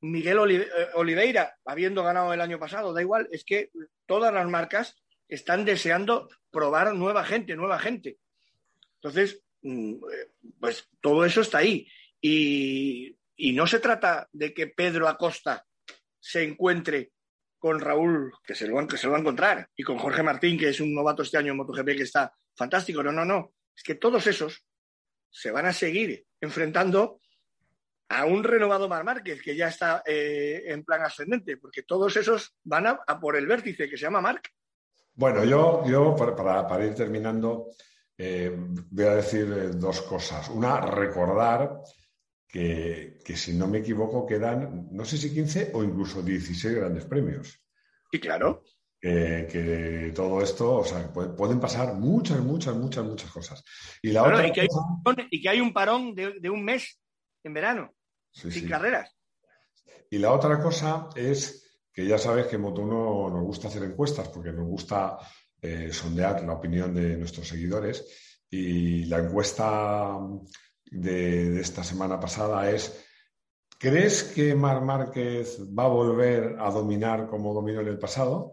Miguel 0.03 0.38
eh, 0.51 0.68
Oliveira, 0.95 1.57
habiendo 1.64 2.03
ganado 2.03 2.32
el 2.32 2.41
año 2.41 2.59
pasado, 2.59 2.93
da 2.93 3.01
igual, 3.01 3.28
es 3.32 3.45
que 3.45 3.70
todas 4.07 4.32
las 4.32 4.49
marcas 4.49 4.97
están 5.28 5.64
deseando 5.64 6.28
probar 6.51 6.95
nueva 6.95 7.24
gente, 7.24 7.55
nueva 7.55 7.78
gente. 7.78 8.18
Entonces, 8.97 9.43
mm, 9.62 9.95
pues 10.59 10.88
todo 11.01 11.24
eso 11.24 11.43
está 11.43 11.59
ahí. 11.59 11.86
Y, 12.20 13.16
no 13.55 13.66
se 13.66 13.80
trata 13.80 14.28
de 14.32 14.53
que 14.53 14.66
Pedro 14.66 15.09
Acosta 15.09 15.66
se 16.18 16.43
encuentre 16.43 17.12
con 17.59 17.80
Raúl, 17.80 18.32
que 18.45 18.55
se, 18.55 18.66
lo, 18.66 18.86
que 18.86 18.97
se 18.97 19.07
lo 19.07 19.12
va 19.12 19.18
a 19.18 19.20
encontrar, 19.20 19.68
y 19.74 19.82
con 19.82 19.99
Jorge 19.99 20.22
Martín, 20.22 20.59
que 20.59 20.68
es 20.68 20.80
un 20.80 20.95
novato 20.95 21.22
este 21.22 21.38
año 21.38 21.53
en 21.53 21.59
MotoGP 21.59 21.97
que 21.97 22.03
está 22.03 22.32
fantástico. 22.55 23.03
No, 23.03 23.12
no, 23.12 23.24
no. 23.24 23.53
Es 23.74 23.82
que 23.82 23.95
todos 23.95 24.26
esos 24.26 24.66
se 25.30 25.50
van 25.50 25.66
a 25.66 25.72
seguir 25.72 26.26
enfrentando 26.40 27.20
a 28.10 28.24
un 28.24 28.42
renovado 28.42 28.88
Mar 28.88 29.04
Márquez, 29.04 29.40
que 29.40 29.54
ya 29.54 29.68
está 29.68 30.02
eh, 30.04 30.64
en 30.66 30.84
plan 30.84 31.02
ascendente, 31.02 31.56
porque 31.56 31.84
todos 31.84 32.16
esos 32.16 32.56
van 32.64 32.88
a, 32.88 33.20
por 33.20 33.36
el 33.36 33.46
vértice 33.46 33.88
que 33.88 33.96
se 33.96 34.02
llama 34.02 34.20
Marc. 34.20 34.50
Bueno, 35.14 35.44
yo, 35.44 35.84
yo 35.86 36.16
para, 36.16 36.84
ir 36.84 36.94
terminando, 36.94 37.68
eh, 38.18 38.52
voy 38.52 39.04
a 39.04 39.14
decir 39.14 39.52
eh, 39.52 39.68
dos 39.74 40.02
cosas. 40.02 40.48
Una, 40.48 40.80
recordar 40.80 41.82
que, 42.48 43.20
si 43.36 43.54
no 43.54 43.68
me 43.68 43.78
equivoco 43.78 44.26
quedan, 44.26 44.88
no 44.90 45.04
sé 45.04 45.16
si 45.16 45.32
15 45.32 45.70
o 45.74 45.84
incluso 45.84 46.20
16 46.20 46.74
grandes 46.74 47.04
premios. 47.04 47.60
Y 48.10 48.18
claro. 48.18 48.64
Que, 49.01 50.12
todo 50.14 50.42
esto, 50.42 50.76
o 50.76 50.84
sea, 50.84 51.11
pueden 51.11 51.59
pasar 51.59 51.94
muchas, 51.94 52.40
muchas, 52.40 52.76
muchas, 52.76 53.05
muchas 53.05 53.30
cosas. 53.30 53.64
Y, 54.03 54.12
la 54.12 54.24
otra 54.24 54.46
y, 54.46 54.53
que, 54.53 55.48
hay 55.48 55.61
un 55.61 55.72
parón, 55.72 56.14
de 56.14 56.51
un 56.51 56.62
mes 56.62 57.01
en 57.42 57.55
verano 57.55 57.94
sin 58.32 58.68
carreras. 58.68 59.14
Y 60.11 60.18
la 60.18 60.32
otra 60.32 60.61
cosa 60.61 61.09
es 61.14 61.78
que 61.92 62.07
ya 62.07 62.18
sabes 62.18 62.46
que 62.46 62.57
en 62.57 62.62
Moto1 62.62 63.32
nos 63.32 63.42
gusta 63.42 63.68
hacer 63.68 63.82
encuestas 63.84 64.28
porque 64.28 64.53
nos 64.53 64.66
gusta 64.66 65.18
eh, 65.61 65.92
sondear 65.92 66.42
la 66.44 66.55
opinión 66.55 66.94
de 66.94 67.16
nuestros 67.16 67.48
seguidores. 67.48 68.07
Y 68.48 69.05
la 69.05 69.18
encuesta 69.18 70.18
de, 70.84 71.61
esta 71.61 71.84
semana 71.84 72.18
pasada 72.18 72.70
es, 72.70 73.05
¿crees 73.78 74.24
que 74.24 74.55
Mar 74.55 74.82
Márquez 74.82 75.61
va 75.66 75.84
a 75.84 75.88
volver 75.88 76.57
a 76.59 76.70
dominar 76.70 77.28
como 77.28 77.55
dominó 77.55 77.80
en 77.80 77.88
el 77.88 77.98
pasado? 77.98 78.53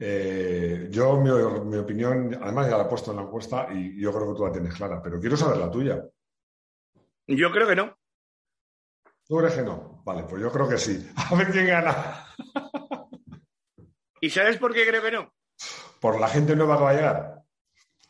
Eh, 0.00 0.86
yo, 0.90 1.16
mi, 1.16 1.30
mi, 1.64 1.76
opinión, 1.76 2.38
además 2.40 2.70
ya 2.70 2.76
la 2.76 2.84
he 2.84 2.88
puesto 2.88 3.10
en 3.10 3.16
la 3.16 3.24
encuesta 3.24 3.68
y 3.72 4.00
yo 4.00 4.12
creo 4.12 4.32
que 4.32 4.36
tú 4.36 4.46
la 4.46 4.52
tienes 4.52 4.74
clara, 4.74 5.02
pero 5.02 5.18
quiero 5.18 5.36
saber 5.36 5.58
la 5.58 5.70
tuya. 5.70 6.04
Yo 7.26 7.50
creo 7.50 7.66
que 7.66 7.76
no. 7.76 7.98
¿Tú 9.26 9.36
crees 9.36 9.54
que 9.54 9.62
no? 9.62 10.02
Vale, 10.04 10.24
pues 10.24 10.40
yo 10.40 10.50
creo 10.50 10.68
que 10.68 10.78
sí. 10.78 11.06
A 11.16 11.34
ver 11.34 11.50
quién 11.50 11.66
gana. 11.66 12.26
¿Y 14.20 14.30
sabes 14.30 14.56
por 14.56 14.72
qué 14.72 14.86
creo 14.86 15.02
que 15.02 15.10
no? 15.10 15.34
¿Por 16.00 16.18
la 16.18 16.28
gente 16.28 16.56
nueva 16.56 16.78
que 16.78 16.84
va 16.84 16.90
a 16.90 16.94
llegar? 16.94 17.42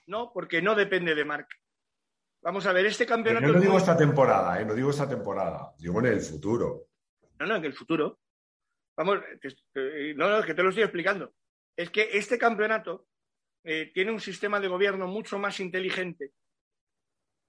No, 0.06 0.30
porque 0.32 0.62
no 0.62 0.74
depende 0.74 1.14
de 1.14 1.24
Marc. 1.24 1.48
Vamos 2.42 2.66
a 2.66 2.72
ver, 2.72 2.86
este 2.86 3.04
campeonato. 3.04 3.46
yo 3.46 3.52
no 3.52 3.60
digo 3.60 3.76
esta 3.76 3.96
temporada, 3.96 4.60
¿eh? 4.60 4.64
no 4.64 4.74
digo 4.74 4.90
esta 4.90 5.08
temporada, 5.08 5.74
digo 5.78 5.98
en 5.98 6.06
el 6.06 6.20
futuro. 6.20 6.86
No, 7.40 7.46
no, 7.46 7.56
en 7.56 7.64
el 7.64 7.74
futuro. 7.74 8.20
Vamos, 8.96 9.18
no, 9.74 10.28
no, 10.28 10.38
es 10.38 10.46
que 10.46 10.54
te 10.54 10.62
lo 10.62 10.68
estoy 10.68 10.84
explicando. 10.84 11.32
Es 11.78 11.90
que 11.90 12.08
este 12.14 12.36
campeonato 12.38 13.06
eh, 13.62 13.92
tiene 13.94 14.10
un 14.10 14.18
sistema 14.18 14.58
de 14.58 14.66
gobierno 14.66 15.06
mucho 15.06 15.38
más 15.38 15.60
inteligente 15.60 16.32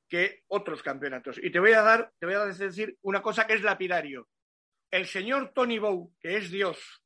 que 0.08 0.44
otros 0.50 0.84
campeonatos. 0.84 1.40
Y 1.42 1.52
te 1.52 1.60
voy 1.60 1.72
a 1.72 1.82
dar, 1.82 2.14
te 2.20 2.28
voy 2.28 2.36
a 2.36 2.46
decir 2.46 2.96
una 3.02 3.24
cosa 3.24 3.48
que 3.48 3.54
es 3.54 3.64
lapidario. 3.64 4.30
El 4.92 5.08
señor 5.08 5.52
Tony 5.52 5.80
Bow, 5.80 6.14
que 6.20 6.38
es 6.38 6.52
Dios, 6.52 7.04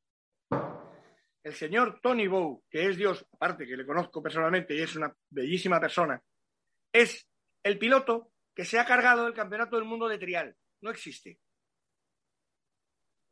el 1.43 1.53
señor 1.53 2.01
Tony 2.01 2.27
Bow, 2.27 2.65
que 2.69 2.89
es 2.89 2.97
Dios, 2.97 3.25
aparte 3.31 3.65
que 3.65 3.77
le 3.77 3.85
conozco 3.85 4.21
personalmente 4.21 4.75
y 4.75 4.81
es 4.81 4.93
una 4.97 5.13
bellísima 5.29 5.79
persona, 5.79 6.21
es 6.91 7.25
el 7.63 7.79
piloto 7.79 8.33
que 8.53 8.65
se 8.65 8.79
ha 8.79 8.85
cargado 8.85 9.27
el 9.27 9.33
campeonato 9.33 9.77
del 9.77 9.85
mundo 9.85 10.09
de 10.09 10.17
trial. 10.17 10.55
No 10.81 10.91
existe. 10.91 11.39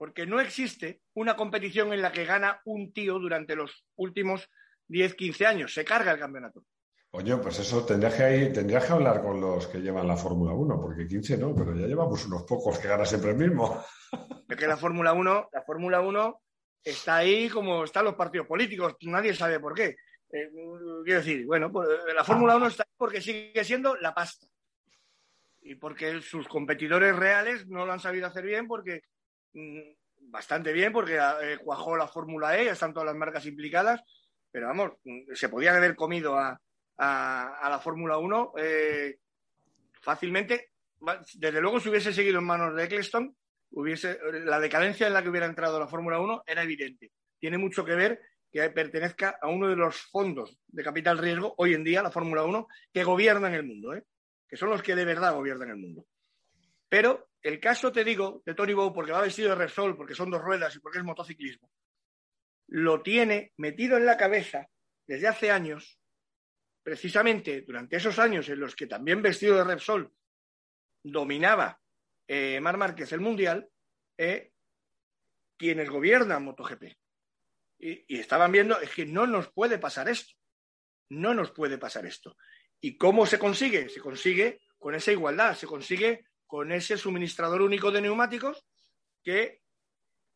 Porque 0.02 0.26
no 0.26 0.40
existe 0.40 1.04
una 1.14 1.36
competición 1.36 1.94
en 1.94 2.02
la 2.02 2.12
que 2.12 2.26
gana 2.26 2.60
un 2.66 2.92
tío 2.92 3.20
durante 3.20 3.56
los 3.56 3.86
últimos 3.98 4.50
10, 4.88 5.14
15 5.14 5.46
años. 5.46 5.76
Se 5.76 5.86
carga 5.86 6.12
el 6.12 6.18
campeonato. 6.18 6.66
Oye, 7.12 7.38
pues 7.38 7.60
eso 7.60 7.86
tendrías 7.86 8.16
que, 8.16 8.48
tendrías 8.48 8.84
que 8.84 8.94
hablar 8.94 9.22
con 9.22 9.40
los 9.40 9.68
que 9.68 9.78
llevan 9.78 10.08
la 10.08 10.18
Fórmula 10.18 10.54
1, 10.54 10.82
porque 10.82 11.08
15 11.08 11.38
no, 11.38 11.54
pero 11.54 11.76
ya 11.76 11.86
llevamos 11.86 12.26
unos 12.26 12.42
pocos 12.46 12.80
que 12.80 12.88
gana 12.88 13.06
siempre 13.06 13.30
el 13.30 13.38
mismo. 13.38 13.80
Es 14.50 14.58
que 14.58 14.66
la 14.66 14.76
Fórmula 14.76 15.14
1, 15.14 15.50
la 15.54 15.62
Fórmula 15.62 16.02
1 16.02 16.42
está 16.84 17.18
ahí 17.18 17.48
como 17.48 17.84
están 17.84 18.06
los 18.06 18.16
partidos 18.16 18.48
políticos, 18.48 18.96
nadie 19.02 19.36
sabe 19.36 19.60
por 19.60 19.76
qué. 19.76 19.98
Eh, 20.32 20.50
quiero 21.06 21.20
decir, 21.20 21.46
bueno, 21.46 21.72
pues, 21.72 21.88
eh, 21.88 22.14
la 22.16 22.24
Fórmula 22.24 22.56
1 22.56 22.66
está 22.66 22.82
ahí 22.82 22.94
porque 22.98 23.22
sigue 23.22 23.64
siendo 23.64 23.96
la 23.98 24.16
pasta. 24.16 24.48
Y 25.62 25.76
porque 25.76 26.22
sus 26.22 26.48
competidores 26.48 27.16
reales 27.16 27.68
no 27.68 27.86
lo 27.86 27.94
han 27.94 28.00
sabido 28.00 28.26
hacer 28.26 28.46
bien, 28.46 28.68
porque 28.68 29.04
bastante 30.20 30.74
bien, 30.74 30.94
porque 30.94 31.18
eh, 31.18 31.58
cuajó 31.64 31.98
la 31.98 32.08
Fórmula 32.08 32.58
E, 32.58 32.70
están 32.70 32.94
todas 32.94 33.08
las 33.08 33.16
marcas 33.16 33.46
implicadas, 33.46 34.02
pero 34.52 34.68
vamos, 34.68 34.94
mm, 35.04 35.34
se 35.34 35.50
podían 35.50 35.76
haber 35.76 35.96
comido 35.96 36.38
a, 36.38 36.60
a, 36.98 37.68
la 37.70 37.80
Fórmula 37.80 38.18
1 38.18 38.54
eh, 38.58 39.18
fácilmente. 40.02 40.72
Desde 41.34 41.62
luego, 41.62 41.80
si 41.80 41.90
hubiese 41.90 42.14
seguido 42.14 42.40
en 42.40 42.46
manos 42.46 42.76
de 42.76 42.84
Eccleston, 42.84 43.36
hubiese, 43.72 44.20
la 44.46 44.60
decadencia 44.60 45.08
en 45.08 45.14
la 45.14 45.24
que 45.24 45.30
hubiera 45.30 45.48
entrado 45.48 45.80
la 45.80 45.88
Fórmula 45.88 46.20
1 46.20 46.44
era 46.46 46.64
evidente. 46.64 47.12
Tiene 47.40 47.58
mucho 47.58 47.84
que 47.84 47.96
ver 47.96 48.22
que 48.52 48.70
pertenezca 48.70 49.38
a 49.42 49.48
uno 49.48 49.70
de 49.70 49.76
los 49.76 49.96
fondos 49.96 50.60
de 50.68 50.84
capital 50.84 51.18
riesgo 51.18 51.56
hoy 51.58 51.74
en 51.74 51.84
día, 51.84 52.04
la 52.04 52.12
Fórmula 52.12 52.44
1, 52.44 52.68
que 52.94 53.04
gobiernan 53.04 53.54
el 53.54 53.64
mundo, 53.64 53.96
¿eh? 53.96 54.04
que 54.48 54.58
son 54.58 54.70
los 54.70 54.84
que 54.84 54.96
de 54.96 55.06
verdad 55.06 55.34
gobiernan 55.34 55.70
el 55.70 55.78
mundo. 55.78 56.06
Pero 56.90 57.31
el 57.42 57.60
caso, 57.60 57.92
te 57.92 58.04
digo, 58.04 58.42
de 58.46 58.54
Tony 58.54 58.74
Bow, 58.74 58.94
porque 58.94 59.12
va 59.12 59.22
vestido 59.22 59.50
de 59.50 59.56
Repsol, 59.56 59.98
porque 59.98 60.16
son 60.16 60.30
dos 60.30 60.42
ruedas 60.42 60.76
y 60.76 60.80
porque 60.80 61.00
es 61.00 61.04
motociclismo, 61.04 61.72
lo 62.68 63.02
tiene 63.02 63.54
metido 63.58 63.98
en 63.98 64.06
la 64.06 64.18
cabeza 64.18 64.70
desde 65.08 65.28
hace 65.28 65.52
años 65.52 66.00
precisamente 66.84 67.62
durante 67.62 67.98
esos 67.98 68.18
años 68.20 68.50
en 68.50 68.60
los 68.60 68.76
que 68.76 68.88
también 68.88 69.22
vestido 69.22 69.58
de 69.58 69.64
Repsol 69.64 70.12
dominaba 71.04 71.80
eh, 72.28 72.60
Mar 72.60 72.78
Márquez 72.78 73.12
el 73.12 73.20
Mundial, 73.20 73.70
eh, 74.18 74.52
quienes 75.58 75.90
gobiernan 75.90 76.44
MotoGP. 76.44 76.84
y, 77.80 78.20
estaban 78.20 78.52
viendo, 78.52 78.80
es 78.80 78.92
que 78.92 79.06
no 79.06 79.28
nos 79.28 79.52
puede 79.52 79.80
pasar 79.80 80.08
esto. 80.08 80.34
No 81.10 81.34
nos 81.34 81.52
puede 81.52 81.78
pasar 81.78 82.06
esto. 82.06 82.38
¿Y 82.80 82.96
cómo 82.96 83.26
se 83.26 83.38
consigue? 83.38 83.90
Se 83.90 84.00
consigue 84.00 84.62
con 84.78 84.96
esa 84.96 85.12
igualdad, 85.12 85.56
se 85.56 85.68
consigue 85.68 86.26
con 86.52 86.74
ese 86.74 86.98
suministrador 86.98 87.62
único 87.62 87.92
de 87.92 88.02
neumáticos 88.02 88.66
que 89.24 89.62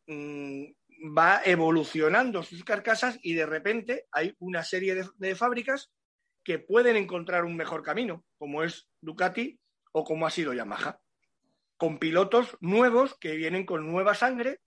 mm, 0.08 0.64
va 1.14 1.42
evolucionando 1.44 2.42
sus 2.42 2.64
carcasas 2.64 3.20
y 3.22 3.34
de 3.34 3.46
repente 3.46 4.06
hay 4.14 4.34
una 4.40 4.64
serie 4.64 4.96
de, 5.18 5.36
fábricas 5.36 5.92
que 6.42 6.58
pueden 6.58 6.96
encontrar 6.96 7.44
un 7.44 7.58
mejor 7.58 7.84
camino, 7.84 8.24
como 8.38 8.64
es 8.64 8.88
Ducati 9.02 9.60
o 9.92 10.06
como 10.06 10.26
ha 10.26 10.30
sido 10.30 10.54
Yamaha, 10.54 11.02
con 11.76 12.00
pilotos 12.00 12.56
nuevos 12.62 13.18
que 13.20 13.36
vienen 13.36 13.66
con 13.66 13.86
nueva 13.86 14.16
sangre, 14.16 14.62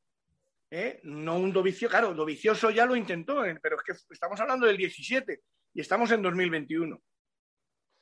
¿eh? 0.70 1.01
no 1.03 1.38
un 1.38 1.55
Dovicioso, 1.55 1.90
claro, 1.90 2.12
Dovicioso 2.12 2.68
ya 2.68 2.84
lo 2.84 2.94
intentó, 2.94 3.42
¿eh? 3.46 3.59
pero 3.62 3.76
es 3.76 3.82
que 3.84 4.12
estamos 4.12 4.38
hablando 4.38 4.66
del 4.66 4.76
17 4.76 5.40
y 5.72 5.80
estamos 5.80 6.11
en 6.11 6.20
2021. 6.20 7.01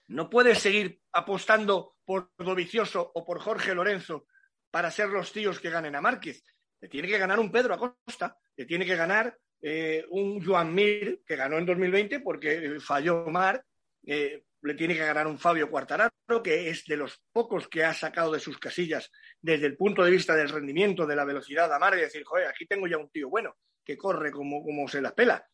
No 0.08 0.30
puedes 0.30 0.58
seguir 0.58 1.00
apostando 1.12 1.96
por 2.04 2.30
Dovicioso 2.38 3.10
o 3.14 3.24
por 3.24 3.40
Jorge 3.40 3.74
Lorenzo 3.74 4.26
para 4.70 4.90
ser 4.90 5.08
los 5.08 5.32
tíos 5.32 5.58
que 5.58 5.70
ganen 5.70 5.96
a 5.96 6.00
Márquez. 6.00 6.44
Le 6.80 6.88
tiene 6.88 7.08
que 7.08 7.18
ganar 7.18 7.40
un 7.40 7.50
Pedro 7.50 7.74
Acosta, 7.74 8.36
le 8.56 8.66
tiene 8.66 8.86
que 8.86 8.94
ganar 8.94 9.36
eh, 9.60 10.04
un 10.10 10.44
Joan 10.44 10.74
Mir, 10.74 11.22
que 11.26 11.36
ganó 11.36 11.58
en 11.58 11.66
2020 11.66 12.20
porque 12.20 12.78
falló 12.80 13.26
Mar, 13.26 13.64
eh, 14.06 14.44
le 14.62 14.74
tiene 14.74 14.94
que 14.94 15.04
ganar 15.04 15.26
un 15.26 15.38
Fabio 15.38 15.70
Quartararo, 15.70 16.42
que 16.42 16.68
es 16.68 16.84
de 16.84 16.96
los 16.96 17.22
pocos 17.32 17.68
que 17.68 17.84
ha 17.84 17.94
sacado 17.94 18.32
de 18.32 18.40
sus 18.40 18.58
casillas 18.58 19.10
desde 19.40 19.66
el 19.66 19.76
punto 19.76 20.04
de 20.04 20.10
vista 20.10 20.34
del 20.34 20.48
rendimiento, 20.48 21.06
de 21.06 21.16
la 21.16 21.24
velocidad 21.24 21.72
a 21.72 21.78
Mar, 21.78 21.96
y 21.96 22.02
decir, 22.02 22.24
joder, 22.24 22.46
aquí 22.48 22.66
tengo 22.66 22.86
ya 22.86 22.98
un 22.98 23.10
tío 23.10 23.28
bueno, 23.28 23.56
que 23.84 23.96
corre 23.96 24.30
como, 24.30 24.62
como 24.62 24.88
se 24.88 25.00
la 25.00 25.14
pela. 25.14 25.46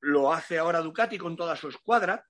Lo 0.00 0.32
hace 0.32 0.58
ahora 0.58 0.80
Ducati 0.80 1.18
con 1.18 1.36
toda 1.36 1.56
su 1.56 1.68
escuadra, 1.68 2.26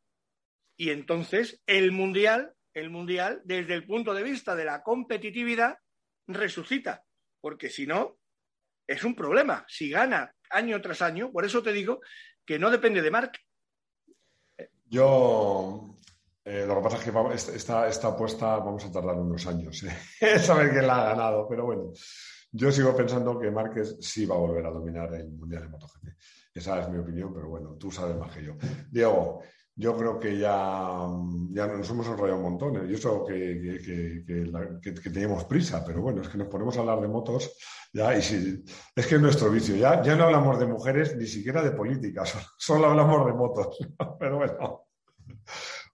y 0.81 0.89
entonces 0.89 1.61
el 1.67 1.93
Mundial, 1.93 2.55
el 2.73 2.89
Mundial, 2.89 3.43
desde 3.45 3.75
el 3.75 3.87
punto 3.87 4.15
de 4.15 4.23
vista 4.23 4.57
de 4.57 4.65
la 4.65 4.83
competitividad, 4.83 5.77
resucita 6.27 7.05
porque 7.43 7.69
si 7.69 7.87
no, 7.87 8.17
es 8.87 9.05
un 9.05 9.15
problema. 9.15 9.67
Si 9.69 9.91
gana 9.91 10.35
año 10.49 10.81
tras 10.81 11.03
año, 11.03 11.31
por 11.31 11.45
eso 11.45 11.63
te 11.63 11.73
digo 11.73 12.01
que 12.47 12.59
no 12.59 12.71
depende 12.71 13.03
de 13.03 13.11
Mark. 13.11 13.33
Yo, 14.87 15.95
eh, 16.47 16.65
lo 16.67 16.77
que 16.77 16.83
pasa 16.83 16.97
es 16.97 17.05
que 17.05 17.57
esta, 17.57 17.87
esta, 17.87 18.09
apuesta 18.09 18.57
vamos 18.57 18.83
a 18.87 18.91
tardar 18.91 19.17
unos 19.17 19.47
años 19.47 19.85
¿eh? 19.85 20.39
saber 20.39 20.71
quién 20.71 20.87
la 20.87 21.03
ha 21.03 21.11
ganado, 21.11 21.47
pero 21.47 21.67
bueno, 21.67 21.93
yo 22.53 22.73
sigo 22.73 22.97
pensando 22.97 23.39
que 23.39 23.51
Márquez 23.51 23.99
sí 24.01 24.25
va 24.25 24.35
a 24.35 24.39
volver 24.39 24.65
a 24.65 24.71
dominar 24.71 25.13
el 25.13 25.31
Mundial 25.31 25.63
de 25.63 25.69
MotoGP. 25.69 26.09
Esa 26.53 26.81
es 26.81 26.89
mi 26.89 26.99
opinión, 26.99 27.33
pero 27.33 27.49
bueno, 27.49 27.77
tú 27.77 27.93
sabes 27.93 28.17
más 28.17 28.35
que 28.35 28.43
yo. 28.43 28.57
Diego, 28.91 29.41
yo 29.77 29.97
creo 29.97 30.19
que 30.19 30.39
ya, 30.39 31.07
ya 31.51 31.67
nos 31.67 31.89
hemos 31.91 32.07
enrollado 32.07 32.39
un 32.39 32.43
montón. 32.43 32.77
¿eh? 32.77 32.89
Yo 32.89 32.97
eso 32.97 33.25
que, 33.25 33.81
que, 34.83 35.11
teníamos 35.11 35.45
prisa, 35.45 35.85
pero 35.85 36.03
bueno, 36.03 36.23
es 36.23 36.29
que 36.29 36.39
nos 36.39 36.49
ponemos 36.49 36.77
a 36.77 36.81
hablar 36.81 37.01
de 37.01 37.09
motos 37.09 37.57
ya 37.93 38.17
y 38.17 38.23
si, 38.23 38.65
es 38.95 39.07
que 39.07 39.15
es 39.17 39.21
nuestro 39.21 39.51
vicio. 39.51 39.77
Ya, 39.77 40.03
ya 40.03 40.15
no 40.17 40.25
hablamos 40.25 40.59
de 40.59 40.67
mujeres 40.67 41.17
ni 41.17 41.27
siquiera 41.27 41.63
de 41.63 41.73
política, 41.73 42.25
solo, 42.59 42.87
hablamos 42.87 43.27
de 43.27 43.33
motos. 43.33 43.79
pero 44.19 44.37
bueno. 44.37 44.87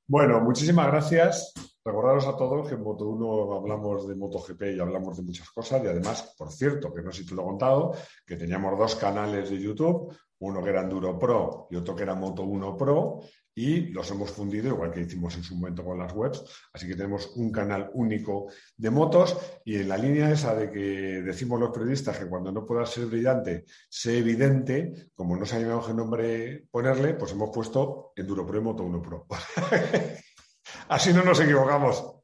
Bueno, 0.07 0.41
muchísimas 0.41 0.87
gracias. 0.87 1.53
Recordaros 1.85 2.27
a 2.27 2.37
todos 2.37 2.69
que 2.69 2.75
en 2.75 2.83
Moto 2.83 3.07
1 3.07 3.55
hablamos 3.55 4.09
de 4.09 4.17
MotoGP 4.17 4.63
y 4.77 4.81
hablamos 4.81 5.17
de 5.17 5.23
muchas 5.23 5.51
cosas. 5.51 5.83
Y 5.85 5.87
además, 5.87 6.35
por 6.37 6.51
cierto, 6.51 6.93
que 6.93 7.03
no 7.03 7.13
sé 7.13 7.23
si 7.23 7.29
te 7.29 7.35
lo 7.35 7.43
he 7.43 7.45
contado, 7.45 7.93
que 8.27 8.37
teníamos 8.37 8.77
dos 8.77 8.97
canales 8.97 9.51
de 9.51 9.61
YouTube, 9.61 10.13
uno 10.41 10.63
que 10.63 10.71
era 10.71 10.83
Enduro 10.83 11.19
Pro 11.19 11.69
y 11.71 11.77
otro 11.77 11.95
que 11.95 12.03
era 12.03 12.15
Moto 12.15 12.43
1 12.43 12.77
Pro 12.77 13.21
y 13.59 13.87
los 13.87 14.11
hemos 14.11 14.31
fundido, 14.31 14.69
igual 14.69 14.93
que 14.93 15.01
hicimos 15.01 15.35
en 15.35 15.43
su 15.43 15.57
momento 15.57 15.83
con 15.83 15.99
las 15.99 16.13
webs. 16.13 16.45
Así 16.75 16.87
que 16.87 16.95
tenemos 16.95 17.35
un 17.37 17.51
canal 17.51 17.91
único 17.95 18.53
de 18.77 18.91
motos 18.91 19.35
y 19.65 19.77
en 19.77 19.89
la 19.89 19.97
línea 19.97 20.31
esa 20.31 20.55
de 20.55 20.71
que 20.71 21.23
decimos 21.23 21.59
los 21.59 21.71
periodistas 21.71 22.19
que 22.19 22.29
cuando 22.29 22.53
no 22.53 22.67
pueda 22.67 22.85
ser 22.85 23.07
brillante, 23.07 23.65
sé 23.89 24.19
evidente, 24.19 25.11
como 25.15 25.37
no 25.37 25.47
sabíamos 25.47 25.87
qué 25.87 25.95
nombre 25.95 26.67
ponerle, 26.71 27.15
pues 27.15 27.33
hemos 27.33 27.49
puesto 27.51 28.13
Enduro 28.15 28.47
Pro 28.47 28.59
y 28.59 28.63
Moto 28.63 28.83
1 28.83 29.03
Pro. 29.03 29.27
Así 30.89 31.15
no 31.15 31.25
nos 31.25 31.41
equivocamos. 31.41 32.15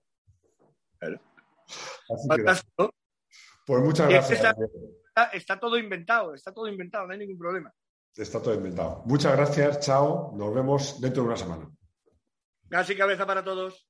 pues 3.66 3.82
muchas 3.82 4.08
gracias. 4.10 4.54
está 5.32 5.58
todo 5.58 5.78
inventado, 5.78 6.34
está 6.34 6.52
todo 6.52 6.68
inventado, 6.68 7.06
no 7.06 7.14
hay 7.14 7.20
ningún 7.20 7.38
problema. 7.38 7.72
Está 8.16 8.42
todo 8.42 8.54
inventado. 8.54 9.02
Muchas 9.06 9.32
gracias, 9.36 9.80
chao. 9.80 10.32
Nos 10.34 10.54
vemos 10.54 11.00
dentro 11.00 11.22
de 11.22 11.28
una 11.28 11.36
semana. 11.36 11.70
Gas 12.64 12.90
y 12.90 12.96
cabeza 12.96 13.26
para 13.26 13.42
todos. 13.42 13.86